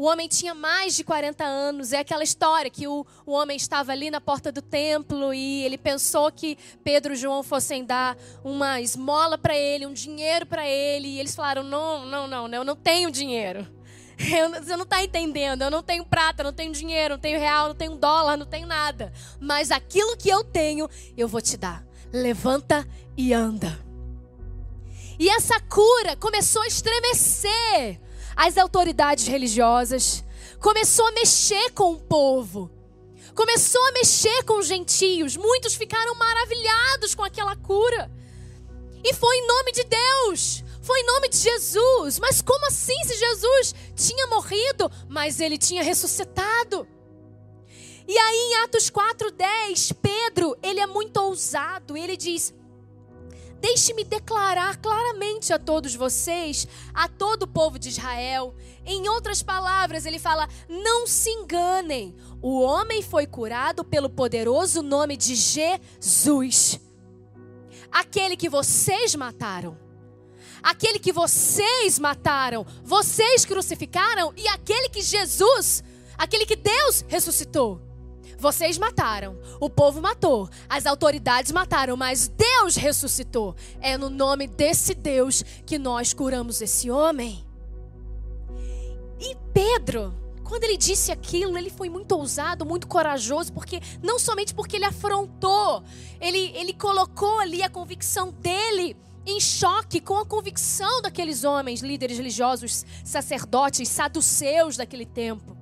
O 0.01 0.05
homem 0.05 0.27
tinha 0.29 0.55
mais 0.55 0.97
de 0.97 1.05
40 1.05 1.45
anos. 1.45 1.93
É 1.93 1.99
aquela 1.99 2.25
história 2.25 2.71
que 2.71 2.89
o, 2.89 3.05
o 3.27 3.33
homem 3.33 3.55
estava 3.55 3.93
ali 3.93 4.11
na 4.11 4.19
porta 4.19 4.51
do 4.51 4.63
templo 4.63 5.35
e 5.35 5.63
ele 5.63 5.77
pensou 5.77 6.33
que 6.33 6.57
Pedro 6.83 7.13
e 7.13 7.17
João 7.17 7.43
fossem 7.43 7.85
dar 7.85 8.17
uma 8.43 8.81
esmola 8.81 9.37
para 9.37 9.55
ele, 9.55 9.85
um 9.85 9.93
dinheiro 9.93 10.47
para 10.47 10.67
ele. 10.67 11.07
E 11.07 11.21
eles 11.21 11.35
falaram: 11.35 11.63
Não, 11.63 12.07
não, 12.07 12.27
não, 12.27 12.49
eu 12.49 12.65
não 12.65 12.75
tenho 12.75 13.11
dinheiro. 13.11 13.69
Eu, 14.19 14.51
você 14.51 14.75
não 14.75 14.85
está 14.85 15.03
entendendo. 15.05 15.63
Eu 15.63 15.71
não 15.71 15.83
tenho 15.83 16.05
prata, 16.07 16.43
não 16.43 16.53
tenho 16.53 16.73
dinheiro, 16.73 17.15
não 17.15 17.21
tenho 17.21 17.39
real, 17.39 17.69
não 17.69 17.75
tenho 17.75 17.97
dólar, 17.97 18.39
não 18.39 18.47
tenho 18.47 18.67
nada. 18.67 19.13
Mas 19.39 19.71
aquilo 19.71 20.17
que 20.17 20.31
eu 20.31 20.43
tenho, 20.45 20.89
eu 21.15 21.29
vou 21.29 21.43
te 21.43 21.59
dar. 21.59 21.85
Levanta 22.11 22.89
e 23.19 23.35
anda. 23.35 23.79
E 25.19 25.29
essa 25.29 25.61
cura 25.61 26.17
começou 26.17 26.63
a 26.63 26.67
estremecer 26.67 28.01
as 28.37 28.57
autoridades 28.57 29.27
religiosas, 29.27 30.25
começou 30.61 31.07
a 31.07 31.13
mexer 31.13 31.71
com 31.73 31.93
o 31.93 32.01
povo, 32.01 32.71
começou 33.35 33.85
a 33.89 33.93
mexer 33.93 34.43
com 34.45 34.59
os 34.59 34.67
gentios. 34.67 35.37
Muitos 35.37 35.75
ficaram 35.75 36.15
maravilhados 36.15 37.15
com 37.15 37.25
aquela 37.25 37.57
cura. 37.57 38.11
E 39.03 39.15
foi 39.15 39.37
em 39.37 39.47
nome 39.47 39.73
de 39.73 39.85
Deus, 39.85 40.63
foi 40.83 41.01
em 41.01 41.07
nome 41.07 41.29
de 41.29 41.39
Jesus. 41.39 42.19
Mas 42.19 42.43
como 42.43 42.67
assim 42.67 43.03
se 43.05 43.19
Jesus 43.19 43.75
tinha 43.95 44.27
morrido, 44.27 44.91
mas 45.09 45.41
ele 45.41 45.57
tinha 45.57 45.83
ressuscitado? 45.83 46.87
E 48.07 48.19
aí 48.19 48.37
em 48.37 48.55
Atos 48.65 48.91
4:10, 48.91 49.93
Pedro, 50.03 50.57
ele 50.63 50.81
é 50.81 50.87
muito 50.87 51.17
ousado, 51.19 51.97
ele 51.97 52.17
diz: 52.17 52.53
Deixe-me 53.61 54.05
declarar 54.05 54.79
claramente 54.79 55.53
a 55.53 55.59
todos 55.59 55.95
vocês, 55.95 56.67
a 56.95 57.09
todo 57.09 57.43
o 57.43 57.49
povo 57.49 57.79
de 57.79 57.91
Israel. 57.91 58.55
Em 58.87 59.07
outras 59.09 59.43
palavras, 59.43 60.07
ele 60.07 60.19
fala: 60.19 60.49
Não 60.69 61.07
se 61.07 61.29
enganem. 61.31 62.15
O 62.41 62.61
homem 62.61 63.03
foi 63.03 63.27
curado 63.27 63.85
pelo 63.85 64.09
poderoso 64.09 64.83
nome 64.83 65.17
de 65.17 65.35
Jesus. 65.35 66.81
Aquele 67.93 68.37
que 68.37 68.49
vocês 68.49 69.15
mataram. 69.15 69.77
Aquele 70.63 70.99
que 70.99 71.13
vocês 71.13 71.99
mataram, 71.99 72.67
vocês 72.85 73.47
crucificaram 73.47 74.33
e 74.37 74.47
aquele 74.49 74.91
que 74.91 75.01
Jesus, 75.01 75.83
aquele 76.19 76.45
que 76.45 76.57
Deus 76.57 77.03
ressuscitou. 77.09 77.90
Vocês 78.41 78.79
mataram, 78.79 79.39
o 79.61 79.69
povo 79.69 80.01
matou, 80.01 80.49
as 80.67 80.87
autoridades 80.87 81.53
mataram, 81.53 81.95
mas 81.95 82.27
Deus 82.27 82.75
ressuscitou. 82.75 83.55
É 83.83 83.99
no 83.99 84.09
nome 84.09 84.47
desse 84.47 84.95
Deus 84.95 85.45
que 85.67 85.79
nós 85.79 86.15
curamos 86.15 86.63
esse 86.63 86.91
homem. 86.91 87.45
E 89.21 89.37
Pedro, 89.53 90.15
quando 90.43 90.65
ele 90.65 90.79
disse 90.79 91.13
aquilo, 91.13 91.59
ele 91.59 91.69
foi 91.69 91.91
muito 91.91 92.13
ousado, 92.13 92.65
muito 92.65 92.89
corajoso, 92.89 93.53
porque 93.53 93.79
não 94.03 94.19
somente 94.19 94.55
porque 94.55 94.77
ele 94.77 94.87
afrontou, 94.87 95.85
ele, 96.19 96.51
ele 96.57 96.73
colocou 96.73 97.41
ali 97.41 97.63
a 97.63 97.69
convicção 97.69 98.33
dele 98.33 98.97
em 99.27 99.39
choque 99.39 100.01
com 100.01 100.17
a 100.17 100.25
convicção 100.25 101.03
daqueles 101.03 101.45
homens, 101.45 101.83
líderes 101.83 102.17
religiosos, 102.17 102.87
sacerdotes, 103.05 103.87
saduceus 103.87 104.79
daquele 104.79 105.05
tempo. 105.05 105.55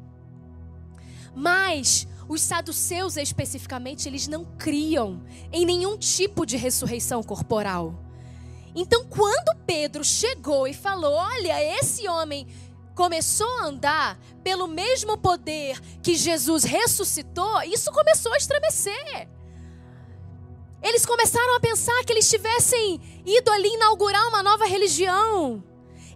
Mas 1.34 2.06
os 2.28 2.42
saduceus 2.42 3.16
especificamente, 3.16 4.08
eles 4.08 4.28
não 4.28 4.44
criam 4.44 5.22
em 5.50 5.64
nenhum 5.64 5.96
tipo 5.96 6.44
de 6.44 6.56
ressurreição 6.56 7.22
corporal. 7.22 7.94
Então, 8.74 9.04
quando 9.06 9.56
Pedro 9.66 10.04
chegou 10.04 10.68
e 10.68 10.74
falou: 10.74 11.14
Olha, 11.14 11.62
esse 11.78 12.06
homem 12.06 12.46
começou 12.94 13.48
a 13.58 13.66
andar 13.66 14.18
pelo 14.42 14.66
mesmo 14.66 15.16
poder 15.16 15.80
que 16.02 16.16
Jesus 16.16 16.64
ressuscitou, 16.64 17.62
isso 17.62 17.90
começou 17.90 18.32
a 18.32 18.36
estremecer. 18.36 19.28
Eles 20.82 21.04
começaram 21.04 21.56
a 21.56 21.60
pensar 21.60 22.04
que 22.04 22.12
eles 22.12 22.28
tivessem 22.28 23.00
ido 23.24 23.50
ali 23.50 23.68
inaugurar 23.68 24.28
uma 24.28 24.42
nova 24.42 24.64
religião. 24.66 25.62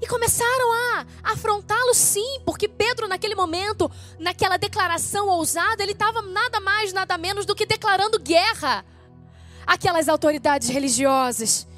E 0.03 0.07
começaram 0.09 0.73
a 0.73 1.07
afrontá-lo 1.23 1.95
sim, 1.95 2.41
porque 2.45 2.67
Pedro, 2.67 3.07
naquele 3.07 3.37
momento, 3.37 3.89
naquela 4.19 4.57
declaração 4.57 5.29
ousada, 5.29 5.81
ele 5.81 5.93
estava 5.93 6.21
nada 6.21 6.59
mais, 6.61 6.93
nada 6.93 7.17
menos 7.17 7.47
do 7.47 7.55
que 7.55 7.65
declarando 7.65 8.19
guerra 8.19 8.85
àquelas 9.65 10.09
autoridades 10.09 10.69
religiosas. 10.69 11.69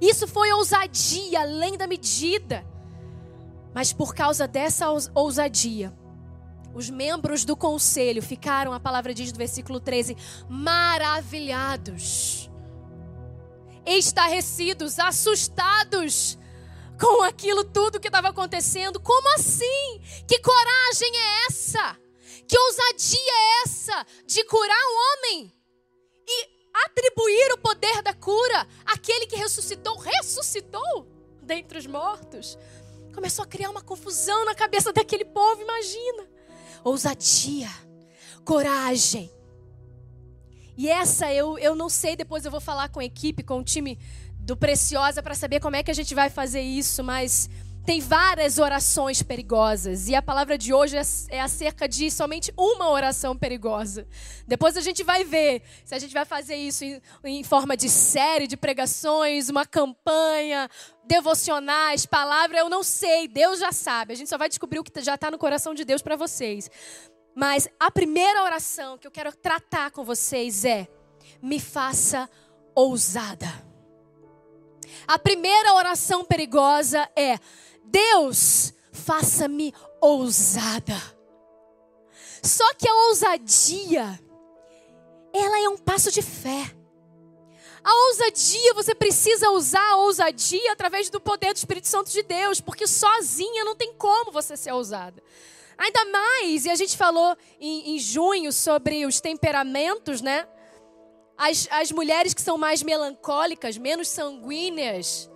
Isso 0.00 0.26
foi 0.26 0.52
ousadia 0.52 1.42
além 1.42 1.76
da 1.78 1.86
medida. 1.86 2.66
Mas 3.72 3.92
por 3.92 4.12
causa 4.12 4.48
dessa 4.48 4.90
ous- 4.90 5.08
ousadia, 5.14 5.92
os 6.74 6.90
membros 6.90 7.44
do 7.44 7.56
conselho 7.56 8.20
ficaram, 8.22 8.72
a 8.72 8.80
palavra 8.80 9.14
diz 9.14 9.30
no 9.30 9.38
versículo 9.38 9.78
13, 9.78 10.16
maravilhados, 10.48 12.50
estarrecidos, 13.86 14.98
assustados 14.98 16.36
com 16.98 17.22
aquilo 17.22 17.64
tudo 17.64 18.00
que 18.00 18.08
estava 18.08 18.28
acontecendo. 18.28 19.00
Como 19.00 19.28
assim? 19.34 20.00
Que 20.26 20.38
coragem 20.40 21.12
é 21.14 21.46
essa? 21.46 21.96
Que 22.46 22.58
ousadia 22.58 23.32
é 23.32 23.62
essa 23.62 24.06
de 24.26 24.44
curar 24.44 24.76
um 24.76 24.96
homem 24.96 25.52
e 26.26 26.48
atribuir 26.86 27.52
o 27.52 27.58
poder 27.58 28.02
da 28.02 28.14
cura 28.14 28.66
àquele 28.84 29.26
que 29.26 29.36
ressuscitou? 29.36 29.96
Ressuscitou 29.98 31.06
dentre 31.42 31.78
os 31.78 31.86
mortos. 31.86 32.58
Começou 33.14 33.44
a 33.44 33.48
criar 33.48 33.70
uma 33.70 33.82
confusão 33.82 34.44
na 34.44 34.54
cabeça 34.54 34.92
daquele 34.92 35.24
povo, 35.24 35.62
imagina. 35.62 36.28
Ousadia, 36.84 37.70
coragem. 38.44 39.30
E 40.76 40.88
essa 40.88 41.32
eu, 41.32 41.58
eu 41.58 41.74
não 41.74 41.88
sei, 41.88 42.14
depois 42.14 42.44
eu 42.44 42.52
vou 42.52 42.60
falar 42.60 42.88
com 42.88 43.00
a 43.00 43.04
equipe, 43.04 43.42
com 43.42 43.58
o 43.58 43.64
time 43.64 43.98
do 44.48 44.56
Preciosa 44.56 45.22
para 45.22 45.34
saber 45.34 45.60
como 45.60 45.76
é 45.76 45.82
que 45.82 45.90
a 45.90 45.94
gente 45.94 46.14
vai 46.14 46.30
fazer 46.30 46.62
isso, 46.62 47.04
mas 47.04 47.50
tem 47.84 48.00
várias 48.00 48.58
orações 48.58 49.22
perigosas 49.22 50.08
e 50.08 50.14
a 50.14 50.22
palavra 50.22 50.56
de 50.56 50.72
hoje 50.72 50.96
é, 50.96 51.02
é 51.28 51.38
acerca 51.38 51.86
de 51.86 52.10
somente 52.10 52.50
uma 52.56 52.88
oração 52.88 53.36
perigosa. 53.36 54.08
Depois 54.46 54.74
a 54.78 54.80
gente 54.80 55.04
vai 55.04 55.22
ver 55.22 55.62
se 55.84 55.94
a 55.94 55.98
gente 55.98 56.14
vai 56.14 56.24
fazer 56.24 56.56
isso 56.56 56.82
em, 56.82 56.98
em 57.24 57.44
forma 57.44 57.76
de 57.76 57.90
série 57.90 58.46
de 58.46 58.56
pregações, 58.56 59.50
uma 59.50 59.66
campanha, 59.66 60.66
devocionais, 61.04 62.06
palavra, 62.06 62.56
eu 62.56 62.70
não 62.70 62.82
sei, 62.82 63.28
Deus 63.28 63.58
já 63.58 63.70
sabe. 63.70 64.14
A 64.14 64.16
gente 64.16 64.30
só 64.30 64.38
vai 64.38 64.48
descobrir 64.48 64.78
o 64.78 64.84
que 64.84 64.98
já 65.02 65.16
está 65.16 65.30
no 65.30 65.36
coração 65.36 65.74
de 65.74 65.84
Deus 65.84 66.00
para 66.00 66.16
vocês. 66.16 66.70
Mas 67.36 67.68
a 67.78 67.90
primeira 67.90 68.44
oração 68.44 68.96
que 68.96 69.06
eu 69.06 69.10
quero 69.10 69.30
tratar 69.30 69.90
com 69.90 70.04
vocês 70.04 70.64
é: 70.64 70.88
me 71.42 71.60
faça 71.60 72.30
ousada. 72.74 73.67
A 75.06 75.18
primeira 75.18 75.74
oração 75.74 76.24
perigosa 76.24 77.08
é: 77.16 77.38
Deus, 77.84 78.72
faça-me 78.92 79.74
ousada. 80.00 80.96
Só 82.42 82.74
que 82.74 82.88
a 82.88 82.94
ousadia, 83.08 84.18
ela 85.32 85.60
é 85.60 85.68
um 85.68 85.76
passo 85.76 86.10
de 86.10 86.22
fé. 86.22 86.74
A 87.82 87.94
ousadia, 88.08 88.74
você 88.74 88.94
precisa 88.94 89.50
usar 89.50 89.92
a 89.92 89.96
ousadia 89.96 90.72
através 90.72 91.08
do 91.08 91.20
poder 91.20 91.52
do 91.52 91.56
Espírito 91.56 91.88
Santo 91.88 92.10
de 92.10 92.22
Deus, 92.22 92.60
porque 92.60 92.86
sozinha 92.86 93.64
não 93.64 93.74
tem 93.74 93.94
como 93.94 94.30
você 94.30 94.56
ser 94.56 94.72
ousada. 94.72 95.22
Ainda 95.76 96.04
mais, 96.06 96.66
e 96.66 96.70
a 96.70 96.74
gente 96.74 96.96
falou 96.96 97.36
em, 97.60 97.94
em 97.94 97.98
junho 97.98 98.52
sobre 98.52 99.06
os 99.06 99.20
temperamentos, 99.20 100.20
né? 100.20 100.46
As, 101.38 101.68
as 101.70 101.92
mulheres 101.92 102.34
que 102.34 102.42
são 102.42 102.58
mais 102.58 102.82
melancólicas, 102.82 103.78
menos 103.78 104.08
sanguíneas, 104.08 105.30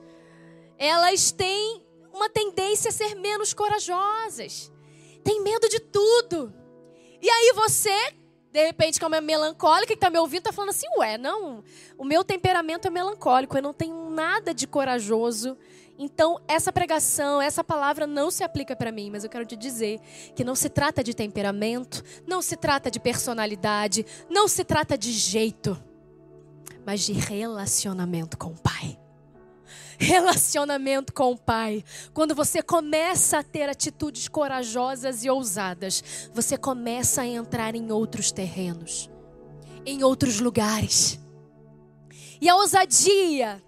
elas 0.76 1.30
têm 1.30 1.80
uma 2.12 2.28
tendência 2.28 2.88
a 2.88 2.92
ser 2.92 3.14
menos 3.14 3.54
corajosas. 3.54 4.72
Tem 5.22 5.40
medo 5.42 5.68
de 5.68 5.78
tudo. 5.78 6.52
E 7.20 7.30
aí 7.30 7.52
você, 7.54 8.14
de 8.50 8.66
repente, 8.66 8.98
como 8.98 9.14
é 9.14 9.20
melancólica, 9.20 9.86
que 9.86 9.94
está 9.94 10.10
me 10.10 10.18
ouvindo, 10.18 10.40
está 10.40 10.52
falando 10.52 10.70
assim, 10.70 10.88
ué, 10.98 11.16
não, 11.16 11.62
o 11.96 12.04
meu 12.04 12.24
temperamento 12.24 12.88
é 12.88 12.90
melancólico, 12.90 13.56
eu 13.56 13.62
não 13.62 13.72
tenho 13.72 14.10
nada 14.10 14.52
de 14.52 14.66
corajoso. 14.66 15.56
Então, 15.96 16.40
essa 16.48 16.72
pregação, 16.72 17.40
essa 17.40 17.62
palavra 17.62 18.08
não 18.08 18.28
se 18.28 18.42
aplica 18.42 18.74
para 18.74 18.90
mim, 18.90 19.08
mas 19.08 19.22
eu 19.22 19.30
quero 19.30 19.46
te 19.46 19.54
dizer 19.56 20.00
que 20.34 20.42
não 20.42 20.56
se 20.56 20.68
trata 20.68 21.04
de 21.04 21.14
temperamento, 21.14 22.02
não 22.26 22.42
se 22.42 22.56
trata 22.56 22.90
de 22.90 22.98
personalidade, 22.98 24.04
não 24.28 24.48
se 24.48 24.64
trata 24.64 24.98
de 24.98 25.12
jeito, 25.12 25.80
mas 26.84 27.00
de 27.00 27.12
relacionamento 27.12 28.36
com 28.36 28.48
o 28.48 28.58
Pai. 28.58 28.98
Relacionamento 29.98 31.12
com 31.12 31.32
o 31.32 31.38
Pai. 31.38 31.84
Quando 32.12 32.34
você 32.34 32.62
começa 32.62 33.38
a 33.38 33.42
ter 33.42 33.68
atitudes 33.68 34.28
corajosas 34.28 35.24
e 35.24 35.30
ousadas, 35.30 36.30
você 36.32 36.56
começa 36.56 37.22
a 37.22 37.26
entrar 37.26 37.74
em 37.74 37.92
outros 37.92 38.32
terrenos, 38.32 39.08
em 39.86 40.02
outros 40.02 40.40
lugares. 40.40 41.20
E 42.40 42.48
a 42.48 42.56
ousadia, 42.56 43.62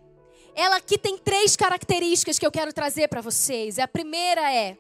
ela 0.55 0.77
aqui 0.77 0.99
tem 0.99 1.17
três 1.17 1.55
características 1.55 2.39
que 2.39 2.47
eu 2.47 2.51
quero 2.51 2.73
trazer 2.73 3.09
para 3.09 3.21
vocês. 3.21 3.79
A 3.79 3.87
primeira 3.87 4.53
é 4.53 4.77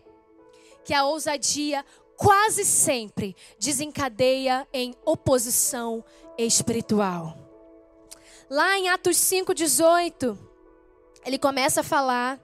que 0.85 0.93
a 0.93 1.05
ousadia 1.05 1.85
quase 2.16 2.64
sempre 2.64 3.37
desencadeia 3.59 4.66
em 4.72 4.95
oposição 5.05 6.05
espiritual. 6.37 7.44
Lá 8.51 8.79
em 8.79 8.89
Atos 8.89 9.17
5:18, 9.17 10.39
ele 11.25 11.39
começa 11.39 11.81
a 11.81 11.85
falar. 11.85 12.41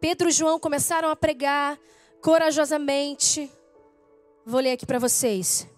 Pedro 0.00 0.28
e 0.28 0.32
João 0.32 0.58
começaram 0.58 1.10
a 1.10 1.16
pregar 1.16 1.78
corajosamente. 2.20 3.50
Vou 4.44 4.60
ler 4.60 4.72
aqui 4.72 4.86
para 4.86 4.98
vocês. 4.98 5.68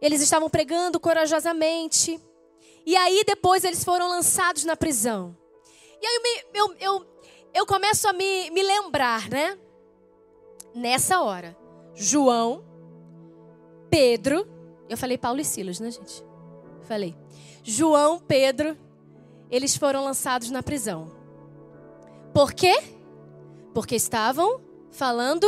Eles 0.00 0.20
estavam 0.20 0.48
pregando 0.48 0.98
corajosamente. 0.98 2.20
E 2.86 2.96
aí 2.96 3.22
depois 3.24 3.64
eles 3.64 3.84
foram 3.84 4.08
lançados 4.08 4.64
na 4.64 4.76
prisão. 4.76 5.36
E 6.00 6.06
aí 6.06 6.20
eu, 6.54 6.66
eu, 6.66 6.76
eu, 6.80 7.06
eu 7.54 7.66
começo 7.66 8.08
a 8.08 8.12
me, 8.12 8.50
me 8.50 8.62
lembrar, 8.62 9.28
né? 9.28 9.58
Nessa 10.74 11.20
hora, 11.20 11.56
João, 11.94 12.64
Pedro, 13.90 14.48
eu 14.88 14.96
falei 14.96 15.18
Paulo 15.18 15.40
e 15.40 15.44
Silas, 15.44 15.78
né, 15.78 15.90
gente? 15.90 16.24
Falei. 16.82 17.21
João, 17.62 18.18
Pedro, 18.18 18.76
eles 19.50 19.76
foram 19.76 20.04
lançados 20.04 20.50
na 20.50 20.62
prisão. 20.62 21.12
Por 22.34 22.52
quê? 22.52 22.82
Porque 23.74 23.94
estavam 23.94 24.60
falando 24.90 25.46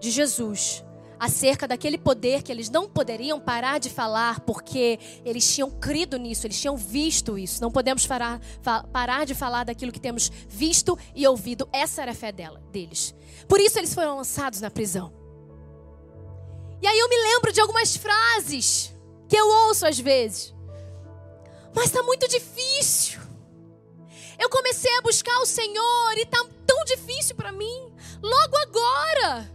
de 0.00 0.10
Jesus, 0.10 0.84
acerca 1.18 1.66
daquele 1.66 1.96
poder 1.96 2.42
que 2.42 2.52
eles 2.52 2.68
não 2.68 2.88
poderiam 2.88 3.40
parar 3.40 3.78
de 3.78 3.88
falar, 3.88 4.40
porque 4.40 4.98
eles 5.24 5.54
tinham 5.54 5.70
crido 5.70 6.18
nisso, 6.18 6.46
eles 6.46 6.60
tinham 6.60 6.76
visto 6.76 7.38
isso. 7.38 7.62
Não 7.62 7.70
podemos 7.70 8.06
parar, 8.06 8.40
parar 8.92 9.24
de 9.24 9.34
falar 9.34 9.64
daquilo 9.64 9.92
que 9.92 10.00
temos 10.00 10.30
visto 10.48 10.98
e 11.14 11.26
ouvido. 11.26 11.68
Essa 11.72 12.02
era 12.02 12.12
a 12.12 12.14
fé 12.14 12.30
dela, 12.32 12.62
deles. 12.70 13.14
Por 13.48 13.60
isso 13.60 13.78
eles 13.78 13.94
foram 13.94 14.16
lançados 14.16 14.60
na 14.60 14.70
prisão. 14.70 15.12
E 16.82 16.86
aí 16.86 16.98
eu 16.98 17.08
me 17.08 17.16
lembro 17.16 17.52
de 17.52 17.60
algumas 17.60 17.96
frases 17.96 18.94
que 19.28 19.36
eu 19.36 19.46
ouço 19.48 19.86
às 19.86 19.98
vezes. 19.98 20.55
Mas 21.76 21.86
está 21.86 22.02
muito 22.02 22.26
difícil. 22.26 23.20
Eu 24.38 24.48
comecei 24.48 24.90
a 24.96 25.02
buscar 25.02 25.38
o 25.40 25.46
Senhor 25.46 26.12
e 26.16 26.22
está 26.22 26.42
tão 26.66 26.84
difícil 26.84 27.36
para 27.36 27.52
mim. 27.52 27.92
Logo 28.22 28.56
agora 28.56 29.50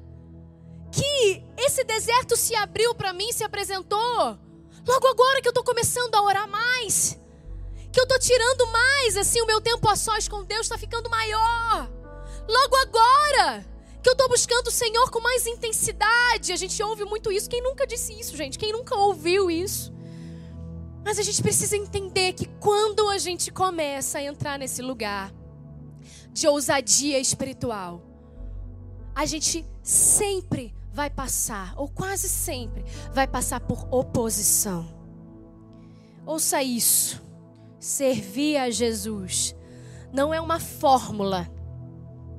que 0.92 1.44
esse 1.58 1.84
deserto 1.84 2.38
se 2.38 2.56
abriu 2.56 2.94
para 2.94 3.12
mim, 3.12 3.32
se 3.32 3.44
apresentou. 3.44 4.38
Logo 4.88 5.08
agora 5.08 5.42
que 5.42 5.48
eu 5.48 5.52
estou 5.52 5.64
começando 5.64 6.14
a 6.14 6.22
orar 6.22 6.48
mais. 6.48 7.20
Que 7.92 8.00
eu 8.00 8.04
estou 8.04 8.20
tirando 8.20 8.68
mais, 8.68 9.18
assim, 9.18 9.42
o 9.42 9.48
meu 9.48 9.60
tempo 9.60 9.90
a 9.90 9.96
sós 9.96 10.28
com 10.28 10.44
Deus 10.44 10.62
está 10.62 10.78
ficando 10.78 11.10
maior. 11.10 11.90
Logo 12.48 12.76
agora 12.76 13.66
que 14.04 14.10
eu 14.10 14.14
estou 14.14 14.30
buscando 14.30 14.68
o 14.68 14.72
Senhor 14.72 15.10
com 15.10 15.20
mais 15.22 15.48
intensidade. 15.48 16.54
A 16.54 16.56
gente 16.56 16.82
ouve 16.84 17.04
muito 17.04 17.32
isso. 17.32 17.50
Quem 17.50 17.64
nunca 17.64 17.88
disse 17.88 18.14
isso, 18.20 18.38
gente? 18.38 18.60
Quem 18.60 18.72
nunca 18.72 18.96
ouviu 18.96 19.50
isso? 19.50 19.92
Mas 21.04 21.18
a 21.20 21.24
gente 21.24 21.42
precisa 21.42 21.76
entender 21.76 22.34
que 22.34 22.46
quando 22.60 23.10
a 23.10 23.18
gente 23.18 23.52
começa 23.52 24.20
a 24.20 24.24
entrar 24.24 24.60
nesse 24.60 24.82
lugar 24.82 25.34
de 26.32 26.48
ousadia 26.48 27.20
espiritual, 27.20 28.02
a 29.14 29.26
gente 29.26 29.66
sempre 29.84 30.74
vai 30.94 31.10
passar, 31.10 31.74
ou 31.78 31.88
quase 31.88 32.30
sempre, 32.30 32.84
vai 33.14 33.28
passar 33.28 33.60
por 33.62 33.88
oposição. 33.92 34.88
Ouça 36.26 36.62
isso. 36.62 37.22
Servir 37.80 38.58
a 38.58 38.70
Jesus 38.70 39.56
não 40.14 40.34
é 40.34 40.40
uma 40.40 40.60
fórmula 40.60 41.50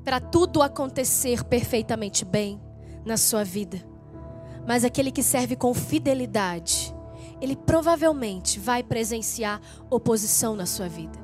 para 0.05 0.21
tudo 0.21 0.63
acontecer 0.63 1.43
perfeitamente 1.45 2.25
bem 2.25 2.61
na 3.05 3.17
sua 3.17 3.43
vida. 3.43 3.83
Mas 4.67 4.85
aquele 4.85 5.11
que 5.11 5.23
serve 5.23 5.57
com 5.57 5.75
fidelidade, 5.75 6.95
ele 7.43 7.57
provavelmente 7.57 8.61
vai 8.61 8.85
presenciar 8.85 9.61
oposição 9.91 10.55
na 10.55 10.65
sua 10.65 10.89
vida. 10.89 11.21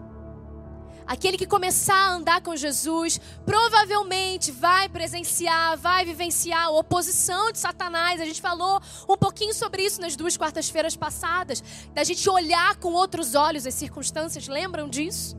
Aquele 1.07 1.39
que 1.39 1.47
começar 1.47 1.95
a 1.95 2.11
andar 2.11 2.43
com 2.43 2.57
Jesus, 2.57 3.21
provavelmente 3.47 4.51
vai 4.51 4.89
presenciar, 4.89 5.79
vai 5.79 6.05
vivenciar 6.05 6.65
a 6.65 6.71
oposição 6.71 7.53
de 7.53 7.59
Satanás. 7.59 8.21
A 8.21 8.27
gente 8.27 8.43
falou 8.43 8.81
um 9.09 9.17
pouquinho 9.17 9.55
sobre 9.55 9.83
isso 9.83 10.01
nas 10.01 10.17
duas 10.17 10.37
quartas-feiras 10.37 10.97
passadas, 10.97 11.63
da 11.95 12.03
gente 12.03 12.29
olhar 12.29 12.77
com 12.77 12.93
outros 12.93 13.37
olhos 13.37 13.65
as 13.65 13.75
circunstâncias, 13.75 14.49
lembram 14.49 14.89
disso? 14.89 15.39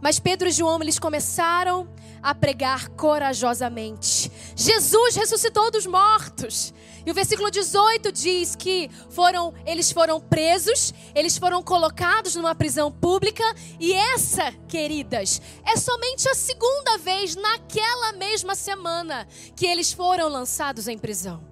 Mas 0.00 0.20
Pedro 0.20 0.48
e 0.48 0.52
João, 0.52 0.80
eles 0.80 0.98
começaram 0.98 1.88
a 2.22 2.34
pregar 2.34 2.90
corajosamente. 2.90 4.30
Jesus 4.54 5.16
ressuscitou 5.16 5.70
dos 5.70 5.86
mortos. 5.86 6.72
E 7.08 7.10
o 7.10 7.14
versículo 7.14 7.50
18 7.50 8.12
diz 8.12 8.54
que 8.54 8.90
foram, 9.08 9.54
eles 9.64 9.90
foram 9.90 10.20
presos, 10.20 10.92
eles 11.14 11.38
foram 11.38 11.62
colocados 11.62 12.36
numa 12.36 12.54
prisão 12.54 12.92
pública, 12.92 13.42
e 13.80 13.94
essa, 13.94 14.52
queridas, 14.68 15.40
é 15.64 15.74
somente 15.78 16.28
a 16.28 16.34
segunda 16.34 16.98
vez 16.98 17.34
naquela 17.34 18.12
mesma 18.12 18.54
semana 18.54 19.26
que 19.56 19.64
eles 19.64 19.90
foram 19.90 20.28
lançados 20.28 20.86
em 20.86 20.98
prisão. 20.98 21.42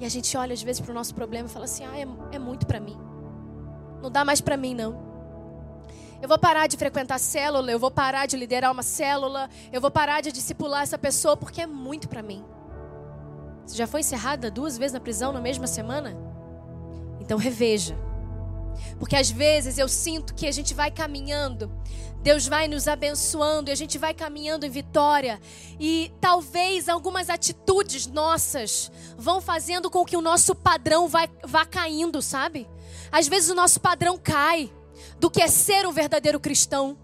E 0.00 0.04
a 0.04 0.08
gente 0.08 0.36
olha 0.36 0.52
às 0.52 0.62
vezes 0.64 0.80
para 0.80 0.90
o 0.90 0.94
nosso 0.94 1.14
problema 1.14 1.48
e 1.48 1.52
fala 1.52 1.66
assim: 1.66 1.84
ah, 1.84 1.96
é, 1.96 2.34
é 2.34 2.38
muito 2.40 2.66
para 2.66 2.80
mim. 2.80 2.98
Não 4.02 4.10
dá 4.10 4.24
mais 4.24 4.40
para 4.40 4.56
mim, 4.56 4.74
não. 4.74 5.00
Eu 6.20 6.28
vou 6.28 6.40
parar 6.40 6.66
de 6.66 6.76
frequentar 6.76 7.20
célula, 7.20 7.70
eu 7.70 7.78
vou 7.78 7.90
parar 7.92 8.26
de 8.26 8.36
liderar 8.36 8.72
uma 8.72 8.82
célula, 8.82 9.48
eu 9.72 9.80
vou 9.80 9.92
parar 9.92 10.20
de 10.20 10.32
discipular 10.32 10.82
essa 10.82 10.98
pessoa 10.98 11.36
porque 11.36 11.60
é 11.60 11.66
muito 11.68 12.08
para 12.08 12.20
mim. 12.20 12.44
Você 13.66 13.76
já 13.76 13.86
foi 13.86 14.00
encerrada 14.00 14.50
duas 14.50 14.76
vezes 14.76 14.92
na 14.92 15.00
prisão 15.00 15.32
na 15.32 15.40
mesma 15.40 15.66
semana? 15.66 16.16
Então 17.20 17.38
reveja. 17.38 17.96
Porque 18.98 19.16
às 19.16 19.30
vezes 19.30 19.78
eu 19.78 19.88
sinto 19.88 20.34
que 20.34 20.46
a 20.46 20.52
gente 20.52 20.74
vai 20.74 20.90
caminhando, 20.90 21.70
Deus 22.22 22.46
vai 22.46 22.68
nos 22.68 22.86
abençoando 22.86 23.70
e 23.70 23.72
a 23.72 23.76
gente 23.76 23.98
vai 23.98 24.14
caminhando 24.14 24.64
em 24.64 24.70
vitória. 24.70 25.40
E 25.78 26.12
talvez 26.20 26.88
algumas 26.88 27.28
atitudes 27.28 28.06
nossas 28.06 28.90
vão 29.16 29.40
fazendo 29.40 29.90
com 29.90 30.04
que 30.04 30.16
o 30.16 30.20
nosso 30.20 30.54
padrão 30.54 31.08
vai, 31.08 31.28
vá 31.44 31.64
caindo, 31.64 32.22
sabe? 32.22 32.68
Às 33.10 33.28
vezes 33.28 33.50
o 33.50 33.54
nosso 33.54 33.80
padrão 33.80 34.16
cai 34.16 34.72
do 35.18 35.30
que 35.30 35.42
é 35.42 35.48
ser 35.48 35.86
um 35.86 35.92
verdadeiro 35.92 36.38
cristão. 36.38 36.96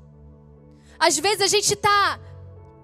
Às 0.99 1.19
vezes 1.19 1.41
a 1.43 1.47
gente 1.47 1.75
está 1.75 2.19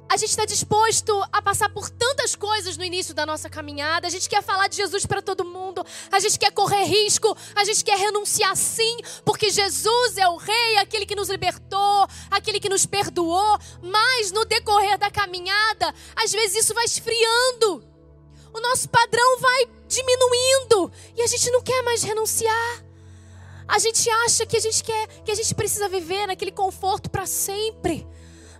a 0.08 0.16
gente 0.16 0.30
está 0.30 0.44
disposto 0.44 1.12
a 1.32 1.42
passar 1.42 1.68
por 1.70 1.90
tantas 1.90 2.34
coisas 2.34 2.76
no 2.76 2.84
início 2.84 3.14
da 3.14 3.24
nossa 3.24 3.48
caminhada. 3.48 4.06
A 4.06 4.10
gente 4.10 4.28
quer 4.28 4.42
falar 4.42 4.68
de 4.68 4.76
Jesus 4.76 5.06
para 5.06 5.22
todo 5.22 5.44
mundo. 5.44 5.84
A 6.10 6.20
gente 6.20 6.38
quer 6.38 6.52
correr 6.52 6.84
risco. 6.84 7.36
A 7.54 7.64
gente 7.64 7.84
quer 7.84 7.98
renunciar 7.98 8.54
sim, 8.56 8.96
porque 9.24 9.50
Jesus 9.50 10.18
é 10.18 10.28
o 10.28 10.36
Rei, 10.36 10.76
aquele 10.76 11.06
que 11.06 11.16
nos 11.16 11.28
libertou, 11.28 12.06
aquele 12.30 12.60
que 12.60 12.68
nos 12.68 12.86
perdoou. 12.86 13.58
Mas 13.82 14.30
no 14.30 14.44
decorrer 14.44 14.98
da 14.98 15.10
caminhada, 15.10 15.94
às 16.14 16.30
vezes 16.30 16.64
isso 16.64 16.74
vai 16.74 16.84
esfriando. 16.84 17.84
O 18.52 18.60
nosso 18.60 18.88
padrão 18.88 19.40
vai 19.40 19.66
diminuindo 19.88 20.92
e 21.16 21.22
a 21.22 21.26
gente 21.26 21.50
não 21.50 21.60
quer 21.60 21.82
mais 21.82 22.02
renunciar. 22.02 22.84
A 23.66 23.78
gente 23.78 24.08
acha 24.26 24.44
que 24.46 24.56
a 24.56 24.60
gente 24.60 24.84
quer, 24.84 25.08
que 25.24 25.30
a 25.30 25.34
gente 25.34 25.54
precisa 25.54 25.88
viver 25.88 26.26
naquele 26.26 26.52
conforto 26.52 27.10
para 27.10 27.26
sempre. 27.26 28.06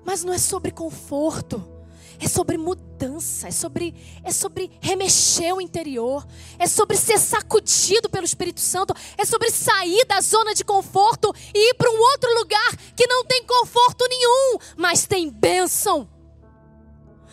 Mas 0.05 0.23
não 0.23 0.33
é 0.33 0.39
sobre 0.39 0.71
conforto. 0.71 1.75
É 2.21 2.29
sobre 2.29 2.57
mudança, 2.57 3.49
é 3.49 3.51
sobre, 3.51 3.95
é 4.23 4.31
sobre 4.31 4.71
remexer 4.81 5.53
o 5.53 5.61
interior, 5.61 6.25
é 6.59 6.67
sobre 6.67 6.97
ser 6.97 7.19
sacudido 7.19 8.09
pelo 8.09 8.25
Espírito 8.25 8.61
Santo, 8.61 8.95
é 9.19 9.25
sobre 9.25 9.51
sair 9.51 10.05
da 10.07 10.21
zona 10.21 10.55
de 10.55 10.65
conforto 10.65 11.35
e 11.53 11.71
ir 11.71 11.75
para 11.75 11.91
um 11.91 11.99
outro 11.99 12.33
lugar 12.39 12.77
que 12.97 13.07
não 13.07 13.25
tem 13.25 13.45
conforto 13.45 14.07
nenhum, 14.09 14.59
mas 14.77 15.07
tem 15.07 15.29
bênção. 15.29 16.09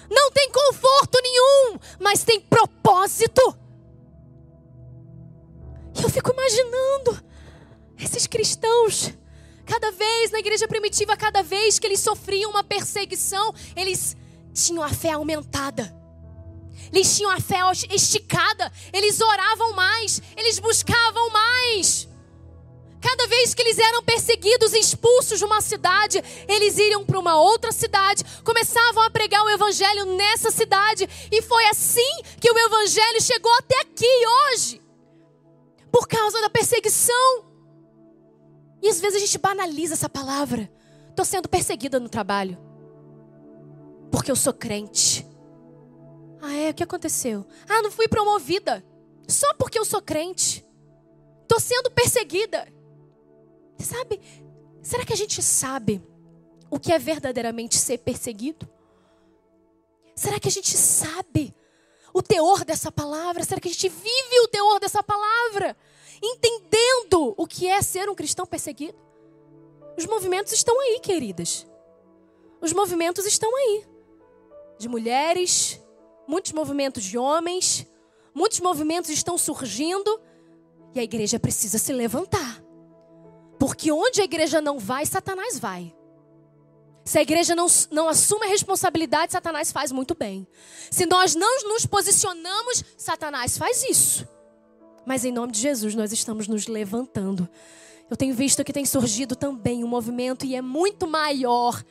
Não 0.09 0.31
tem 0.31 0.51
conforto 0.51 1.19
nenhum, 1.21 1.79
mas 1.99 2.23
tem 2.23 2.41
propósito. 2.41 3.55
E 5.97 6.03
eu 6.03 6.09
fico 6.09 6.31
imaginando 6.33 7.23
esses 7.97 8.27
cristãos, 8.27 9.13
cada 9.71 9.89
vez 9.91 10.31
na 10.31 10.39
igreja 10.39 10.67
primitiva, 10.67 11.15
cada 11.15 11.41
vez 11.41 11.79
que 11.79 11.87
eles 11.87 12.01
sofriam 12.01 12.51
uma 12.51 12.61
perseguição, 12.61 13.55
eles 13.73 14.17
tinham 14.53 14.83
a 14.83 14.89
fé 14.89 15.11
aumentada. 15.11 15.95
Eles 16.91 17.15
tinham 17.15 17.31
a 17.31 17.39
fé 17.39 17.59
esticada, 17.89 18.69
eles 18.91 19.21
oravam 19.21 19.71
mais, 19.71 20.21
eles 20.35 20.59
buscavam 20.59 21.29
mais. 21.29 22.05
Cada 22.99 23.25
vez 23.27 23.53
que 23.53 23.61
eles 23.61 23.79
eram 23.79 24.03
perseguidos, 24.03 24.73
expulsos 24.73 25.39
de 25.39 25.45
uma 25.45 25.61
cidade, 25.61 26.21
eles 26.49 26.77
iriam 26.77 27.05
para 27.05 27.17
uma 27.17 27.39
outra 27.39 27.71
cidade, 27.71 28.25
começavam 28.43 29.03
a 29.03 29.09
pregar 29.09 29.41
o 29.41 29.49
evangelho 29.49 30.17
nessa 30.17 30.51
cidade, 30.51 31.07
e 31.31 31.41
foi 31.41 31.65
assim 31.67 32.23
que 32.41 32.51
o 32.51 32.59
evangelho 32.59 33.21
chegou 33.21 33.53
até 33.53 33.79
aqui 33.79 34.27
hoje. 34.51 34.81
Por 35.89 36.09
causa 36.09 36.41
da 36.41 36.49
perseguição. 36.49 37.50
E 38.81 38.89
às 38.89 38.99
vezes 38.99 39.17
a 39.17 39.25
gente 39.25 39.37
banaliza 39.37 39.93
essa 39.93 40.09
palavra. 40.09 40.71
Estou 41.09 41.25
sendo 41.25 41.47
perseguida 41.47 41.99
no 41.99 42.09
trabalho. 42.09 42.57
Porque 44.11 44.31
eu 44.31 44.35
sou 44.35 44.53
crente. 44.53 45.25
Ah, 46.41 46.53
é? 46.53 46.71
O 46.71 46.73
que 46.73 46.83
aconteceu? 46.83 47.45
Ah, 47.69 47.81
não 47.81 47.91
fui 47.91 48.07
promovida. 48.07 48.83
Só 49.27 49.53
porque 49.53 49.77
eu 49.77 49.85
sou 49.85 50.01
crente. 50.01 50.65
Estou 51.43 51.59
sendo 51.59 51.91
perseguida. 51.91 52.67
Sabe? 53.79 54.19
Será 54.81 55.05
que 55.05 55.13
a 55.13 55.17
gente 55.17 55.41
sabe 55.41 56.01
o 56.69 56.79
que 56.79 56.91
é 56.91 56.97
verdadeiramente 56.97 57.77
ser 57.77 57.99
perseguido? 57.99 58.67
Será 60.15 60.39
que 60.39 60.47
a 60.47 60.51
gente 60.51 60.75
sabe 60.77 61.55
o 62.13 62.21
teor 62.21 62.65
dessa 62.65 62.91
palavra? 62.91 63.43
Será 63.43 63.61
que 63.61 63.67
a 63.67 63.71
gente 63.71 63.89
vive 63.89 64.39
o 64.43 64.47
teor 64.47 64.79
dessa 64.79 65.03
palavra? 65.03 65.75
Entendendo 66.21 67.33
o 67.37 67.47
que 67.47 67.67
é 67.67 67.81
ser 67.81 68.09
um 68.09 68.15
cristão 68.15 68.45
perseguido. 68.45 68.97
Os 69.97 70.05
movimentos 70.05 70.53
estão 70.53 70.79
aí, 70.79 70.99
queridas. 70.99 71.67
Os 72.61 72.73
movimentos 72.73 73.25
estão 73.25 73.53
aí. 73.55 73.85
De 74.77 74.87
mulheres, 74.87 75.81
muitos 76.27 76.51
movimentos 76.51 77.03
de 77.03 77.17
homens, 77.17 77.87
muitos 78.33 78.59
movimentos 78.59 79.09
estão 79.09 79.37
surgindo 79.37 80.21
e 80.93 80.99
a 80.99 81.03
igreja 81.03 81.39
precisa 81.39 81.77
se 81.77 81.91
levantar. 81.91 82.63
Porque 83.59 83.91
onde 83.91 84.21
a 84.21 84.23
igreja 84.23 84.61
não 84.61 84.79
vai, 84.79 85.05
Satanás 85.05 85.59
vai. 85.59 85.95
Se 87.03 87.17
a 87.17 87.21
igreja 87.21 87.55
não, 87.55 87.67
não 87.89 88.07
assume 88.07 88.45
a 88.45 88.49
responsabilidade, 88.49 89.31
Satanás 89.31 89.71
faz 89.71 89.91
muito 89.91 90.15
bem. 90.15 90.47
Se 90.89 91.05
nós 91.05 91.35
não 91.35 91.63
nos 91.69 91.85
posicionamos, 91.85 92.83
Satanás 92.95 93.57
faz 93.57 93.83
isso. 93.83 94.27
Mas 95.05 95.25
em 95.25 95.31
nome 95.31 95.51
de 95.51 95.59
Jesus, 95.59 95.95
nós 95.95 96.11
estamos 96.11 96.47
nos 96.47 96.67
levantando. 96.67 97.49
Eu 98.09 98.17
tenho 98.17 98.35
visto 98.35 98.63
que 98.63 98.73
tem 98.73 98.85
surgido 98.85 99.35
também 99.35 99.83
um 99.83 99.87
movimento 99.87 100.45
e 100.45 100.55
é 100.55 100.61
muito 100.61 101.07
maior 101.07 101.81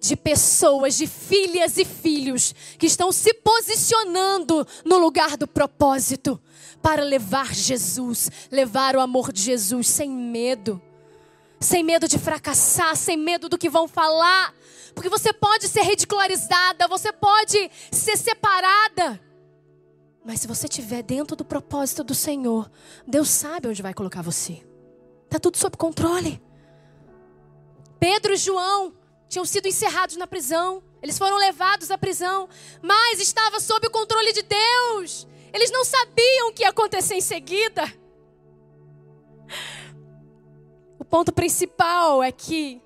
de 0.00 0.16
pessoas, 0.16 0.96
de 0.96 1.06
filhas 1.06 1.76
e 1.76 1.84
filhos 1.84 2.54
que 2.78 2.86
estão 2.86 3.10
se 3.10 3.32
posicionando 3.34 4.66
no 4.84 4.98
lugar 4.98 5.36
do 5.36 5.46
propósito 5.46 6.40
para 6.82 7.02
levar 7.02 7.54
Jesus, 7.54 8.30
levar 8.50 8.96
o 8.96 9.00
amor 9.00 9.32
de 9.32 9.42
Jesus 9.42 9.88
sem 9.88 10.10
medo. 10.10 10.80
Sem 11.60 11.82
medo 11.82 12.06
de 12.06 12.18
fracassar, 12.18 12.94
sem 12.94 13.16
medo 13.16 13.48
do 13.48 13.58
que 13.58 13.68
vão 13.68 13.88
falar, 13.88 14.54
porque 14.94 15.08
você 15.08 15.32
pode 15.32 15.66
ser 15.66 15.82
ridicularizada, 15.82 16.86
você 16.86 17.12
pode 17.12 17.68
ser 17.90 18.16
separada. 18.16 19.20
Mas 20.28 20.40
se 20.40 20.46
você 20.46 20.66
estiver 20.66 21.02
dentro 21.02 21.34
do 21.34 21.42
propósito 21.42 22.04
do 22.04 22.14
Senhor, 22.14 22.70
Deus 23.06 23.30
sabe 23.30 23.66
onde 23.66 23.80
vai 23.80 23.94
colocar 23.94 24.20
você. 24.20 24.62
Está 25.24 25.40
tudo 25.40 25.56
sob 25.56 25.74
controle. 25.74 26.38
Pedro 27.98 28.34
e 28.34 28.36
João 28.36 28.92
tinham 29.26 29.46
sido 29.46 29.68
encerrados 29.68 30.16
na 30.16 30.26
prisão. 30.26 30.82
Eles 31.00 31.16
foram 31.16 31.38
levados 31.38 31.90
à 31.90 31.96
prisão, 31.96 32.46
mas 32.82 33.20
estava 33.20 33.58
sob 33.58 33.86
o 33.86 33.90
controle 33.90 34.34
de 34.34 34.42
Deus. 34.42 35.26
Eles 35.50 35.70
não 35.70 35.82
sabiam 35.82 36.50
o 36.50 36.52
que 36.52 36.62
ia 36.62 36.68
acontecer 36.68 37.14
em 37.14 37.22
seguida. 37.22 37.90
O 40.98 41.04
ponto 41.06 41.32
principal 41.32 42.22
é 42.22 42.30
que 42.30 42.82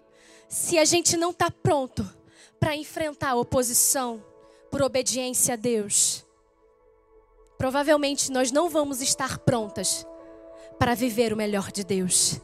se 0.48 0.78
a 0.78 0.84
gente 0.84 1.16
não 1.16 1.32
está 1.32 1.50
pronto 1.50 2.08
para 2.60 2.76
enfrentar 2.76 3.30
a 3.30 3.34
oposição 3.36 4.24
por 4.70 4.80
obediência 4.80 5.54
a 5.54 5.56
Deus, 5.56 6.24
provavelmente 7.62 8.32
nós 8.32 8.50
não 8.50 8.68
vamos 8.68 9.00
estar 9.00 9.38
prontas 9.38 10.04
para 10.80 10.96
viver 10.96 11.32
o 11.32 11.36
melhor 11.36 11.70
de 11.70 11.84
Deus. 11.84 12.40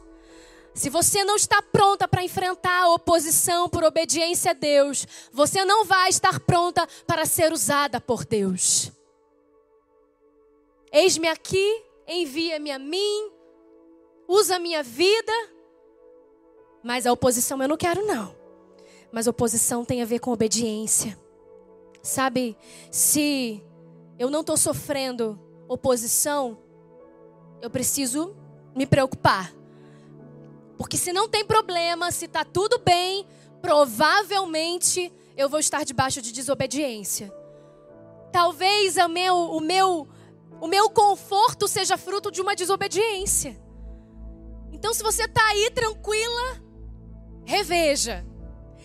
Se 0.73 0.89
você 0.89 1.25
não 1.25 1.35
está 1.35 1.61
pronta 1.61 2.07
para 2.07 2.23
enfrentar 2.23 2.83
a 2.83 2.93
oposição 2.93 3.67
por 3.67 3.83
obediência 3.83 4.51
a 4.51 4.53
Deus, 4.53 5.05
você 5.29 5.65
não 5.65 5.83
vai 5.83 6.07
estar 6.07 6.39
pronta 6.39 6.87
para 7.05 7.25
ser 7.25 7.51
usada 7.51 7.99
por 7.99 8.23
Deus. 8.23 8.93
Eis-me 10.89 11.27
aqui, 11.27 11.83
envia-me 12.07 12.71
a 12.71 12.79
mim, 12.79 13.29
usa 14.25 14.55
a 14.55 14.59
minha 14.59 14.81
vida, 14.81 15.33
mas 16.81 17.05
a 17.05 17.11
oposição 17.11 17.61
eu 17.61 17.67
não 17.67 17.75
quero, 17.75 18.07
não. 18.07 18.33
Mas 19.11 19.27
oposição 19.27 19.83
tem 19.83 20.01
a 20.01 20.05
ver 20.05 20.19
com 20.19 20.31
obediência. 20.31 21.19
Sabe, 22.01 22.55
se 22.89 23.61
eu 24.19 24.29
não 24.29 24.41
estou 24.41 24.57
sofrendo 24.57 25.39
oposição, 25.65 26.59
eu 27.61 27.69
preciso 27.69 28.35
me 28.75 28.85
preocupar. 28.85 29.53
Porque 30.77 30.97
se 30.97 31.13
não 31.13 31.29
tem 31.29 31.45
problema, 31.45 32.11
se 32.11 32.25
está 32.25 32.43
tudo 32.43 32.79
bem, 32.79 33.25
provavelmente 33.61 35.11
eu 35.37 35.47
vou 35.47 35.59
estar 35.59 35.85
debaixo 35.85 36.21
de 36.21 36.33
desobediência. 36.33 37.33
Talvez 38.31 38.97
o 38.97 39.07
meu, 39.07 39.35
o 39.35 39.61
meu, 39.61 40.07
o 40.59 40.67
meu 40.67 40.89
conforto 40.89 41.65
seja 41.65 41.97
fruto 41.97 42.29
de 42.29 42.41
uma 42.41 42.55
desobediência. 42.55 43.57
Então, 44.71 44.93
se 44.93 45.01
você 45.01 45.23
está 45.23 45.45
aí 45.47 45.71
tranquila, 45.71 46.61
reveja. 47.45 48.25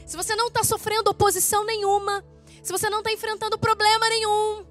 Se 0.07 0.16
você 0.16 0.37
não 0.37 0.47
está 0.47 0.62
sofrendo 0.62 1.11
oposição 1.11 1.64
nenhuma, 1.64 2.24
se 2.62 2.72
você 2.72 2.89
não 2.89 2.99
está 2.99 3.12
enfrentando 3.12 3.59
problema 3.59 4.09
nenhum, 4.09 4.64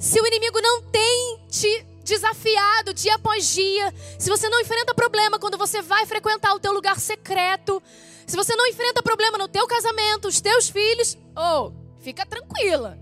se 0.00 0.18
o 0.18 0.26
inimigo 0.26 0.58
não 0.62 0.82
tem 0.84 1.44
te 1.46 1.86
desafiado 2.02 2.94
dia 2.94 3.16
após 3.16 3.46
dia, 3.52 3.94
se 4.18 4.30
você 4.30 4.48
não 4.48 4.58
enfrenta 4.58 4.94
problema 4.94 5.38
quando 5.38 5.58
você 5.58 5.82
vai 5.82 6.06
frequentar 6.06 6.54
o 6.54 6.58
teu 6.58 6.72
lugar 6.72 6.98
secreto, 6.98 7.82
se 8.26 8.34
você 8.34 8.56
não 8.56 8.66
enfrenta 8.66 9.02
problema 9.02 9.36
no 9.36 9.46
teu 9.46 9.66
casamento, 9.66 10.26
os 10.26 10.40
teus 10.40 10.70
filhos, 10.70 11.18
oh, 11.36 11.70
fica 12.00 12.24
tranquila. 12.24 12.98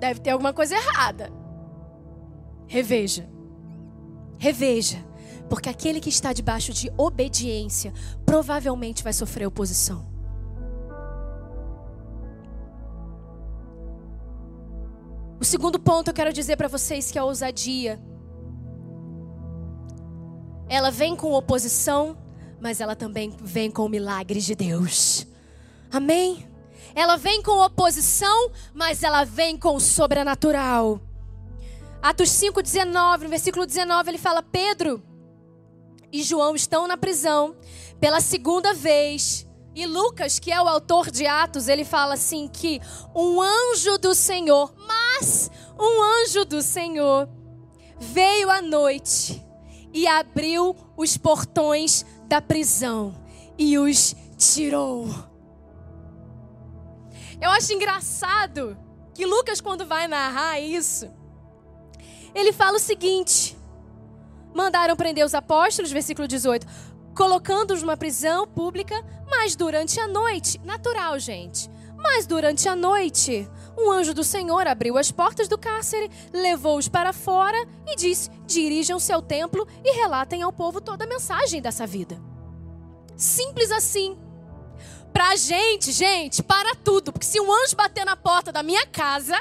Deve 0.00 0.20
ter 0.20 0.30
alguma 0.30 0.54
coisa 0.54 0.74
errada. 0.74 1.30
Reveja. 2.66 3.28
Reveja. 4.38 5.04
Porque 5.50 5.68
aquele 5.68 6.00
que 6.00 6.08
está 6.08 6.32
debaixo 6.32 6.72
de 6.72 6.90
obediência 6.96 7.92
provavelmente 8.24 9.04
vai 9.04 9.12
sofrer 9.12 9.46
oposição. 9.46 10.09
O 15.40 15.44
segundo 15.44 15.78
ponto 15.78 16.08
eu 16.08 16.14
quero 16.14 16.34
dizer 16.34 16.56
para 16.56 16.68
vocês 16.68 17.10
que 17.10 17.16
é 17.16 17.20
a 17.22 17.24
ousadia. 17.24 17.98
Ela 20.68 20.90
vem 20.90 21.16
com 21.16 21.32
oposição, 21.32 22.16
mas 22.60 22.78
ela 22.78 22.94
também 22.94 23.34
vem 23.40 23.70
com 23.70 23.88
milagres 23.88 24.44
de 24.44 24.54
Deus. 24.54 25.26
Amém? 25.90 26.46
Ela 26.94 27.16
vem 27.16 27.42
com 27.42 27.64
oposição, 27.64 28.52
mas 28.74 29.02
ela 29.02 29.24
vem 29.24 29.56
com 29.56 29.76
o 29.76 29.80
sobrenatural. 29.80 31.00
Atos 32.02 32.28
5:19, 32.28 33.24
no 33.24 33.30
versículo 33.30 33.64
19, 33.64 34.10
ele 34.10 34.18
fala: 34.18 34.42
Pedro 34.42 35.02
e 36.12 36.22
João 36.22 36.54
estão 36.54 36.86
na 36.86 36.98
prisão 36.98 37.56
pela 37.98 38.20
segunda 38.20 38.74
vez. 38.74 39.46
E 39.74 39.86
Lucas, 39.86 40.38
que 40.38 40.50
é 40.50 40.60
o 40.60 40.66
autor 40.66 41.10
de 41.10 41.26
Atos, 41.26 41.68
ele 41.68 41.84
fala 41.84 42.14
assim 42.14 42.48
que 42.48 42.80
um 43.14 43.40
anjo 43.40 43.98
do 43.98 44.14
Senhor, 44.14 44.74
mas 44.86 45.50
um 45.78 46.02
anjo 46.02 46.44
do 46.44 46.60
Senhor 46.60 47.28
veio 47.98 48.50
à 48.50 48.60
noite 48.60 49.44
e 49.92 50.06
abriu 50.06 50.74
os 50.96 51.16
portões 51.16 52.04
da 52.26 52.40
prisão 52.40 53.14
e 53.56 53.78
os 53.78 54.14
tirou. 54.36 55.08
Eu 57.40 57.50
acho 57.50 57.72
engraçado 57.72 58.76
que 59.14 59.24
Lucas, 59.24 59.60
quando 59.60 59.86
vai 59.86 60.08
narrar 60.08 60.60
isso, 60.60 61.10
ele 62.34 62.52
fala 62.52 62.76
o 62.76 62.80
seguinte: 62.80 63.56
mandaram 64.54 64.96
prender 64.96 65.24
os 65.24 65.34
apóstolos, 65.34 65.90
versículo 65.90 66.26
18, 66.26 66.66
colocando-os 67.20 67.82
numa 67.82 67.98
prisão 67.98 68.48
pública, 68.48 68.94
mas 69.28 69.54
durante 69.54 70.00
a 70.00 70.08
noite, 70.08 70.58
natural, 70.64 71.18
gente, 71.18 71.70
mas 71.94 72.26
durante 72.26 72.66
a 72.66 72.74
noite, 72.74 73.46
um 73.76 73.90
anjo 73.90 74.14
do 74.14 74.24
Senhor 74.24 74.66
abriu 74.66 74.96
as 74.96 75.12
portas 75.12 75.46
do 75.46 75.58
cárcere, 75.58 76.10
levou-os 76.32 76.88
para 76.88 77.12
fora 77.12 77.58
e 77.86 77.94
disse: 77.94 78.30
dirijam-se 78.46 79.12
ao 79.12 79.20
templo 79.20 79.68
e 79.84 79.94
relatem 79.96 80.40
ao 80.40 80.50
povo 80.50 80.80
toda 80.80 81.04
a 81.04 81.06
mensagem 81.06 81.60
dessa 81.60 81.86
vida. 81.86 82.18
Simples 83.18 83.70
assim. 83.70 84.18
Pra 85.12 85.36
gente, 85.36 85.92
gente, 85.92 86.42
para 86.42 86.74
tudo. 86.74 87.12
Porque 87.12 87.26
se 87.26 87.38
um 87.38 87.52
anjo 87.52 87.76
bater 87.76 88.06
na 88.06 88.16
porta 88.16 88.50
da 88.50 88.62
minha 88.62 88.86
casa, 88.86 89.36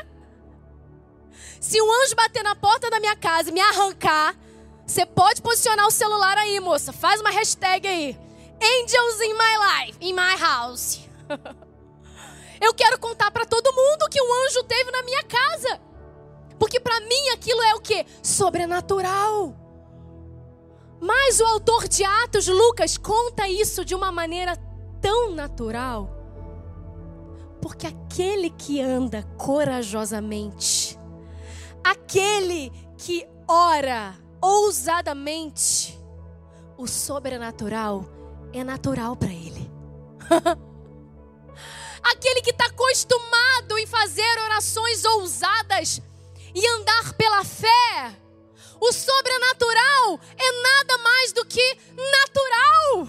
se 1.61 1.81
um 1.81 2.03
anjo 2.03 2.13
bater 2.13 2.43
na 2.43 2.55
porta 2.55 2.89
da 2.89 2.99
minha 2.99 3.15
casa 3.15 3.51
e 3.51 3.53
me 3.53 3.61
arrancar, 3.61 4.35
você 4.89 5.05
pode 5.05 5.39
posicionar 5.43 5.85
o 5.85 5.91
celular 5.91 6.35
aí, 6.35 6.59
moça. 6.59 6.91
Faz 6.91 7.21
uma 7.21 7.29
hashtag 7.29 7.87
aí. 7.87 8.19
Angels 8.59 9.21
in 9.21 9.33
my 9.33 9.85
life, 9.85 9.97
in 10.01 10.13
my 10.13 10.35
house. 10.35 11.01
Eu 12.59 12.73
quero 12.73 12.99
contar 12.99 13.29
para 13.29 13.45
todo 13.45 13.71
mundo 13.71 14.09
que 14.09 14.19
um 14.19 14.45
anjo 14.47 14.63
teve 14.63 14.89
na 14.89 15.03
minha 15.03 15.23
casa. 15.23 15.79
Porque 16.57 16.79
para 16.79 16.99
mim 17.01 17.29
aquilo 17.33 17.61
é 17.61 17.75
o 17.75 17.79
que? 17.79 18.03
Sobrenatural. 18.23 19.55
Mas 20.99 21.39
o 21.39 21.45
autor 21.45 21.87
de 21.87 22.03
Atos, 22.03 22.47
Lucas, 22.47 22.97
conta 22.97 23.47
isso 23.47 23.85
de 23.85 23.93
uma 23.93 24.11
maneira 24.11 24.57
tão 24.99 25.35
natural. 25.35 26.09
Porque 27.61 27.85
aquele 27.85 28.49
que 28.49 28.81
anda 28.81 29.21
corajosamente, 29.37 30.99
aquele 31.83 32.71
que 32.97 33.25
ora 33.47 34.17
ousadamente, 34.41 35.99
o 36.77 36.87
sobrenatural 36.87 38.05
é 38.53 38.63
natural 38.63 39.15
para 39.15 39.31
ele. 39.31 39.69
aquele 42.03 42.41
que 42.41 42.51
está 42.51 42.65
acostumado 42.65 43.77
em 43.77 43.85
fazer 43.85 44.39
orações 44.45 45.03
ousadas 45.05 46.01
e 46.53 46.67
andar 46.67 47.13
pela 47.13 47.43
fé, 47.43 48.17
o 48.79 48.91
sobrenatural 48.91 50.19
é 50.37 50.61
nada 50.61 50.97
mais 50.99 51.31
do 51.33 51.45
que 51.45 51.77
natural. 51.95 53.07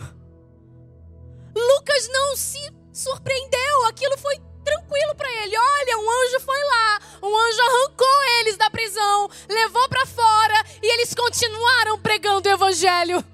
Lucas 1.55 2.09
não 2.09 2.37
se 2.37 2.73
surpreendeu, 2.93 3.87
aquilo 3.87 4.19
foi 4.19 4.41
tranquilo 4.71 5.15
para 5.17 5.31
ele. 5.43 5.57
Olha, 5.57 5.99
um 5.99 6.11
anjo 6.11 6.41
foi 6.41 6.65
lá, 6.65 7.01
um 7.23 7.37
anjo 7.37 7.61
arrancou 7.63 8.25
eles 8.41 8.57
da 8.57 8.71
prisão, 8.71 9.29
levou 9.49 9.89
para 9.89 10.07
fora 10.07 10.65
e 10.83 10.93
eles 10.93 11.15
continuaram 11.15 11.99
pregando 11.99 12.49
o 12.49 12.53
evangelho. 12.53 13.25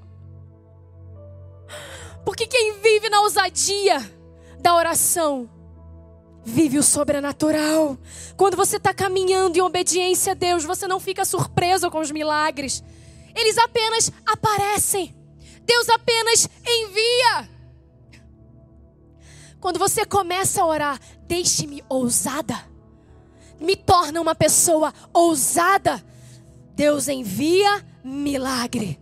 Porque 2.25 2.47
quem 2.47 2.81
vive 2.81 3.09
na 3.09 3.21
ousadia 3.21 3.99
da 4.59 4.75
oração 4.75 5.49
vive 6.45 6.79
o 6.79 6.83
sobrenatural. 6.83 7.99
Quando 8.37 8.57
você 8.57 8.77
está 8.77 8.95
caminhando 8.95 9.59
em 9.59 9.61
obediência 9.61 10.33
a 10.33 10.35
Deus, 10.35 10.65
você 10.65 10.89
não 10.89 10.99
fica 10.99 11.25
surpreso 11.25 11.91
com 11.91 12.01
os 12.01 12.11
milagres. 12.11 12.83
Eles 13.35 13.59
apenas 13.59 14.11
aparecem. 14.25 15.15
Deus 15.63 15.89
apenas 15.89 16.49
envia. 16.65 17.56
Quando 19.61 19.78
você 19.78 20.05
começa 20.05 20.62
a 20.62 20.66
orar, 20.66 21.01
deixe-me 21.27 21.83
ousada. 21.89 22.55
Me 23.59 23.74
torna 23.74 24.20
uma 24.20 24.35
pessoa 24.35 24.93
ousada. 25.12 26.05
Deus 26.74 27.09
envia 27.09 27.85
milagre. 28.05 29.01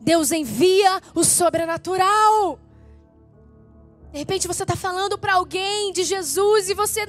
Deus 0.00 0.30
envia 0.30 1.00
o 1.14 1.24
sobrenatural. 1.24 2.60
De 4.12 4.18
repente 4.18 4.46
você 4.46 4.62
está 4.62 4.76
falando 4.76 5.18
para 5.18 5.34
alguém 5.34 5.92
de 5.92 6.04
Jesus 6.04 6.70
e 6.70 6.74
você 6.74 7.04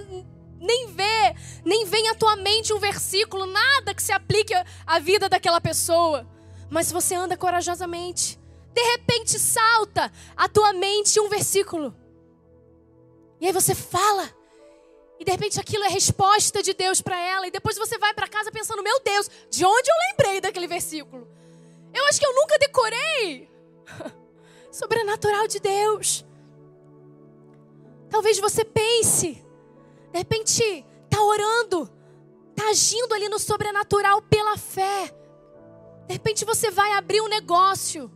nem 0.59 0.87
vê, 0.87 1.35
nem 1.63 1.85
vem 1.85 2.09
à 2.09 2.15
tua 2.15 2.35
mente 2.35 2.73
um 2.73 2.79
versículo, 2.79 3.45
nada 3.45 3.93
que 3.93 4.01
se 4.01 4.11
aplique 4.11 4.53
à 4.85 4.99
vida 4.99 5.29
daquela 5.29 5.61
pessoa. 5.61 6.27
Mas 6.69 6.91
você 6.91 7.15
anda 7.15 7.37
corajosamente, 7.37 8.39
de 8.73 8.81
repente 8.81 9.39
salta 9.39 10.11
à 10.35 10.49
tua 10.49 10.73
mente 10.73 11.19
um 11.19 11.29
versículo. 11.29 11.95
E 13.39 13.47
aí 13.47 13.53
você 13.53 13.75
fala. 13.75 14.29
E 15.19 15.25
de 15.25 15.31
repente 15.31 15.59
aquilo 15.59 15.83
é 15.83 15.89
resposta 15.89 16.61
de 16.61 16.73
Deus 16.73 17.01
para 17.01 17.19
ela. 17.19 17.47
E 17.47 17.51
depois 17.51 17.77
você 17.77 17.97
vai 17.97 18.13
para 18.13 18.27
casa 18.27 18.51
pensando: 18.51 18.83
Meu 18.83 18.99
Deus, 19.01 19.29
de 19.49 19.65
onde 19.65 19.89
eu 19.89 19.95
lembrei 20.11 20.41
daquele 20.41 20.67
versículo? 20.67 21.27
Eu 21.93 22.05
acho 22.05 22.19
que 22.19 22.25
eu 22.25 22.35
nunca 22.35 22.57
decorei. 22.59 23.49
Sobrenatural 24.71 25.47
de 25.47 25.59
Deus. 25.59 26.25
Talvez 28.09 28.39
você 28.39 28.63
pense, 28.63 29.43
de 30.11 30.17
repente, 30.17 30.85
está 31.03 31.21
orando, 31.21 31.91
está 32.51 32.69
agindo 32.69 33.13
ali 33.13 33.27
no 33.27 33.39
sobrenatural 33.39 34.21
pela 34.21 34.57
fé. 34.57 35.13
De 36.07 36.13
repente 36.13 36.45
você 36.45 36.71
vai 36.71 36.93
abrir 36.93 37.21
um 37.21 37.27
negócio 37.27 38.09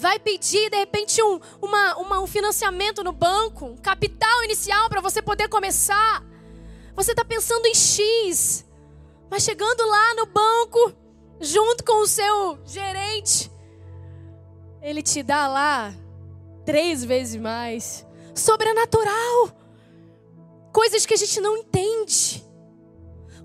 vai 0.00 0.18
pedir 0.18 0.70
de 0.70 0.78
repente 0.78 1.22
um, 1.22 1.38
uma, 1.60 1.96
uma, 1.98 2.20
um 2.20 2.26
financiamento 2.26 3.04
no 3.04 3.12
banco, 3.12 3.66
um 3.66 3.76
capital 3.76 4.42
inicial 4.44 4.88
para 4.88 5.02
você 5.02 5.20
poder 5.20 5.46
começar. 5.48 6.24
Você 6.96 7.10
está 7.10 7.22
pensando 7.22 7.66
em 7.66 7.74
X, 7.74 8.64
mas 9.30 9.42
chegando 9.42 9.86
lá 9.86 10.14
no 10.14 10.24
banco, 10.24 10.94
junto 11.38 11.84
com 11.84 12.02
o 12.02 12.06
seu 12.06 12.58
gerente, 12.64 13.52
ele 14.80 15.02
te 15.02 15.22
dá 15.22 15.46
lá 15.46 15.94
três 16.64 17.04
vezes 17.04 17.38
mais. 17.38 18.06
Sobrenatural. 18.34 19.54
Coisas 20.72 21.04
que 21.04 21.12
a 21.12 21.16
gente 21.16 21.40
não 21.42 21.58
entende. 21.58 22.42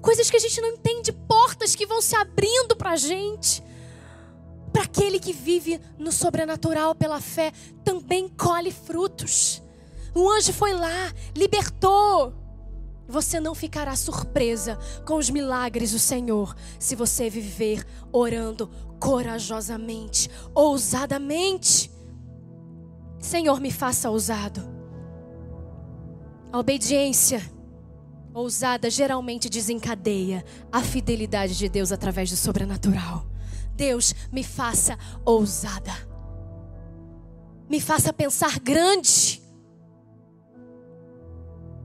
Coisas 0.01 0.29
que 0.29 0.37
a 0.37 0.39
gente 0.39 0.61
não 0.61 0.69
entende, 0.69 1.11
portas 1.11 1.75
que 1.75 1.85
vão 1.85 2.01
se 2.01 2.15
abrindo 2.15 2.77
para 2.77 2.91
a 2.91 2.95
gente 2.95 3.61
para 4.75 4.83
aquele 4.83 5.21
que 5.21 5.31
vive 5.31 5.79
no 5.97 6.11
sobrenatural 6.11 6.93
pela 6.93 7.21
fé, 7.21 7.53
também 7.81 8.27
colhe 8.27 8.73
frutos. 8.73 9.63
O 10.13 10.29
anjo 10.29 10.51
foi 10.51 10.73
lá, 10.73 11.13
libertou. 11.33 12.33
Você 13.07 13.39
não 13.39 13.55
ficará 13.55 13.95
surpresa 13.95 14.77
com 15.05 15.15
os 15.15 15.29
milagres 15.29 15.93
do 15.93 15.99
Senhor 15.99 16.53
se 16.77 16.93
você 16.93 17.29
viver 17.29 17.87
orando 18.11 18.69
corajosamente, 18.99 20.29
ousadamente. 20.53 21.89
Senhor, 23.17 23.61
me 23.61 23.71
faça 23.71 24.09
ousado. 24.09 24.59
A 26.51 26.59
obediência 26.59 27.41
ousada 28.33 28.89
geralmente 28.89 29.49
desencadeia 29.49 30.43
a 30.69 30.81
fidelidade 30.81 31.57
de 31.57 31.69
Deus 31.69 31.93
através 31.93 32.29
do 32.29 32.35
sobrenatural. 32.35 33.25
Deus, 33.75 34.15
me 34.31 34.43
faça 34.43 34.97
ousada. 35.23 35.91
Me 37.69 37.79
faça 37.79 38.13
pensar 38.13 38.59
grande. 38.59 39.41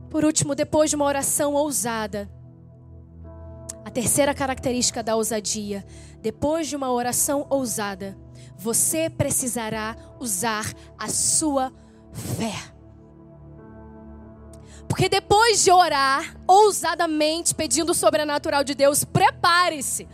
Por 0.09 0.25
último, 0.25 0.55
depois 0.55 0.91
de 0.91 0.97
uma 0.97 1.05
oração 1.05 1.55
ousada, 1.55 2.31
a 3.85 3.91
terceira 3.91 4.35
característica 4.35 5.03
da 5.03 5.17
ousadia, 5.17 5.85
depois 6.21 6.69
de 6.69 6.77
uma 6.77 6.91
oração 6.93 7.47
ousada, 7.49 8.17
você 8.57 9.09
precisará 9.09 9.97
usar 10.19 10.73
a 10.99 11.09
sua 11.09 11.73
fé. 12.12 12.55
Porque 14.89 15.09
depois 15.09 15.62
de 15.62 15.71
orar 15.71 16.37
ousadamente, 16.47 17.55
pedindo 17.55 17.91
o 17.91 17.95
sobrenatural 17.95 18.62
de 18.62 18.75
Deus, 18.75 19.05
prepare-se. 19.05 20.07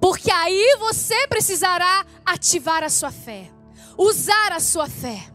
Porque 0.00 0.30
aí 0.30 0.76
você 0.78 1.26
precisará 1.28 2.06
ativar 2.24 2.82
a 2.82 2.88
sua 2.88 3.10
fé, 3.10 3.50
usar 3.98 4.52
a 4.52 4.60
sua 4.60 4.88
fé. 4.88 5.26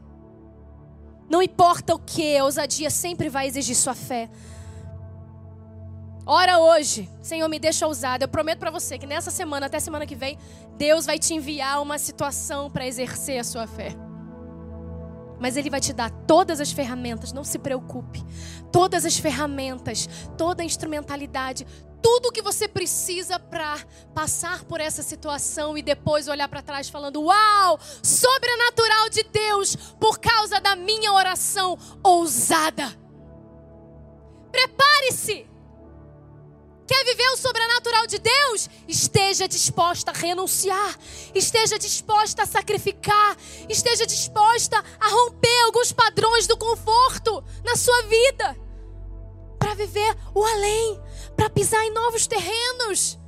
Não 1.30 1.42
importa 1.42 1.94
o 1.94 2.00
que, 2.00 2.38
a 2.38 2.44
ousadia 2.44 2.90
sempre 2.90 3.30
vai 3.30 3.48
exigir 3.48 3.76
sua 3.76 3.94
fé. 3.94 4.30
Ora 6.26 6.58
hoje, 6.58 7.08
Senhor, 7.22 7.48
me 7.48 7.60
deixa 7.60 7.86
ousada. 7.86 8.24
Eu 8.24 8.28
prometo 8.28 8.58
para 8.58 8.72
você 8.72 8.98
que 8.98 9.06
nessa 9.06 9.30
semana, 9.30 9.68
até 9.68 9.80
semana 9.80 10.08
que 10.08 10.16
vem, 10.16 10.40
Deus 10.76 11.06
vai 11.06 11.20
te 11.20 11.36
enviar 11.36 11.82
uma 11.82 12.00
situação 12.00 12.70
para 12.70 12.88
exercer 12.88 13.40
a 13.40 13.44
sua 13.44 13.68
fé. 13.68 13.96
Mas 15.40 15.56
Ele 15.58 15.70
vai 15.70 15.80
te 15.80 15.94
dar 15.94 16.10
todas 16.10 16.60
as 16.60 16.72
ferramentas, 16.72 17.32
não 17.32 17.44
se 17.44 17.60
preocupe. 17.60 18.24
Todas 18.72 19.06
as 19.06 19.18
ferramentas, 19.18 20.10
toda 20.36 20.64
a 20.64 20.66
instrumentalidade, 20.66 21.68
tudo 22.06 22.28
o 22.28 22.32
que 22.32 22.44
você 22.44 22.68
precisa 22.68 23.40
para 23.40 23.84
passar 24.14 24.64
por 24.66 24.80
essa 24.80 25.02
situação 25.02 25.76
e 25.76 25.82
depois 25.82 26.28
olhar 26.28 26.48
para 26.48 26.62
trás 26.62 26.88
falando: 26.88 27.20
Uau, 27.20 27.80
sobrenatural 28.04 29.10
de 29.10 29.24
Deus, 29.24 29.76
por 30.00 30.20
causa 30.20 30.62
da 30.62 30.76
minha 30.76 31.12
oração 31.12 31.76
ousada. 32.04 32.96
Prepare-se. 34.52 35.50
Quer 36.86 37.04
viver 37.06 37.28
o 37.30 37.38
sobrenatural 37.38 38.06
de 38.06 38.20
Deus? 38.20 38.70
Esteja 38.88 39.48
disposta 39.48 40.12
a 40.12 40.14
renunciar, 40.14 41.00
esteja 41.34 41.80
disposta 41.80 42.44
a 42.44 42.46
sacrificar, 42.46 43.36
esteja 43.68 44.06
disposta 44.06 44.78
a 45.00 45.08
romper 45.10 45.64
alguns 45.64 45.92
padrões 45.92 46.46
do 46.46 46.56
conforto 46.56 47.44
na 47.64 47.76
sua 47.76 48.00
vida, 48.04 48.56
para 49.58 49.74
viver 49.74 50.16
o 50.36 50.46
além, 50.46 51.02
para 51.36 51.50
pisar 51.50 51.84
em 51.84 51.94
novos 51.94 52.28
terrenos. 52.28 53.20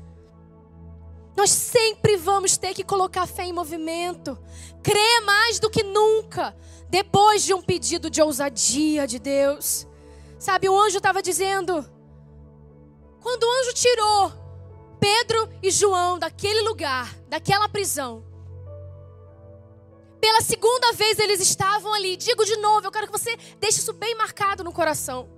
Nós 1.35 1.51
sempre 1.51 2.17
vamos 2.17 2.57
ter 2.57 2.73
que 2.73 2.83
colocar 2.83 3.27
fé 3.27 3.43
em 3.45 3.53
movimento, 3.53 4.37
crer 4.81 5.21
mais 5.21 5.59
do 5.59 5.69
que 5.69 5.83
nunca, 5.83 6.55
depois 6.89 7.43
de 7.43 7.53
um 7.53 7.61
pedido 7.61 8.09
de 8.09 8.21
ousadia 8.21 9.05
de 9.05 9.19
Deus. 9.19 9.85
Sabe, 10.39 10.67
o 10.69 10.79
anjo 10.79 10.97
estava 10.97 11.21
dizendo 11.21 11.85
quando 13.21 13.43
o 13.43 13.51
anjo 13.59 13.73
tirou 13.73 14.31
Pedro 14.99 15.49
e 15.61 15.69
João 15.69 16.17
daquele 16.17 16.61
lugar, 16.61 17.15
daquela 17.27 17.69
prisão, 17.69 18.23
pela 20.19 20.41
segunda 20.41 20.91
vez 20.93 21.19
eles 21.19 21.39
estavam 21.39 21.93
ali. 21.93 22.17
Digo 22.17 22.43
de 22.45 22.57
novo, 22.57 22.87
eu 22.87 22.91
quero 22.91 23.05
que 23.05 23.11
você 23.11 23.37
deixe 23.59 23.79
isso 23.79 23.93
bem 23.93 24.15
marcado 24.15 24.63
no 24.63 24.71
coração. 24.71 25.29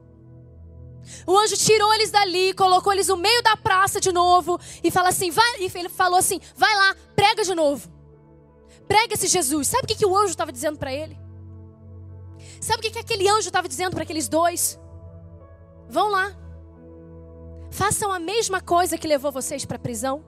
O 1.26 1.38
anjo 1.38 1.56
tirou 1.58 1.94
eles 1.94 2.12
dali, 2.12 2.54
colocou 2.54 2.94
eles 2.94 3.08
no 3.08 3.18
meio 3.18 3.42
da 3.44 3.56
praça 3.56 4.00
de 4.00 4.12
novo 4.12 4.60
e 4.84 4.92
fala 4.92 5.10
assim, 5.10 5.32
vai, 5.32 5.60
e 5.60 5.72
ele 5.74 5.90
falou 5.90 6.18
assim, 6.18 6.40
vai 6.56 6.76
lá, 6.76 6.96
prega 7.16 7.44
de 7.44 7.54
novo. 7.56 7.90
Prega 8.88 9.14
esse 9.14 9.28
Jesus. 9.28 9.68
Sabe 9.68 9.84
o 9.84 9.88
que, 9.88 9.96
que 9.96 10.06
o 10.06 10.18
anjo 10.18 10.32
estava 10.32 10.52
dizendo 10.52 10.78
para 10.78 10.94
ele? 10.94 11.18
Sabe 12.60 12.80
o 12.80 12.82
que, 12.82 12.92
que 12.92 13.00
aquele 13.00 13.28
anjo 13.30 13.48
estava 13.48 13.68
dizendo 13.68 13.94
para 13.94 14.04
aqueles 14.04 14.28
dois? 14.28 14.80
Vão 15.88 16.10
lá. 16.10 16.36
Façam 17.72 18.12
a 18.12 18.20
mesma 18.20 18.62
coisa 18.62 18.98
que 18.98 19.08
levou 19.08 19.32
vocês 19.32 19.66
para 19.66 19.78
a 19.78 19.80
prisão. 19.80 20.26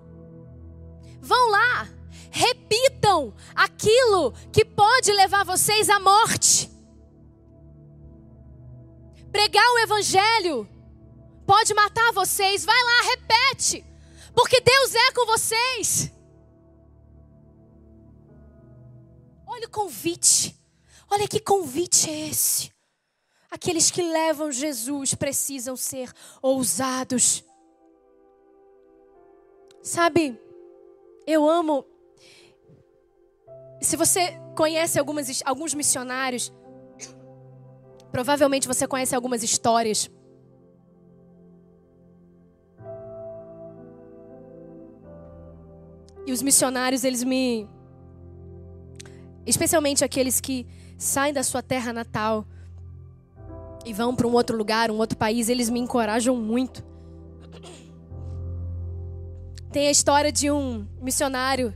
Vão 1.19 1.51
lá, 1.51 1.87
repitam 2.31 3.33
aquilo 3.53 4.33
que 4.51 4.63
pode 4.63 5.11
levar 5.11 5.43
vocês 5.43 5.89
à 5.89 5.99
morte. 5.99 6.71
Pregar 9.31 9.65
o 9.73 9.79
evangelho 9.79 10.67
pode 11.51 11.73
matar 11.73 12.13
vocês. 12.13 12.63
Vai 12.63 12.81
lá, 12.81 13.01
repete. 13.09 13.85
Porque 14.33 14.61
Deus 14.61 14.95
é 14.95 15.11
com 15.11 15.25
vocês. 15.25 16.09
Olha 19.45 19.67
o 19.67 19.69
convite. 19.69 20.57
Olha 21.09 21.27
que 21.27 21.41
convite 21.41 22.09
é 22.09 22.29
esse. 22.29 22.71
Aqueles 23.49 23.91
que 23.91 24.01
levam 24.01 24.49
Jesus 24.49 25.13
precisam 25.13 25.75
ser 25.75 26.13
ousados. 26.41 27.43
Sabe, 29.83 30.39
eu 31.27 31.49
amo. 31.49 31.85
Se 33.81 33.97
você 33.97 34.39
conhece 34.55 34.97
algumas, 34.97 35.41
alguns 35.43 35.73
missionários, 35.73 36.49
provavelmente 38.09 38.69
você 38.69 38.87
conhece 38.87 39.13
algumas 39.13 39.43
histórias. 39.43 40.09
E 46.25 46.31
os 46.31 46.41
missionários, 46.41 47.03
eles 47.03 47.23
me. 47.23 47.67
Especialmente 49.45 50.03
aqueles 50.03 50.39
que 50.39 50.67
saem 50.97 51.33
da 51.33 51.43
sua 51.43 51.63
terra 51.63 51.91
natal 51.91 52.45
e 53.85 53.93
vão 53.93 54.15
para 54.15 54.27
um 54.27 54.33
outro 54.33 54.55
lugar, 54.55 54.91
um 54.91 54.97
outro 54.97 55.17
país, 55.17 55.49
eles 55.49 55.69
me 55.69 55.79
encorajam 55.79 56.35
muito. 56.35 56.83
Tem 59.71 59.87
a 59.87 59.91
história 59.91 60.31
de 60.31 60.51
um 60.51 60.85
missionário, 61.01 61.73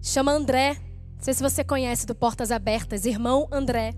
chama 0.00 0.32
André. 0.32 0.76
Não 1.16 1.22
sei 1.22 1.34
se 1.34 1.42
você 1.42 1.64
conhece 1.64 2.06
do 2.06 2.14
Portas 2.14 2.52
Abertas, 2.52 3.06
irmão 3.06 3.48
André. 3.50 3.94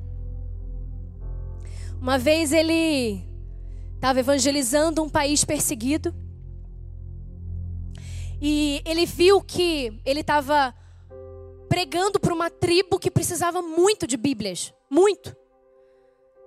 Uma 2.00 2.18
vez 2.18 2.52
ele 2.52 3.24
estava 3.94 4.20
evangelizando 4.20 5.02
um 5.02 5.08
país 5.08 5.44
perseguido. 5.44 6.14
E 8.40 8.82
ele 8.84 9.06
viu 9.06 9.40
que 9.40 9.98
ele 10.04 10.20
estava 10.20 10.74
pregando 11.68 12.20
para 12.20 12.34
uma 12.34 12.50
tribo 12.50 12.98
que 12.98 13.10
precisava 13.10 13.62
muito 13.62 14.06
de 14.06 14.16
Bíblias. 14.16 14.72
Muito. 14.90 15.34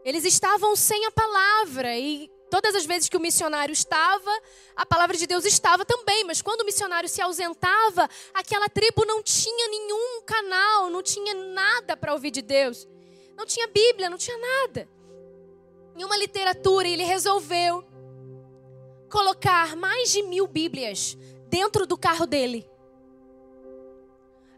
Eles 0.03 0.23
estavam 0.23 0.75
sem 0.75 1.05
a 1.05 1.11
palavra 1.11 1.97
e 1.97 2.29
todas 2.49 2.73
as 2.73 2.85
vezes 2.85 3.09
que 3.09 3.17
o 3.17 3.19
missionário 3.19 3.73
estava, 3.73 4.31
a 4.75 4.85
palavra 4.85 5.15
de 5.15 5.27
Deus 5.27 5.45
estava 5.45 5.85
também, 5.85 6.23
mas 6.23 6.41
quando 6.41 6.61
o 6.61 6.65
missionário 6.65 7.07
se 7.07 7.21
ausentava, 7.21 8.09
aquela 8.33 8.67
tribo 8.67 9.05
não 9.05 9.21
tinha 9.21 9.67
nenhum 9.67 10.21
canal, 10.25 10.89
não 10.89 11.03
tinha 11.03 11.33
nada 11.33 11.95
para 11.95 12.13
ouvir 12.13 12.31
de 12.31 12.41
Deus. 12.41 12.87
Não 13.35 13.45
tinha 13.45 13.67
Bíblia, 13.67 14.09
não 14.09 14.17
tinha 14.17 14.37
nada. 14.37 14.89
Nenhuma 15.95 16.17
literatura, 16.17 16.87
e 16.87 16.93
ele 16.93 17.03
resolveu 17.03 17.83
colocar 19.09 19.75
mais 19.75 20.11
de 20.11 20.21
mil 20.23 20.47
Bíblias 20.47 21.17
dentro 21.49 21.85
do 21.85 21.97
carro 21.97 22.25
dele. 22.25 22.69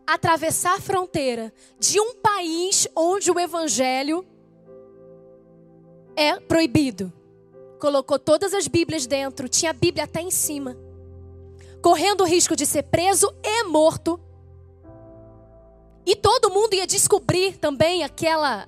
Atravessar 0.06 0.76
a 0.76 0.82
fronteira 0.82 1.54
de 1.80 2.00
um 2.00 2.16
país 2.16 2.88
onde 2.96 3.32
o 3.32 3.40
evangelho 3.40 4.26
é 6.16 6.40
proibido. 6.40 7.12
Colocou 7.80 8.20
todas 8.20 8.54
as 8.54 8.68
Bíblias 8.68 9.08
dentro, 9.08 9.48
tinha 9.48 9.72
a 9.72 9.74
Bíblia 9.74 10.04
até 10.04 10.22
em 10.22 10.30
cima. 10.30 10.78
Correndo 11.82 12.22
o 12.22 12.28
risco 12.28 12.56
de 12.56 12.66
ser 12.66 12.84
preso 12.84 13.34
e 13.44 13.64
morto. 13.64 14.20
E 16.06 16.16
todo 16.16 16.52
mundo 16.52 16.74
ia 16.74 16.86
descobrir 16.86 17.58
também 17.58 18.04
aquela 18.04 18.68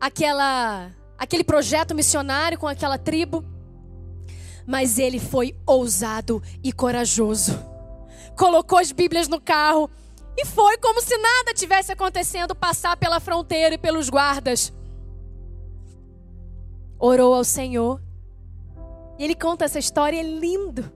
aquela 0.00 0.90
aquele 1.18 1.44
projeto 1.44 1.94
missionário 1.94 2.58
com 2.58 2.66
aquela 2.66 2.96
tribo. 2.96 3.44
Mas 4.70 5.00
ele 5.00 5.18
foi 5.18 5.56
ousado 5.66 6.40
e 6.62 6.72
corajoso. 6.72 7.58
Colocou 8.38 8.78
as 8.78 8.92
Bíblias 8.92 9.26
no 9.26 9.40
carro 9.40 9.90
e 10.38 10.46
foi 10.46 10.78
como 10.78 11.02
se 11.02 11.18
nada 11.18 11.52
tivesse 11.52 11.90
acontecendo 11.90 12.54
passar 12.54 12.96
pela 12.96 13.18
fronteira 13.18 13.74
e 13.74 13.78
pelos 13.78 14.08
guardas. 14.08 14.72
orou 17.00 17.34
ao 17.34 17.42
Senhor. 17.42 18.00
E 19.18 19.24
ele 19.24 19.34
conta 19.34 19.64
essa 19.64 19.80
história, 19.80 20.20
é 20.20 20.22
lindo. 20.22 20.88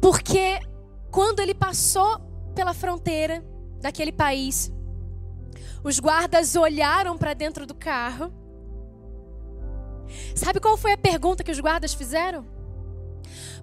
Porque 0.00 0.60
quando 1.10 1.40
ele 1.40 1.52
passou 1.54 2.20
pela 2.54 2.72
fronteira 2.72 3.44
daquele 3.80 4.12
país, 4.12 4.70
os 5.82 5.98
guardas 5.98 6.54
olharam 6.54 7.18
para 7.18 7.34
dentro 7.34 7.66
do 7.66 7.74
carro. 7.74 8.32
Sabe 10.34 10.60
qual 10.60 10.76
foi 10.76 10.92
a 10.92 10.98
pergunta 10.98 11.44
que 11.44 11.50
os 11.50 11.60
guardas 11.60 11.94
fizeram? 11.94 12.46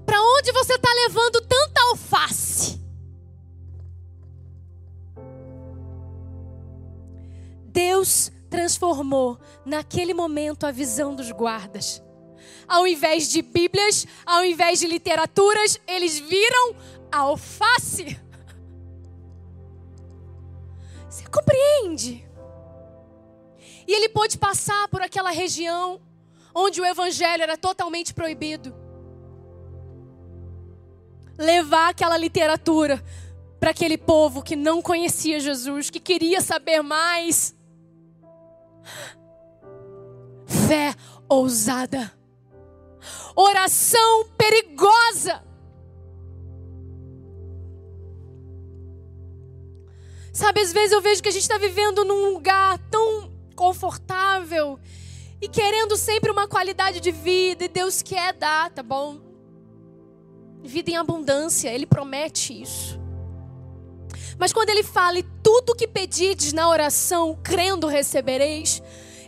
Para 0.05 0.21
onde 0.21 0.51
você 0.51 0.73
está 0.73 0.89
levando 0.93 1.41
tanta 1.41 1.81
alface? 1.89 2.81
Deus 7.67 8.31
transformou 8.49 9.39
naquele 9.65 10.13
momento 10.13 10.65
a 10.65 10.71
visão 10.71 11.15
dos 11.15 11.31
guardas. 11.31 12.01
Ao 12.67 12.85
invés 12.85 13.29
de 13.29 13.41
Bíblias, 13.41 14.05
ao 14.25 14.43
invés 14.43 14.79
de 14.79 14.87
literaturas, 14.87 15.79
eles 15.87 16.19
viram 16.19 16.75
a 17.11 17.19
alface. 17.19 18.19
Você 21.09 21.25
compreende? 21.27 22.27
E 23.87 23.93
ele 23.93 24.09
pôde 24.09 24.37
passar 24.37 24.87
por 24.89 25.01
aquela 25.01 25.31
região 25.31 26.01
onde 26.53 26.81
o 26.81 26.85
evangelho 26.85 27.43
era 27.43 27.57
totalmente 27.57 28.13
proibido. 28.13 28.73
Levar 31.37 31.89
aquela 31.89 32.17
literatura 32.17 33.03
para 33.59 33.71
aquele 33.71 33.97
povo 33.97 34.41
que 34.41 34.55
não 34.55 34.81
conhecia 34.81 35.39
Jesus, 35.39 35.89
que 35.89 35.99
queria 35.99 36.41
saber 36.41 36.81
mais. 36.81 37.55
Fé 40.67 40.95
ousada. 41.29 42.11
Oração 43.35 44.25
perigosa. 44.37 45.43
Sabe, 50.33 50.61
às 50.61 50.71
vezes 50.71 50.91
eu 50.91 51.01
vejo 51.01 51.21
que 51.21 51.29
a 51.29 51.31
gente 51.31 51.41
está 51.41 51.57
vivendo 51.57 52.05
num 52.05 52.33
lugar 52.33 52.79
tão 52.89 53.31
confortável 53.55 54.79
e 55.41 55.49
querendo 55.49 55.97
sempre 55.97 56.29
uma 56.29 56.47
qualidade 56.47 56.99
de 56.99 57.11
vida, 57.11 57.65
e 57.65 57.67
Deus 57.67 58.01
quer 58.01 58.33
dar, 58.33 58.69
tá 58.69 58.83
bom? 58.83 59.19
Vida 60.63 60.91
em 60.91 60.97
abundância, 60.97 61.69
Ele 61.69 61.87
promete 61.87 62.61
isso. 62.61 62.99
Mas 64.37 64.53
quando 64.53 64.69
Ele 64.69 64.83
fala, 64.83 65.17
e 65.17 65.23
tudo 65.43 65.75
que 65.75 65.87
pedides 65.87 66.53
na 66.53 66.69
oração, 66.69 67.39
crendo 67.43 67.87
recebereis, 67.87 68.81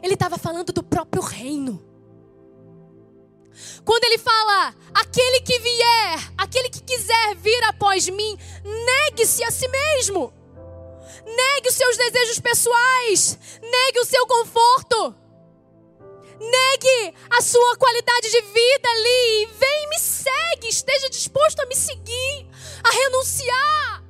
Ele 0.03 0.13
estava 0.13 0.37
falando 0.37 0.71
do 0.71 0.83
próprio 0.83 1.23
reino. 1.23 1.83
Quando 3.85 4.03
ele 4.05 4.17
fala, 4.17 4.73
aquele 4.93 5.41
que 5.41 5.59
vier, 5.59 6.33
aquele 6.37 6.69
que 6.69 6.81
quiser 6.81 7.35
vir 7.35 7.63
após 7.65 8.07
mim, 8.09 8.37
negue-se 8.63 9.43
a 9.43 9.51
si 9.51 9.67
mesmo. 9.67 10.33
Negue 11.25 11.69
os 11.69 11.75
seus 11.75 11.97
desejos 11.97 12.39
pessoais. 12.39 13.37
Negue 13.61 13.99
o 13.99 14.05
seu 14.05 14.25
conforto. 14.25 15.22
Negue 16.39 17.15
a 17.29 17.41
sua 17.41 17.75
qualidade 17.77 18.29
de 18.29 18.41
vida 18.41 18.89
ali. 18.89 19.45
Vem 19.59 19.83
e 19.83 19.89
me 19.89 19.99
segue. 19.99 20.67
Esteja 20.67 21.09
disposto 21.09 21.59
a 21.61 21.65
me 21.65 21.75
seguir, 21.75 22.47
a 22.83 22.89
renunciar. 22.91 24.03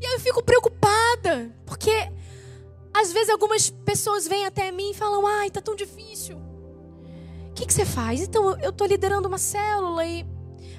E 0.00 0.14
eu 0.14 0.20
fico 0.20 0.42
preocupada, 0.42 1.54
porque 1.64 1.92
às 2.92 3.12
vezes 3.12 3.30
algumas 3.30 3.70
pessoas 3.70 4.26
vêm 4.26 4.44
até 4.44 4.70
mim 4.70 4.90
e 4.90 4.94
falam: 4.94 5.26
ai, 5.26 5.50
tá 5.50 5.60
tão 5.60 5.74
difícil. 5.76 6.36
O 6.36 7.54
que, 7.54 7.66
que 7.66 7.72
você 7.72 7.84
faz? 7.84 8.22
Então, 8.22 8.58
eu 8.60 8.70
estou 8.70 8.86
liderando 8.86 9.28
uma 9.28 9.38
célula 9.38 10.04
e 10.04 10.26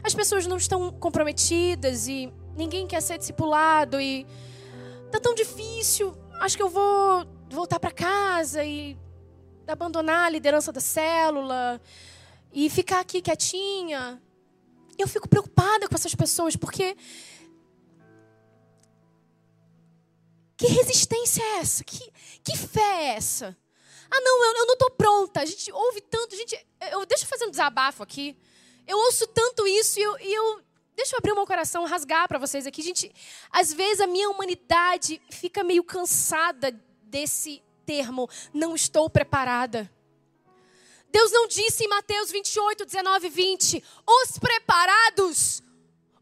as 0.03 0.14
pessoas 0.14 0.45
não 0.45 0.57
estão 0.57 0.91
comprometidas 0.91 2.07
e 2.07 2.34
ninguém 2.57 2.86
quer 2.86 3.02
ser 3.02 3.18
discipulado 3.18 4.02
e 4.02 4.26
tá 5.11 5.20
tão 5.20 5.34
difícil. 5.34 6.14
Acho 6.40 6.57
que 6.57 6.64
eu 6.64 6.70
vou 6.70 7.26
voltar 7.49 7.80
para 7.80 7.91
casa 7.91 8.64
e 8.65 8.98
abandonar 9.68 10.26
a 10.26 10.30
liderança 10.30 10.72
da 10.72 10.81
célula 10.81 11.81
e 12.52 12.69
ficar 12.69 12.99
aqui 12.99 13.22
quietinha. 13.22 14.22
Eu 14.98 15.07
fico 15.07 15.27
preocupada 15.27 15.88
com 15.88 15.95
essas 15.95 16.14
pessoas 16.14 16.56
porque 16.56 16.95
que 20.56 20.68
resistência 20.68 21.41
é 21.41 21.60
essa? 21.60 21.84
Que, 21.84 22.11
que 22.44 22.57
fé 22.57 22.81
é 22.81 23.15
essa? 23.15 23.57
Ah, 24.11 24.22
não, 24.22 24.45
eu, 24.45 24.56
eu 24.57 24.65
não 24.68 24.73
estou 24.73 24.91
pronta. 24.91 25.41
A 25.41 25.45
gente 25.45 25.72
ouve 25.72 26.02
tanto, 26.02 26.35
gente. 26.35 26.56
Eu, 26.91 27.06
deixa 27.06 27.23
eu 27.23 27.27
fazer 27.27 27.45
um 27.45 27.52
desabafo 27.52 28.03
aqui. 28.03 28.38
Eu 28.85 28.98
ouço 28.98 29.26
tanto 29.27 29.65
isso 29.65 29.99
e 29.99 30.03
eu, 30.03 30.19
e 30.19 30.34
eu 30.34 30.64
Deixa 30.95 31.15
eu 31.15 31.18
abrir 31.18 31.31
o 31.31 31.35
meu 31.35 31.48
coração, 31.48 31.85
rasgar 31.85 32.27
para 32.27 32.38
vocês 32.38 32.68
aqui. 32.68 32.81
Gente, 32.81 33.11
às 33.52 33.73
vezes 33.73 33.99
a 33.99 34.07
minha 34.07 34.30
humanidade 34.30 35.19
fica 35.30 35.64
meio 35.64 35.84
cansada 35.84 36.72
desse 37.03 37.64
termo, 37.85 38.30
não 38.53 38.76
estou 38.76 39.10
preparada. 39.10 39.89
Deus 41.14 41.31
não 41.31 41.47
disse 41.47 41.84
em 41.84 41.88
Mateus 41.88 42.31
28, 42.31 42.85
19 42.85 43.27
e 43.27 43.30
20: 43.30 43.84
os 44.07 44.39
preparados, 44.39 45.61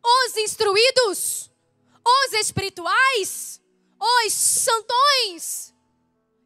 os 0.04 0.38
instruídos, 0.38 1.50
os 2.06 2.34
espirituais, 2.34 3.62
os 3.98 4.34
santões. 4.34 5.74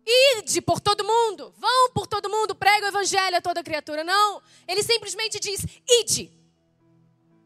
Ide 0.07 0.61
por 0.61 0.79
todo 0.79 1.03
mundo, 1.03 1.51
vão 1.57 1.89
por 1.89 2.05
todo 2.05 2.29
mundo, 2.29 2.53
prega 2.53 2.85
o 2.85 2.89
evangelho 2.89 3.37
a 3.37 3.41
toda 3.41 3.63
criatura. 3.63 4.03
Não, 4.03 4.41
ele 4.67 4.83
simplesmente 4.83 5.39
diz: 5.39 5.65
ide. 6.01 6.31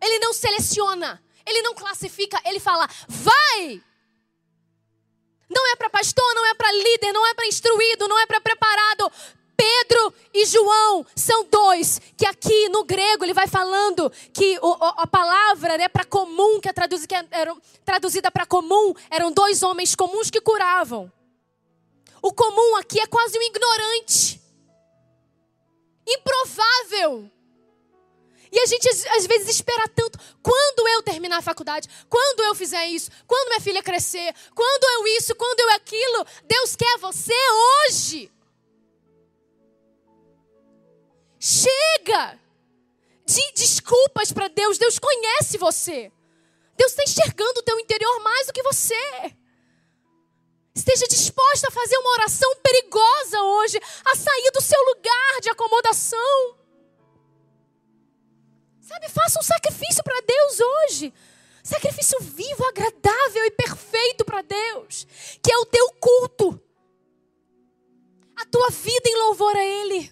Ele 0.01 0.19
não 0.19 0.33
seleciona, 0.33 1.23
ele 1.45 1.61
não 1.61 1.73
classifica, 1.73 2.41
ele 2.43 2.59
fala: 2.59 2.89
vai. 3.07 3.81
Não 5.49 5.71
é 5.71 5.75
para 5.75 5.89
pastor, 5.89 6.35
não 6.35 6.45
é 6.45 6.53
para 6.53 6.71
líder, 6.71 7.11
não 7.11 7.25
é 7.27 7.33
para 7.33 7.47
instruído, 7.47 8.07
não 8.07 8.19
é 8.19 8.25
para 8.25 8.39
preparado. 8.39 9.11
Pedro 9.57 10.13
e 10.33 10.45
João 10.45 11.05
são 11.13 11.43
dois 11.43 11.99
que 12.15 12.25
aqui 12.25 12.69
no 12.69 12.85
grego 12.85 13.25
ele 13.25 13.33
vai 13.33 13.45
falando 13.45 14.09
que 14.33 14.57
o, 14.61 14.73
a 14.81 15.05
palavra 15.05 15.77
né, 15.77 15.89
para 15.89 16.05
comum, 16.05 16.61
que 16.61 16.69
é 16.69 16.73
que 16.73 17.15
era 17.31 17.53
traduzida 17.83 18.31
para 18.31 18.45
comum, 18.45 18.93
eram 19.09 19.33
dois 19.33 19.61
homens 19.61 19.95
comuns 19.95 20.29
que 20.29 20.39
curavam. 20.39 21.11
O 22.21 22.31
comum 22.31 22.77
aqui 22.77 23.01
é 23.01 23.07
quase 23.07 23.37
um 23.37 23.41
ignorante. 23.41 24.41
Improvável. 26.07 27.29
E 28.51 28.59
a 28.59 28.65
gente 28.65 28.87
às 28.87 29.27
vezes 29.27 29.49
espera 29.49 29.87
tanto. 29.87 30.17
Quando 30.41 30.87
eu 30.87 31.03
terminar 31.03 31.37
a 31.37 31.41
faculdade? 31.41 31.87
Quando 32.09 32.43
eu 32.43 32.55
fizer 32.55 32.85
isso? 32.87 33.11
Quando 33.27 33.49
minha 33.49 33.61
filha 33.61 33.83
crescer? 33.83 34.33
Quando 34.55 34.83
eu 34.83 35.07
isso? 35.17 35.35
Quando 35.35 35.59
eu 35.59 35.69
aquilo? 35.75 36.25
Deus 36.45 36.75
quer 36.75 36.97
você 36.97 37.33
hoje. 37.87 38.31
Chega 41.39 42.39
de 43.25 43.51
desculpas 43.53 44.31
para 44.31 44.47
Deus. 44.47 44.77
Deus 44.77 44.97
conhece 44.97 45.57
você. 45.57 46.11
Deus 46.75 46.91
está 46.91 47.03
enxergando 47.03 47.59
o 47.59 47.63
teu 47.63 47.79
interior 47.79 48.19
mais 48.21 48.47
do 48.47 48.53
que 48.53 48.63
você. 48.63 48.95
Esteja 50.73 51.07
disposta 51.07 51.67
a 51.67 51.71
fazer 51.71 51.97
uma 51.97 52.11
oração 52.11 52.55
perigosa 52.63 53.41
hoje, 53.41 53.79
a 54.05 54.15
sair 54.15 54.51
do 54.53 54.61
seu 54.61 54.81
lugar 54.85 55.41
de 55.41 55.49
acomodação. 55.49 56.58
Sabe, 58.89 59.07
faça 59.07 59.39
um 59.39 59.43
sacrifício 59.43 60.03
para 60.03 60.19
Deus 60.21 60.59
hoje. 60.59 61.13
Sacrifício 61.61 62.19
vivo, 62.21 62.65
agradável 62.65 63.45
e 63.45 63.51
perfeito 63.51 64.25
para 64.25 64.41
Deus, 64.41 65.05
que 65.43 65.51
é 65.51 65.57
o 65.59 65.65
teu 65.67 65.91
culto. 65.99 66.59
A 68.35 68.45
tua 68.45 68.71
vida 68.71 69.07
em 69.07 69.15
louvor 69.15 69.55
a 69.55 69.63
Ele. 69.63 70.11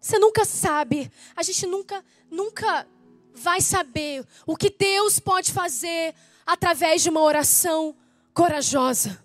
Você 0.00 0.20
nunca 0.20 0.44
sabe, 0.44 1.10
a 1.34 1.42
gente 1.42 1.66
nunca, 1.66 2.04
nunca 2.30 2.86
vai 3.34 3.60
saber 3.60 4.24
o 4.46 4.56
que 4.56 4.70
Deus 4.70 5.18
pode 5.18 5.50
fazer 5.50 6.14
através 6.46 7.02
de 7.02 7.10
uma 7.10 7.22
oração 7.22 7.96
corajosa. 8.32 9.20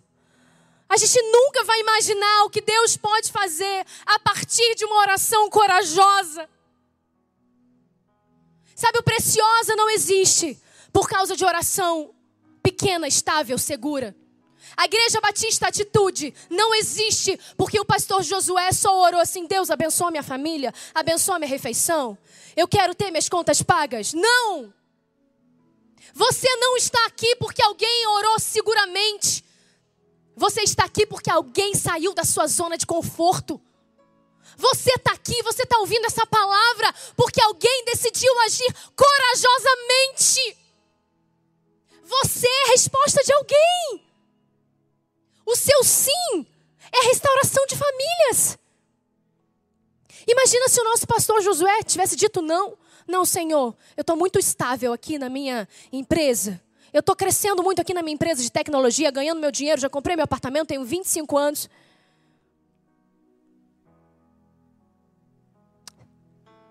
A 0.88 0.98
gente 0.98 1.20
nunca 1.32 1.64
vai 1.64 1.80
imaginar 1.80 2.44
o 2.44 2.50
que 2.50 2.62
Deus 2.62 2.96
pode 2.96 3.32
fazer 3.32 3.86
a 4.06 4.20
partir 4.20 4.76
de 4.76 4.86
uma 4.86 4.98
oração 4.98 5.50
corajosa. 5.50 6.48
Sabe, 8.76 9.00
o 9.00 9.04
preciosa 9.04 9.76
não 9.76 9.90
existe 9.90 10.62
por 10.92 11.08
causa 11.08 11.36
de 11.36 11.46
oração 11.46 12.14
pequena, 12.62 13.08
estável, 13.08 13.58
segura. 13.58 14.16
A 14.76 14.86
igreja 14.86 15.22
batista 15.22 15.68
atitude 15.68 16.34
não 16.50 16.76
existe 16.76 17.40
porque 17.56 17.80
o 17.80 17.86
pastor 17.86 18.22
Josué 18.24 18.72
só 18.74 19.02
orou 19.02 19.22
assim: 19.22 19.48
Deus 19.48 19.70
abençoa 19.70 20.12
minha 20.12 20.24
família, 20.24 20.74
abençoa 20.94 21.40
minha 21.40 21.50
refeição. 21.50 22.18
Eu 22.56 22.68
quero 22.68 22.94
ter 22.94 23.12
minhas 23.12 23.30
contas 23.30 23.62
pagas. 23.62 24.14
Não! 24.14 24.74
Você 26.14 26.48
não 26.58 26.76
está 26.76 27.06
aqui 27.06 27.36
porque 27.38 27.62
alguém 27.62 28.08
orou 28.08 28.40
seguramente. 28.40 29.45
Você 30.36 30.62
está 30.62 30.86
aqui 30.86 31.06
porque 31.06 31.30
alguém 31.30 31.74
saiu 31.76 32.14
da 32.14 32.24
sua 32.24 32.48
zona 32.48 32.78
de 32.78 32.86
conforto. 32.86 33.62
Você 34.58 34.92
está 34.92 35.12
aqui, 35.14 35.42
você 35.44 35.64
está 35.64 35.78
ouvindo 35.80 36.06
essa 36.06 36.26
palavra 36.26 36.94
porque 37.16 37.42
alguém 37.42 37.86
decidiu 37.86 38.40
agir 38.42 38.74
corajosamente. 38.96 40.58
Você 42.04 42.48
é 42.48 42.72
resposta 42.72 43.24
de 43.24 43.34
alguém. 43.34 44.06
O 45.46 45.56
seu 45.56 45.84
sim 45.84 46.46
é 46.92 47.08
restauração 47.08 47.66
de 47.68 47.76
famílias. 47.76 48.58
Imagina 50.28 50.68
se 50.70 50.82
o 50.82 50.84
nosso 50.84 51.06
pastor 51.06 51.42
Josué 51.42 51.84
tivesse 51.84 52.16
dito 52.16 52.42
não. 52.42 52.78
Não, 53.08 53.24
Senhor, 53.24 53.76
eu 53.96 54.02
estou 54.02 54.16
muito 54.16 54.40
estável 54.40 54.92
aqui 54.92 55.20
na 55.20 55.30
minha 55.30 55.68
empresa. 55.92 56.60
Eu 56.96 57.02
estou 57.02 57.14
crescendo 57.14 57.62
muito 57.62 57.82
aqui 57.82 57.94
na 57.94 58.02
minha 58.02 58.14
empresa 58.14 58.42
de 58.42 58.50
tecnologia, 58.50 59.12
ganhando 59.12 59.42
meu 59.42 59.52
dinheiro, 59.52 59.82
já 59.82 59.90
comprei 59.90 60.16
meu 60.16 60.24
apartamento, 60.24 60.70
tenho 60.70 60.86
25 60.86 61.38
anos. 61.38 61.70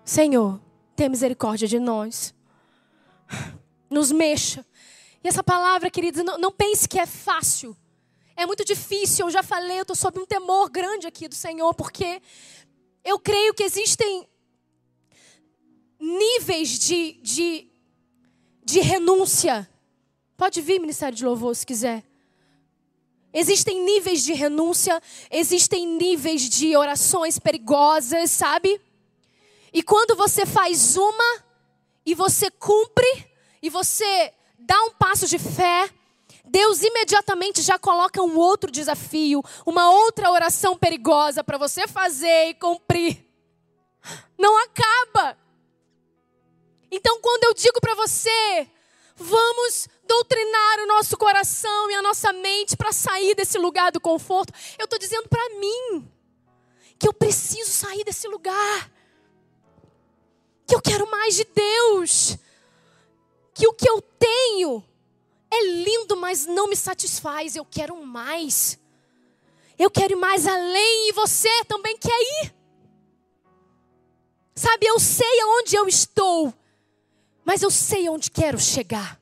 Senhor, 0.03 0.59
tenha 0.95 1.09
misericórdia 1.09 1.67
de 1.67 1.77
nós. 1.77 2.33
Nos 3.87 4.11
mexa. 4.11 4.65
E 5.23 5.27
essa 5.27 5.43
palavra, 5.43 5.91
queridos, 5.91 6.23
não, 6.23 6.39
não 6.39 6.51
pense 6.51 6.89
que 6.89 6.97
é 6.97 7.05
fácil. 7.05 7.77
É 8.35 8.47
muito 8.47 8.65
difícil, 8.65 9.27
eu 9.27 9.31
já 9.31 9.43
falei, 9.43 9.77
eu 9.77 9.83
estou 9.83 9.95
sob 9.95 10.19
um 10.19 10.25
temor 10.25 10.71
grande 10.71 11.05
aqui 11.05 11.27
do 11.27 11.35
Senhor, 11.35 11.71
porque 11.75 12.19
eu 13.03 13.19
creio 13.19 13.53
que 13.53 13.61
existem 13.61 14.27
níveis 15.99 16.79
de, 16.79 17.11
de, 17.21 17.67
de 18.63 18.79
renúncia. 18.79 19.69
Pode 20.37 20.59
vir, 20.61 20.79
Ministério 20.79 21.15
de 21.15 21.25
Louvor, 21.25 21.55
se 21.55 21.65
quiser. 21.65 22.03
Existem 23.33 23.81
níveis 23.81 24.23
de 24.23 24.33
renúncia, 24.33 25.01
existem 25.29 25.87
níveis 25.87 26.47
de 26.49 26.75
orações 26.75 27.37
perigosas, 27.37 28.31
sabe? 28.31 28.79
E 29.73 29.83
quando 29.83 30.15
você 30.15 30.45
faz 30.45 30.95
uma, 30.95 31.43
e 32.05 32.13
você 32.13 32.49
cumpre, 32.51 33.27
e 33.61 33.69
você 33.69 34.33
dá 34.57 34.81
um 34.83 34.91
passo 34.91 35.27
de 35.27 35.37
fé, 35.37 35.89
Deus 36.45 36.81
imediatamente 36.83 37.61
já 37.61 37.77
coloca 37.79 38.21
um 38.21 38.37
outro 38.37 38.71
desafio, 38.71 39.43
uma 39.65 39.91
outra 39.91 40.31
oração 40.31 40.77
perigosa 40.77 41.43
para 41.43 41.57
você 41.57 41.87
fazer 41.87 42.49
e 42.49 42.53
cumprir. 42.53 43.25
Não 44.37 44.55
acaba. 44.63 45.37
Então, 46.91 47.19
quando 47.19 47.45
eu 47.45 47.53
digo 47.53 47.81
para 47.81 47.95
você, 47.95 48.69
vamos 49.15 49.87
doutrinar 50.05 50.79
o 50.79 50.87
nosso 50.87 51.17
coração 51.17 51.89
e 51.89 51.95
a 51.95 52.01
nossa 52.01 52.31
mente 52.33 52.75
para 52.75 52.91
sair 52.91 53.33
desse 53.35 53.57
lugar 53.57 53.91
do 53.91 53.99
conforto, 53.99 54.53
eu 54.77 54.85
estou 54.85 54.99
dizendo 54.99 55.27
para 55.29 55.49
mim 55.59 56.07
que 56.99 57.07
eu 57.07 57.13
preciso 57.13 57.71
sair 57.71 58.03
desse 58.03 58.27
lugar, 58.27 58.91
que 60.67 60.75
eu 60.75 60.81
quero 60.81 61.09
mais 61.09 61.35
de 61.35 61.45
Deus, 61.45 62.37
que 63.53 63.67
o 63.67 63.73
que 63.73 63.89
eu 63.89 64.01
tenho 64.01 64.83
é 65.51 65.65
lindo, 65.65 66.15
mas 66.17 66.45
não 66.45 66.67
me 66.67 66.75
satisfaz, 66.75 67.55
eu 67.55 67.65
quero 67.65 67.95
mais. 68.05 68.79
Eu 69.77 69.91
quero 69.91 70.13
ir 70.13 70.15
mais 70.15 70.47
além 70.47 71.09
e 71.09 71.11
você 71.11 71.49
também 71.65 71.97
quer 71.97 72.17
ir. 72.43 72.55
Sabe, 74.55 74.85
eu 74.85 74.99
sei 74.99 75.41
aonde 75.41 75.75
eu 75.75 75.87
estou 75.87 76.53
mas 77.45 77.61
eu 77.61 77.69
sei 77.69 78.09
onde 78.09 78.31
quero 78.31 78.59
chegar. 78.59 79.21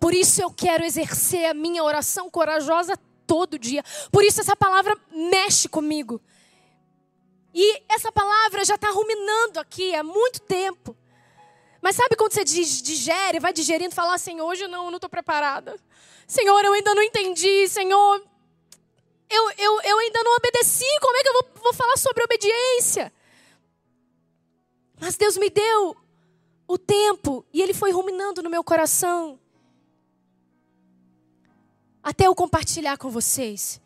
Por 0.00 0.14
isso 0.14 0.42
eu 0.42 0.50
quero 0.50 0.84
exercer 0.84 1.44
a 1.46 1.54
minha 1.54 1.84
oração 1.84 2.30
corajosa 2.30 2.98
todo 3.26 3.58
dia. 3.58 3.84
Por 4.10 4.24
isso 4.24 4.40
essa 4.40 4.56
palavra 4.56 4.96
mexe 5.12 5.68
comigo. 5.68 6.20
E 7.54 7.82
essa 7.88 8.10
palavra 8.10 8.64
já 8.64 8.74
está 8.74 8.90
ruminando 8.90 9.60
aqui 9.60 9.94
há 9.94 10.02
muito 10.02 10.40
tempo. 10.40 10.96
Mas 11.80 11.96
sabe 11.96 12.16
quando 12.16 12.32
você 12.32 12.44
digere, 12.44 13.38
vai 13.38 13.52
digerindo 13.52 13.92
e 13.92 13.94
fala 13.94 14.14
assim: 14.14 14.40
hoje 14.40 14.64
eu 14.64 14.68
não 14.68 14.90
estou 14.94 15.08
preparada. 15.08 15.78
Senhor, 16.26 16.64
eu 16.64 16.72
ainda 16.72 16.94
não 16.94 17.02
entendi. 17.02 17.68
Senhor, 17.68 18.22
eu, 19.28 19.50
eu, 19.58 19.80
eu 19.82 19.98
ainda 19.98 20.22
não 20.22 20.36
obedeci. 20.36 20.84
Como 21.00 21.16
é 21.16 21.22
que 21.22 21.28
eu 21.28 21.32
vou, 21.34 21.48
vou 21.62 21.74
falar 21.74 21.96
sobre 21.96 22.24
obediência? 22.24 23.12
Mas 25.00 25.16
Deus 25.16 25.36
me 25.36 25.50
deu 25.50 25.96
o 26.66 26.78
tempo 26.78 27.44
e 27.52 27.60
Ele 27.60 27.74
foi 27.74 27.90
ruminando 27.90 28.42
no 28.42 28.50
meu 28.50 28.64
coração. 28.64 29.38
Até 32.02 32.26
eu 32.26 32.34
compartilhar 32.34 32.98
com 32.98 33.10
vocês. 33.10 33.80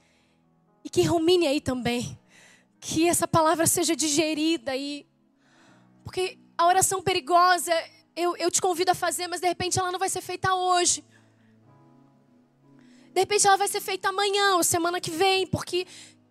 E 0.85 0.91
que 0.91 1.03
rumine 1.03 1.47
aí 1.47 1.61
também. 1.61 2.19
Que 2.81 3.09
essa 3.09 3.29
palavra 3.29 3.67
seja 3.67 3.95
digerida 3.95 4.73
aí. 4.73 5.07
Porque 6.03 6.39
a 6.57 6.67
oração 6.67 7.03
perigosa, 7.03 7.73
eu, 8.17 8.37
eu 8.37 8.51
te 8.51 8.61
convido 8.61 8.91
a 8.91 8.95
fazer, 8.95 9.29
mas 9.29 9.41
de 9.41 9.47
repente 9.47 9.79
ela 9.79 9.93
não 9.93 9.99
vai 9.99 10.09
ser 10.09 10.21
feita 10.21 10.55
hoje. 10.55 11.05
De 13.13 13.21
repente 13.21 13.47
ela 13.47 13.57
vai 13.57 13.69
ser 13.69 13.81
feita 13.81 14.09
amanhã 14.09 14.57
ou 14.57 14.65
semana 14.65 15.01
que 15.01 15.11
vem, 15.11 15.47
porque 15.47 15.87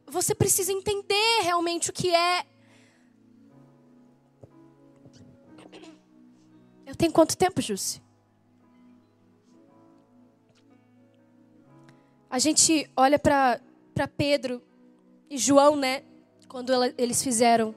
você 0.05 0.33
precisa 0.33 0.71
entender 0.71 1.41
realmente 1.41 1.89
o 1.89 1.93
que 1.93 2.13
é 2.13 2.45
Eu 6.87 6.95
tenho 6.95 7.11
quanto 7.11 7.35
tempo, 7.35 7.61
Jússi? 7.61 8.01
A 12.29 12.39
gente 12.39 12.89
olha 12.95 13.19
para 13.19 13.59
Pedro 14.15 14.63
e 15.29 15.37
João, 15.37 15.75
né? 15.75 16.03
Quando 16.47 16.71
ela, 16.71 16.93
eles 16.97 17.21
fizeram 17.21 17.75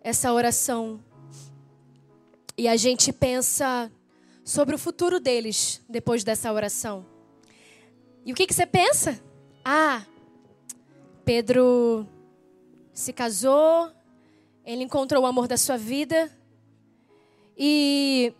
essa 0.00 0.32
oração. 0.32 1.00
E 2.58 2.66
a 2.66 2.74
gente 2.76 3.12
pensa 3.12 3.92
sobre 4.44 4.74
o 4.74 4.78
futuro 4.78 5.20
deles 5.20 5.80
depois 5.88 6.24
dessa 6.24 6.52
oração. 6.52 7.06
E 8.24 8.32
o 8.32 8.34
que, 8.34 8.44
que 8.44 8.54
você 8.54 8.66
pensa? 8.66 9.22
Ah, 9.64 10.04
Pedro 11.24 12.04
se 12.92 13.12
casou, 13.12 13.88
ele 14.64 14.82
encontrou 14.82 15.22
o 15.22 15.26
amor 15.26 15.46
da 15.46 15.56
sua 15.56 15.76
vida, 15.76 16.35
e 17.56 18.34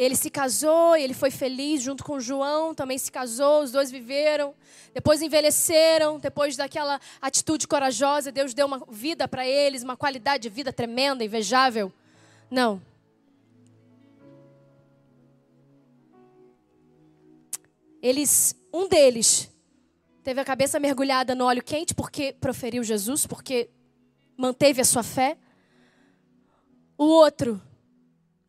ele 0.00 0.16
se 0.16 0.30
casou, 0.30 0.96
ele 0.96 1.12
foi 1.12 1.30
feliz 1.30 1.82
junto 1.82 2.02
com 2.02 2.18
João, 2.18 2.74
também 2.74 2.96
se 2.96 3.12
casou, 3.12 3.62
os 3.62 3.70
dois 3.70 3.90
viveram. 3.90 4.54
Depois 4.94 5.20
envelheceram, 5.20 6.18
depois 6.18 6.56
daquela 6.56 6.98
atitude 7.20 7.68
corajosa, 7.68 8.32
Deus 8.32 8.54
deu 8.54 8.66
uma 8.66 8.82
vida 8.88 9.28
para 9.28 9.46
eles, 9.46 9.82
uma 9.82 9.98
qualidade 9.98 10.44
de 10.44 10.48
vida 10.48 10.72
tremenda, 10.72 11.22
invejável. 11.22 11.92
Não. 12.50 12.80
Eles, 18.02 18.56
um 18.72 18.88
deles 18.88 19.50
teve 20.22 20.40
a 20.40 20.44
cabeça 20.46 20.80
mergulhada 20.80 21.34
no 21.34 21.44
óleo 21.44 21.62
quente 21.62 21.94
porque 21.94 22.32
proferiu 22.32 22.82
Jesus, 22.82 23.26
porque 23.26 23.68
manteve 24.34 24.80
a 24.80 24.84
sua 24.86 25.02
fé. 25.02 25.36
O 26.96 27.04
outro 27.04 27.60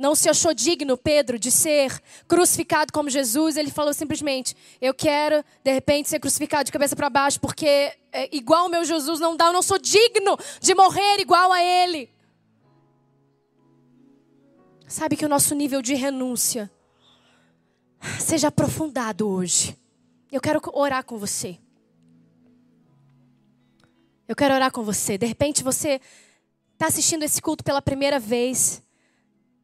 não 0.02 0.16
se 0.16 0.28
achou 0.28 0.54
digno, 0.54 0.98
Pedro, 0.98 1.38
de 1.38 1.52
ser 1.52 2.02
crucificado 2.28 2.92
como 2.92 3.10
Jesus, 3.10 3.56
ele 3.56 3.70
falou 3.70 3.94
simplesmente: 3.94 4.56
Eu 4.82 4.94
quero, 4.94 5.46
de 5.64 5.72
repente, 5.72 6.10
ser 6.10 6.20
crucificado 6.20 6.66
de 6.66 6.72
cabeça 6.72 6.96
para 6.96 7.10
baixo, 7.10 7.40
porque 7.40 7.94
é, 8.12 8.36
igual 8.36 8.66
o 8.66 8.70
meu 8.70 8.84
Jesus 8.84 9.20
não 9.20 9.38
dá, 9.38 9.46
eu 9.46 9.54
não 9.54 9.62
sou 9.62 9.78
digno 9.78 10.38
de 10.60 10.74
morrer 10.74 11.20
igual 11.20 11.54
a 11.54 11.64
ele. 11.64 12.10
Sabe 14.88 15.16
que 15.16 15.26
o 15.26 15.30
nosso 15.30 15.54
nível 15.56 15.82
de 15.82 15.94
renúncia 15.94 16.70
seja 18.20 18.48
aprofundado 18.48 19.30
hoje. 19.30 19.78
Eu 20.32 20.42
quero 20.42 20.60
orar 20.74 21.06
com 21.06 21.18
você. 21.18 21.58
Eu 24.28 24.36
quero 24.36 24.56
orar 24.56 24.72
com 24.72 24.84
você. 24.84 25.18
De 25.18 25.26
repente 25.26 25.64
você 25.64 26.02
está 26.74 26.88
assistindo 26.88 27.24
esse 27.24 27.42
culto 27.42 27.64
pela 27.64 27.82
primeira 27.82 28.20
vez 28.20 28.82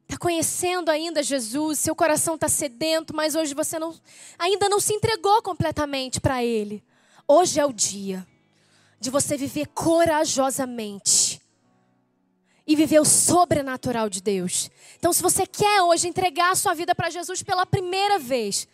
está 0.08 0.18
conhecendo 0.18 0.90
ainda 0.90 1.22
Jesus, 1.22 1.80
seu 1.80 1.94
coração 1.94 2.36
está 2.36 2.48
sedento, 2.48 3.14
mas 3.14 3.36
hoje 3.36 3.54
você 3.54 3.78
não, 3.78 3.94
ainda 4.40 4.70
não 4.70 4.80
se 4.80 4.94
entregou 4.94 5.42
completamente 5.42 6.22
para 6.22 6.44
Ele. 6.44 6.82
Hoje 7.28 7.60
é 7.60 7.66
o 7.66 7.74
dia 7.74 8.26
de 9.00 9.10
você 9.10 9.36
viver 9.36 9.68
corajosamente 9.68 11.42
e 12.66 12.76
viver 12.76 13.00
o 13.00 13.06
sobrenatural 13.06 14.10
de 14.10 14.22
Deus. 14.22 14.72
Então, 14.98 15.12
se 15.12 15.22
você 15.22 15.46
quer 15.46 15.82
hoje 15.82 16.08
entregar 16.08 16.52
a 16.52 16.56
sua 16.56 16.74
vida 16.74 16.96
para 16.96 17.10
Jesus 17.10 17.44
pela 17.44 17.66
primeira 17.66 18.18
vez, 18.18 18.68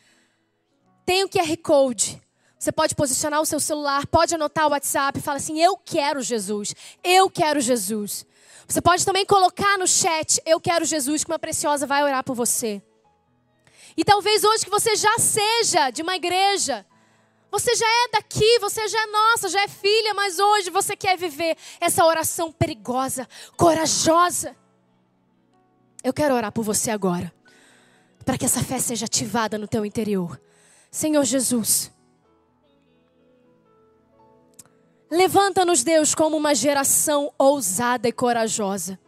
tem 1.05 1.23
o 1.23 1.29
QR 1.29 1.57
Code. 1.57 2.21
Você 2.63 2.71
pode 2.71 2.95
posicionar 2.95 3.41
o 3.41 3.45
seu 3.45 3.59
celular, 3.59 4.07
pode 4.07 4.33
anotar 4.35 4.65
o 4.67 4.69
WhatsApp 4.69 5.19
falar 5.19 5.35
assim: 5.35 5.61
Eu 5.61 5.75
quero 5.75 6.21
Jesus, 6.21 6.73
eu 7.03 7.29
quero 7.29 7.59
Jesus. 7.59 8.25
Você 8.65 8.81
pode 8.81 9.05
também 9.05 9.25
colocar 9.25 9.77
no 9.77 9.85
chat: 9.85 10.41
Eu 10.45 10.61
quero 10.61 10.85
Jesus, 10.85 11.25
que 11.25 11.29
uma 11.29 11.37
preciosa 11.37 11.85
vai 11.85 12.01
orar 12.01 12.23
por 12.23 12.33
você. 12.33 12.81
E 13.97 14.05
talvez 14.05 14.45
hoje 14.45 14.63
que 14.63 14.71
você 14.71 14.95
já 14.95 15.13
seja 15.19 15.89
de 15.89 16.01
uma 16.01 16.15
igreja, 16.15 16.85
Você 17.51 17.75
já 17.75 17.85
é 17.85 18.07
daqui, 18.13 18.59
você 18.59 18.87
já 18.87 19.01
é 19.01 19.07
nossa, 19.07 19.49
já 19.49 19.61
é 19.61 19.67
filha, 19.67 20.13
mas 20.13 20.39
hoje 20.39 20.69
você 20.69 20.95
quer 20.95 21.17
viver 21.17 21.57
essa 21.81 22.05
oração 22.05 22.49
perigosa, 22.49 23.27
corajosa. 23.57 24.55
Eu 26.01 26.13
quero 26.13 26.33
orar 26.33 26.53
por 26.53 26.63
você 26.63 26.91
agora, 26.91 27.29
para 28.23 28.37
que 28.37 28.45
essa 28.45 28.63
fé 28.63 28.79
seja 28.79 29.03
ativada 29.03 29.57
no 29.57 29.67
teu 29.67 29.85
interior. 29.85 30.39
Senhor 30.89 31.25
Jesus, 31.25 31.92
levanta-nos, 35.13 35.83
Deus, 35.83 36.15
como 36.15 36.35
uma 36.35 36.55
geração 36.55 37.31
ousada 37.37 38.07
e 38.07 38.11
corajosa. 38.11 38.99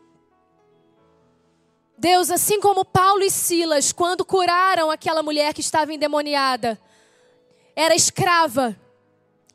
Deus, 1.97 2.29
assim 2.29 2.59
como 2.59 2.85
Paulo 2.85 3.23
e 3.23 3.31
Silas, 3.31 3.91
quando 3.91 4.23
curaram 4.23 4.91
aquela 4.91 5.23
mulher 5.23 5.53
que 5.53 5.61
estava 5.61 5.93
endemoniada, 5.93 6.79
era 7.75 7.95
escrava. 7.95 8.79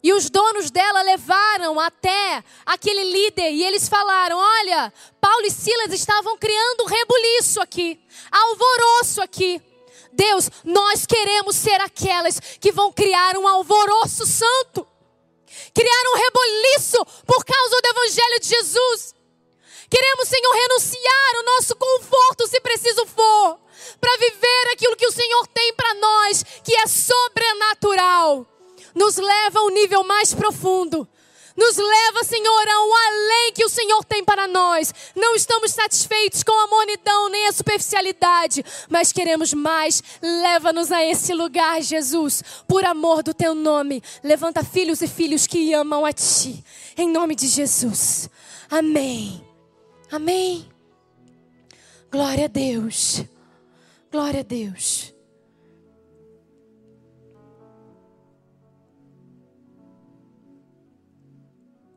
E 0.02 0.12
os 0.12 0.30
donos 0.30 0.70
dela 0.70 1.02
levaram 1.02 1.78
até 1.78 2.42
aquele 2.64 3.04
líder 3.04 3.52
e 3.52 3.62
eles 3.62 3.88
falaram: 3.88 4.38
Olha, 4.38 4.92
Paulo 5.20 5.46
e 5.46 5.50
Silas 5.50 5.92
estavam 5.92 6.38
criando 6.38 6.86
rebuliço 6.86 7.60
aqui, 7.60 8.00
alvoroço 8.30 9.22
aqui. 9.22 9.60
Deus, 10.12 10.50
nós 10.64 11.06
queremos 11.06 11.54
ser 11.54 11.80
aquelas 11.80 12.40
que 12.40 12.72
vão 12.72 12.90
criar 12.90 13.36
um 13.36 13.46
alvoroço 13.46 14.26
santo, 14.26 14.86
criar 15.74 16.02
um 16.12 16.16
rebuliço 16.16 17.04
por 17.26 17.44
causa 17.44 17.80
do 17.80 17.88
Evangelho 17.88 18.40
de 18.40 18.48
Jesus. 18.48 19.14
Queremos, 19.90 20.28
Senhor, 20.28 20.52
renunciar 20.52 21.34
o 21.40 21.42
nosso 21.42 21.74
conforto, 21.74 22.46
se 22.46 22.60
preciso 22.60 23.04
for, 23.06 23.58
para 24.00 24.16
viver 24.18 24.72
aquilo 24.72 24.96
que 24.96 25.06
o 25.06 25.12
Senhor 25.12 25.46
tem 25.48 25.74
para 25.74 25.94
nós, 25.94 26.44
que 26.64 26.74
é 26.76 26.86
sobrenatural. 26.86 28.46
Nos 28.94 29.16
leva 29.16 29.58
a 29.58 29.64
um 29.64 29.70
nível 29.70 30.04
mais 30.04 30.32
profundo. 30.32 31.08
Nos 31.60 31.76
leva, 31.76 32.24
Senhor, 32.24 32.68
ao 32.68 32.94
além 32.94 33.52
que 33.52 33.66
o 33.66 33.68
Senhor 33.68 34.02
tem 34.02 34.24
para 34.24 34.48
nós. 34.48 34.94
Não 35.14 35.34
estamos 35.34 35.72
satisfeitos 35.72 36.42
com 36.42 36.58
a 36.58 36.66
monidão 36.68 37.28
nem 37.28 37.48
a 37.48 37.52
superficialidade, 37.52 38.64
mas 38.88 39.12
queremos 39.12 39.52
mais. 39.52 40.02
Leva-nos 40.22 40.90
a 40.90 41.04
esse 41.04 41.34
lugar, 41.34 41.82
Jesus, 41.82 42.42
por 42.66 42.82
amor 42.82 43.22
do 43.22 43.34
teu 43.34 43.54
nome. 43.54 44.02
Levanta 44.24 44.64
filhos 44.64 45.02
e 45.02 45.06
filhos 45.06 45.46
que 45.46 45.74
amam 45.74 46.06
a 46.06 46.14
ti. 46.14 46.64
Em 46.96 47.10
nome 47.10 47.34
de 47.34 47.46
Jesus. 47.46 48.30
Amém. 48.70 49.46
Amém. 50.10 50.66
Glória 52.10 52.46
a 52.46 52.48
Deus. 52.48 53.22
Glória 54.10 54.40
a 54.40 54.44
Deus. 54.44 55.12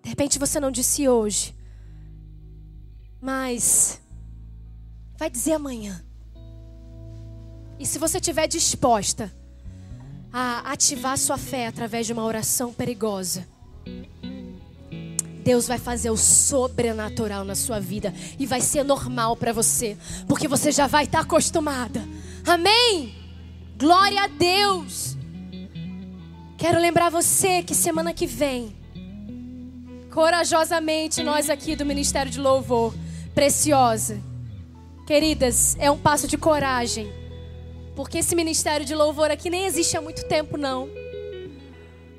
De 0.03 0.09
repente 0.09 0.37
você 0.37 0.59
não 0.59 0.69
disse 0.69 1.07
hoje, 1.07 1.55
mas 3.21 4.01
vai 5.17 5.29
dizer 5.29 5.53
amanhã. 5.53 6.03
E 7.79 7.85
se 7.85 7.97
você 7.97 8.17
estiver 8.17 8.47
disposta 8.47 9.33
a 10.31 10.71
ativar 10.71 11.17
sua 11.17 11.37
fé 11.37 11.67
através 11.67 12.05
de 12.05 12.11
uma 12.11 12.25
oração 12.25 12.73
perigosa, 12.73 13.47
Deus 15.43 15.67
vai 15.67 15.77
fazer 15.77 16.09
o 16.09 16.17
sobrenatural 16.17 17.43
na 17.43 17.55
sua 17.55 17.79
vida 17.79 18.13
e 18.39 18.45
vai 18.45 18.61
ser 18.61 18.83
normal 18.83 19.35
para 19.35 19.53
você, 19.53 19.97
porque 20.27 20.47
você 20.47 20.71
já 20.71 20.87
vai 20.87 21.05
estar 21.05 21.21
acostumada. 21.21 22.01
Amém? 22.45 23.15
Glória 23.77 24.23
a 24.23 24.27
Deus. 24.27 25.17
Quero 26.57 26.79
lembrar 26.79 27.09
você 27.09 27.61
que 27.61 27.75
semana 27.75 28.13
que 28.13 28.25
vem, 28.25 28.73
corajosamente, 30.13 31.23
nós 31.23 31.49
aqui 31.49 31.75
do 31.75 31.83
Ministério 31.83 32.31
de 32.31 32.39
Louvor, 32.39 32.93
preciosa, 33.33 34.21
queridas, 35.07 35.75
é 35.79 35.89
um 35.89 35.97
passo 35.97 36.27
de 36.27 36.37
coragem, 36.37 37.11
porque 37.95 38.19
esse 38.19 38.35
Ministério 38.35 38.85
de 38.85 38.93
Louvor 38.93 39.31
aqui 39.31 39.49
nem 39.49 39.65
existe 39.65 39.97
há 39.97 40.01
muito 40.01 40.23
tempo, 40.27 40.55
não. 40.55 40.87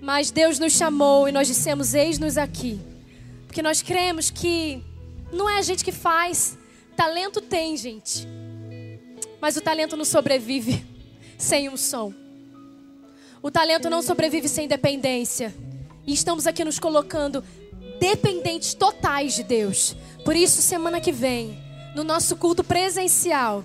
Mas 0.01 0.33
Deus 0.33 0.59
nos 0.59 0.73
chamou 0.73 1.29
e 1.29 1.33
nós 1.33 1.47
dissemos: 1.47 1.95
Eis-nos 1.95 2.37
aqui. 2.37 2.79
Porque 3.47 3.63
nós 3.63 3.81
cremos 3.81 4.29
que 4.29 4.83
não 5.33 5.49
é 5.49 5.59
a 5.59 5.63
gente 5.63 5.85
que 5.85 5.93
faz. 5.93 6.59
Talento 6.95 7.41
tem, 7.41 7.77
gente. 7.77 8.29
Mas 9.41 9.57
o 9.57 9.61
talento 9.61 9.97
não 9.97 10.05
sobrevive 10.05 10.85
sem 11.39 11.69
um 11.69 11.77
som. 11.77 12.13
O 13.41 13.51
talento 13.51 13.89
não 13.89 14.03
sobrevive 14.03 14.49
sem 14.49 14.69
dependência. 14.69 15.55
E 16.07 16.13
estamos 16.13 16.47
aqui 16.47 16.65
nos 16.65 16.79
colocando 16.79 17.43
dependentes 18.05 18.75
totais 18.75 19.33
de 19.33 19.43
Deus. 19.43 19.97
Por 20.27 20.37
isso, 20.37 20.61
semana 20.61 21.01
que 21.01 21.11
vem, 21.11 21.59
no 21.95 22.05
nosso 22.05 22.37
culto 22.37 22.63
presencial, 22.63 23.65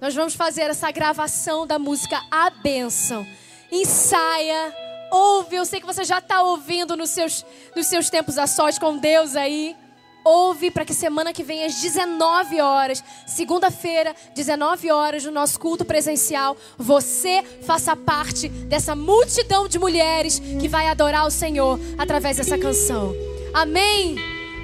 nós 0.00 0.14
vamos 0.14 0.34
fazer 0.34 0.62
essa 0.62 0.92
gravação 0.92 1.66
da 1.66 1.76
música 1.76 2.22
A 2.30 2.50
Bênção. 2.50 3.26
Ensaia 3.70 4.72
Ouve, 5.10 5.56
eu 5.56 5.66
sei 5.66 5.80
que 5.80 5.86
você 5.86 6.04
já 6.04 6.18
está 6.18 6.40
ouvindo 6.40 6.96
nos 6.96 7.10
seus, 7.10 7.44
nos 7.74 7.88
seus 7.88 8.08
tempos 8.08 8.38
a 8.38 8.46
sós 8.46 8.78
com 8.78 8.96
Deus 8.96 9.34
aí. 9.34 9.76
Ouve 10.24 10.70
para 10.70 10.84
que 10.84 10.94
semana 10.94 11.32
que 11.32 11.42
vem, 11.42 11.64
às 11.64 11.80
19 11.80 12.60
horas, 12.60 13.02
segunda-feira, 13.26 14.14
19 14.36 14.88
horas, 14.92 15.24
no 15.24 15.32
nosso 15.32 15.58
culto 15.58 15.84
presencial, 15.84 16.56
você 16.78 17.42
faça 17.66 17.96
parte 17.96 18.48
dessa 18.48 18.94
multidão 18.94 19.66
de 19.66 19.80
mulheres 19.80 20.38
que 20.38 20.68
vai 20.68 20.86
adorar 20.86 21.26
o 21.26 21.30
Senhor 21.30 21.80
através 21.98 22.36
dessa 22.36 22.56
canção. 22.56 23.39
Amém? 23.52 24.16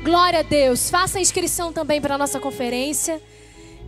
Glória 0.05 0.41
a 0.41 0.43
Deus. 0.43 0.89
Faça 0.89 1.19
a 1.19 1.21
inscrição 1.21 1.73
também 1.73 2.01
para 2.01 2.15
a 2.15 2.19
nossa 2.19 2.39
conferência. 2.39 3.21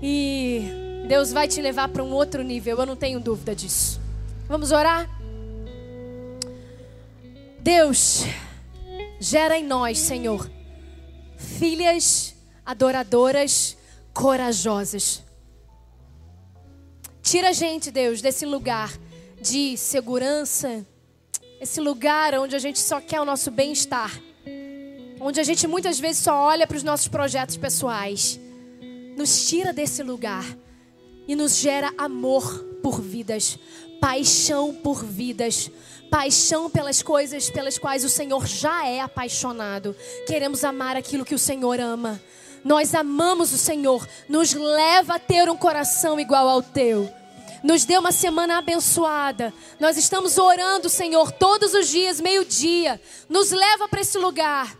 E 0.02 0.60
Deus 1.06 1.32
vai 1.32 1.46
te 1.46 1.62
levar 1.62 1.88
para 1.88 2.02
um 2.02 2.12
outro 2.12 2.42
nível, 2.42 2.76
eu 2.78 2.86
não 2.86 2.96
tenho 2.96 3.20
dúvida 3.20 3.54
disso. 3.54 4.00
Vamos 4.48 4.72
orar? 4.72 5.08
Deus, 7.60 8.24
gera 9.20 9.56
em 9.56 9.64
nós, 9.64 9.98
Senhor, 9.98 10.50
filhas 11.36 12.34
adoradoras, 12.64 13.76
corajosas. 14.12 15.22
Tira 17.22 17.50
a 17.50 17.52
gente, 17.52 17.90
Deus, 17.90 18.20
desse 18.20 18.44
lugar 18.44 18.92
de 19.40 19.76
segurança, 19.76 20.86
esse 21.60 21.80
lugar 21.80 22.34
onde 22.34 22.56
a 22.56 22.58
gente 22.58 22.78
só 22.78 23.00
quer 23.00 23.20
o 23.20 23.24
nosso 23.24 23.50
bem-estar, 23.50 24.20
onde 25.20 25.40
a 25.40 25.44
gente 25.44 25.66
muitas 25.66 25.98
vezes 25.98 26.22
só 26.22 26.34
olha 26.34 26.66
para 26.66 26.76
os 26.76 26.82
nossos 26.82 27.08
projetos 27.08 27.56
pessoais. 27.56 28.38
Nos 29.16 29.48
tira 29.48 29.72
desse 29.72 30.02
lugar 30.02 30.44
e 31.26 31.34
nos 31.34 31.56
gera 31.56 31.92
amor 31.98 32.64
por 32.82 33.00
vidas, 33.00 33.58
paixão 34.00 34.74
por 34.74 35.04
vidas 35.04 35.70
paixão 36.10 36.68
pelas 36.70 37.02
coisas 37.02 37.50
pelas 37.50 37.78
quais 37.78 38.04
o 38.04 38.08
Senhor 38.08 38.46
já 38.46 38.86
é 38.86 39.00
apaixonado. 39.00 39.94
Queremos 40.26 40.64
amar 40.64 40.96
aquilo 40.96 41.24
que 41.24 41.34
o 41.34 41.38
Senhor 41.38 41.78
ama. 41.78 42.20
Nós 42.64 42.94
amamos 42.94 43.52
o 43.52 43.58
Senhor, 43.58 44.06
nos 44.28 44.52
leva 44.52 45.14
a 45.14 45.18
ter 45.18 45.48
um 45.48 45.56
coração 45.56 46.18
igual 46.18 46.48
ao 46.48 46.62
teu. 46.62 47.08
Nos 47.62 47.84
deu 47.84 48.00
uma 48.00 48.12
semana 48.12 48.58
abençoada. 48.58 49.52
Nós 49.80 49.96
estamos 49.96 50.38
orando, 50.38 50.88
Senhor, 50.88 51.32
todos 51.32 51.74
os 51.74 51.88
dias, 51.88 52.20
meio-dia. 52.20 53.00
Nos 53.28 53.50
leva 53.50 53.88
para 53.88 54.00
esse 54.00 54.18
lugar. 54.18 54.76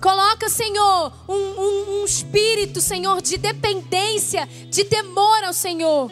Coloca, 0.00 0.48
Senhor, 0.48 1.12
um, 1.28 1.34
um, 1.34 2.00
um 2.00 2.04
espírito, 2.04 2.80
Senhor, 2.80 3.20
de 3.20 3.36
dependência, 3.36 4.48
de 4.68 4.84
temor 4.84 5.44
ao 5.44 5.52
Senhor. 5.52 6.10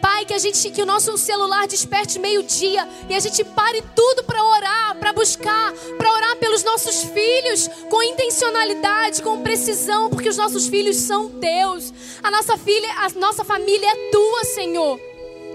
Pai, 0.00 0.24
que 0.24 0.32
a 0.32 0.38
gente, 0.38 0.70
que 0.70 0.80
o 0.80 0.86
nosso 0.86 1.18
celular 1.18 1.66
desperte 1.66 2.18
meio-dia 2.18 2.88
e 3.08 3.14
a 3.14 3.20
gente 3.20 3.44
pare 3.44 3.82
tudo 3.94 4.24
para 4.24 4.42
orar, 4.42 4.96
para 4.98 5.12
buscar, 5.12 5.72
para 5.98 6.12
orar 6.12 6.36
pelos 6.36 6.62
nossos 6.64 7.02
filhos 7.04 7.68
com 7.90 8.02
intencionalidade, 8.02 9.22
com 9.22 9.42
precisão, 9.42 10.08
porque 10.08 10.28
os 10.28 10.36
nossos 10.36 10.66
filhos 10.66 10.96
são 10.96 11.28
teus. 11.28 11.92
A 12.22 12.30
nossa 12.30 12.56
filha, 12.56 12.88
a 12.96 13.10
nossa 13.18 13.44
família 13.44 13.88
é 13.90 14.10
tua, 14.10 14.44
Senhor. 14.44 14.98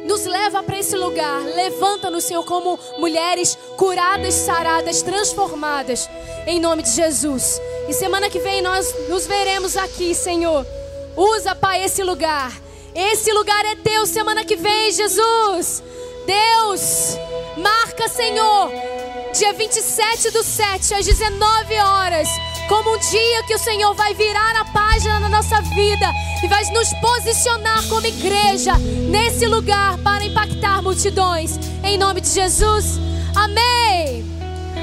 Nos 0.03 0.25
leva 0.25 0.61
para 0.63 0.79
esse 0.79 0.95
lugar. 0.95 1.41
Levanta-nos, 1.41 2.23
Senhor, 2.23 2.43
como 2.43 2.79
mulheres 2.97 3.57
curadas, 3.77 4.33
saradas, 4.33 5.01
transformadas. 5.01 6.09
Em 6.45 6.59
nome 6.59 6.83
de 6.83 6.91
Jesus. 6.91 7.61
E 7.87 7.93
semana 7.93 8.29
que 8.29 8.39
vem 8.39 8.61
nós 8.61 8.93
nos 9.07 9.25
veremos 9.25 9.77
aqui, 9.77 10.13
Senhor. 10.13 10.65
Usa, 11.15 11.55
Pai, 11.55 11.83
esse 11.83 12.03
lugar 12.03 12.51
esse 12.95 13.31
lugar 13.31 13.65
é 13.65 13.75
teu 13.75 14.05
semana 14.05 14.45
que 14.45 14.55
vem, 14.55 14.91
Jesus. 14.91 15.81
Deus, 16.27 17.17
marca, 17.57 18.07
Senhor, 18.07 18.71
dia 19.33 19.51
27 19.51 20.29
do 20.29 20.43
7 20.43 20.93
às 20.93 21.05
19 21.05 21.75
horas, 21.75 22.29
como 22.67 22.95
um 22.95 22.99
dia 22.99 23.43
que 23.43 23.53
o 23.53 23.59
Senhor 23.59 23.93
vai 23.93 24.13
virar 24.13 24.55
a 24.57 24.65
página 24.65 25.19
na 25.19 25.29
nossa 25.29 25.61
vida 25.61 26.11
e 26.43 26.47
vai 26.47 26.63
nos 26.71 26.93
posicionar 26.93 27.87
como 27.87 28.05
igreja 28.05 28.77
nesse 29.09 29.45
lugar 29.47 29.97
para 29.99 30.23
impactar 30.23 30.81
multidões. 30.81 31.59
Em 31.83 31.97
nome 31.97 32.21
de 32.21 32.29
Jesus, 32.29 32.99
amém. 33.35 34.23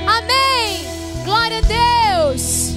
Amém. 0.07 0.85
Glória 1.25 1.59
a 1.59 2.23
Deus. 2.27 2.71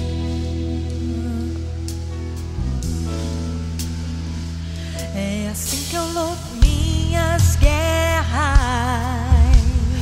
É 5.14 5.48
assim 5.50 5.84
que 5.90 5.96
eu 5.96 6.12
louvo 6.12 6.36
minhas 6.60 7.56
guerras. 7.56 8.24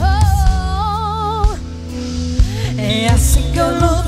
Oh. 0.01 1.57
É 2.81 3.09
assim 3.09 3.51
que 3.53 3.59
eu 3.59 3.81
louvo. 3.81 4.02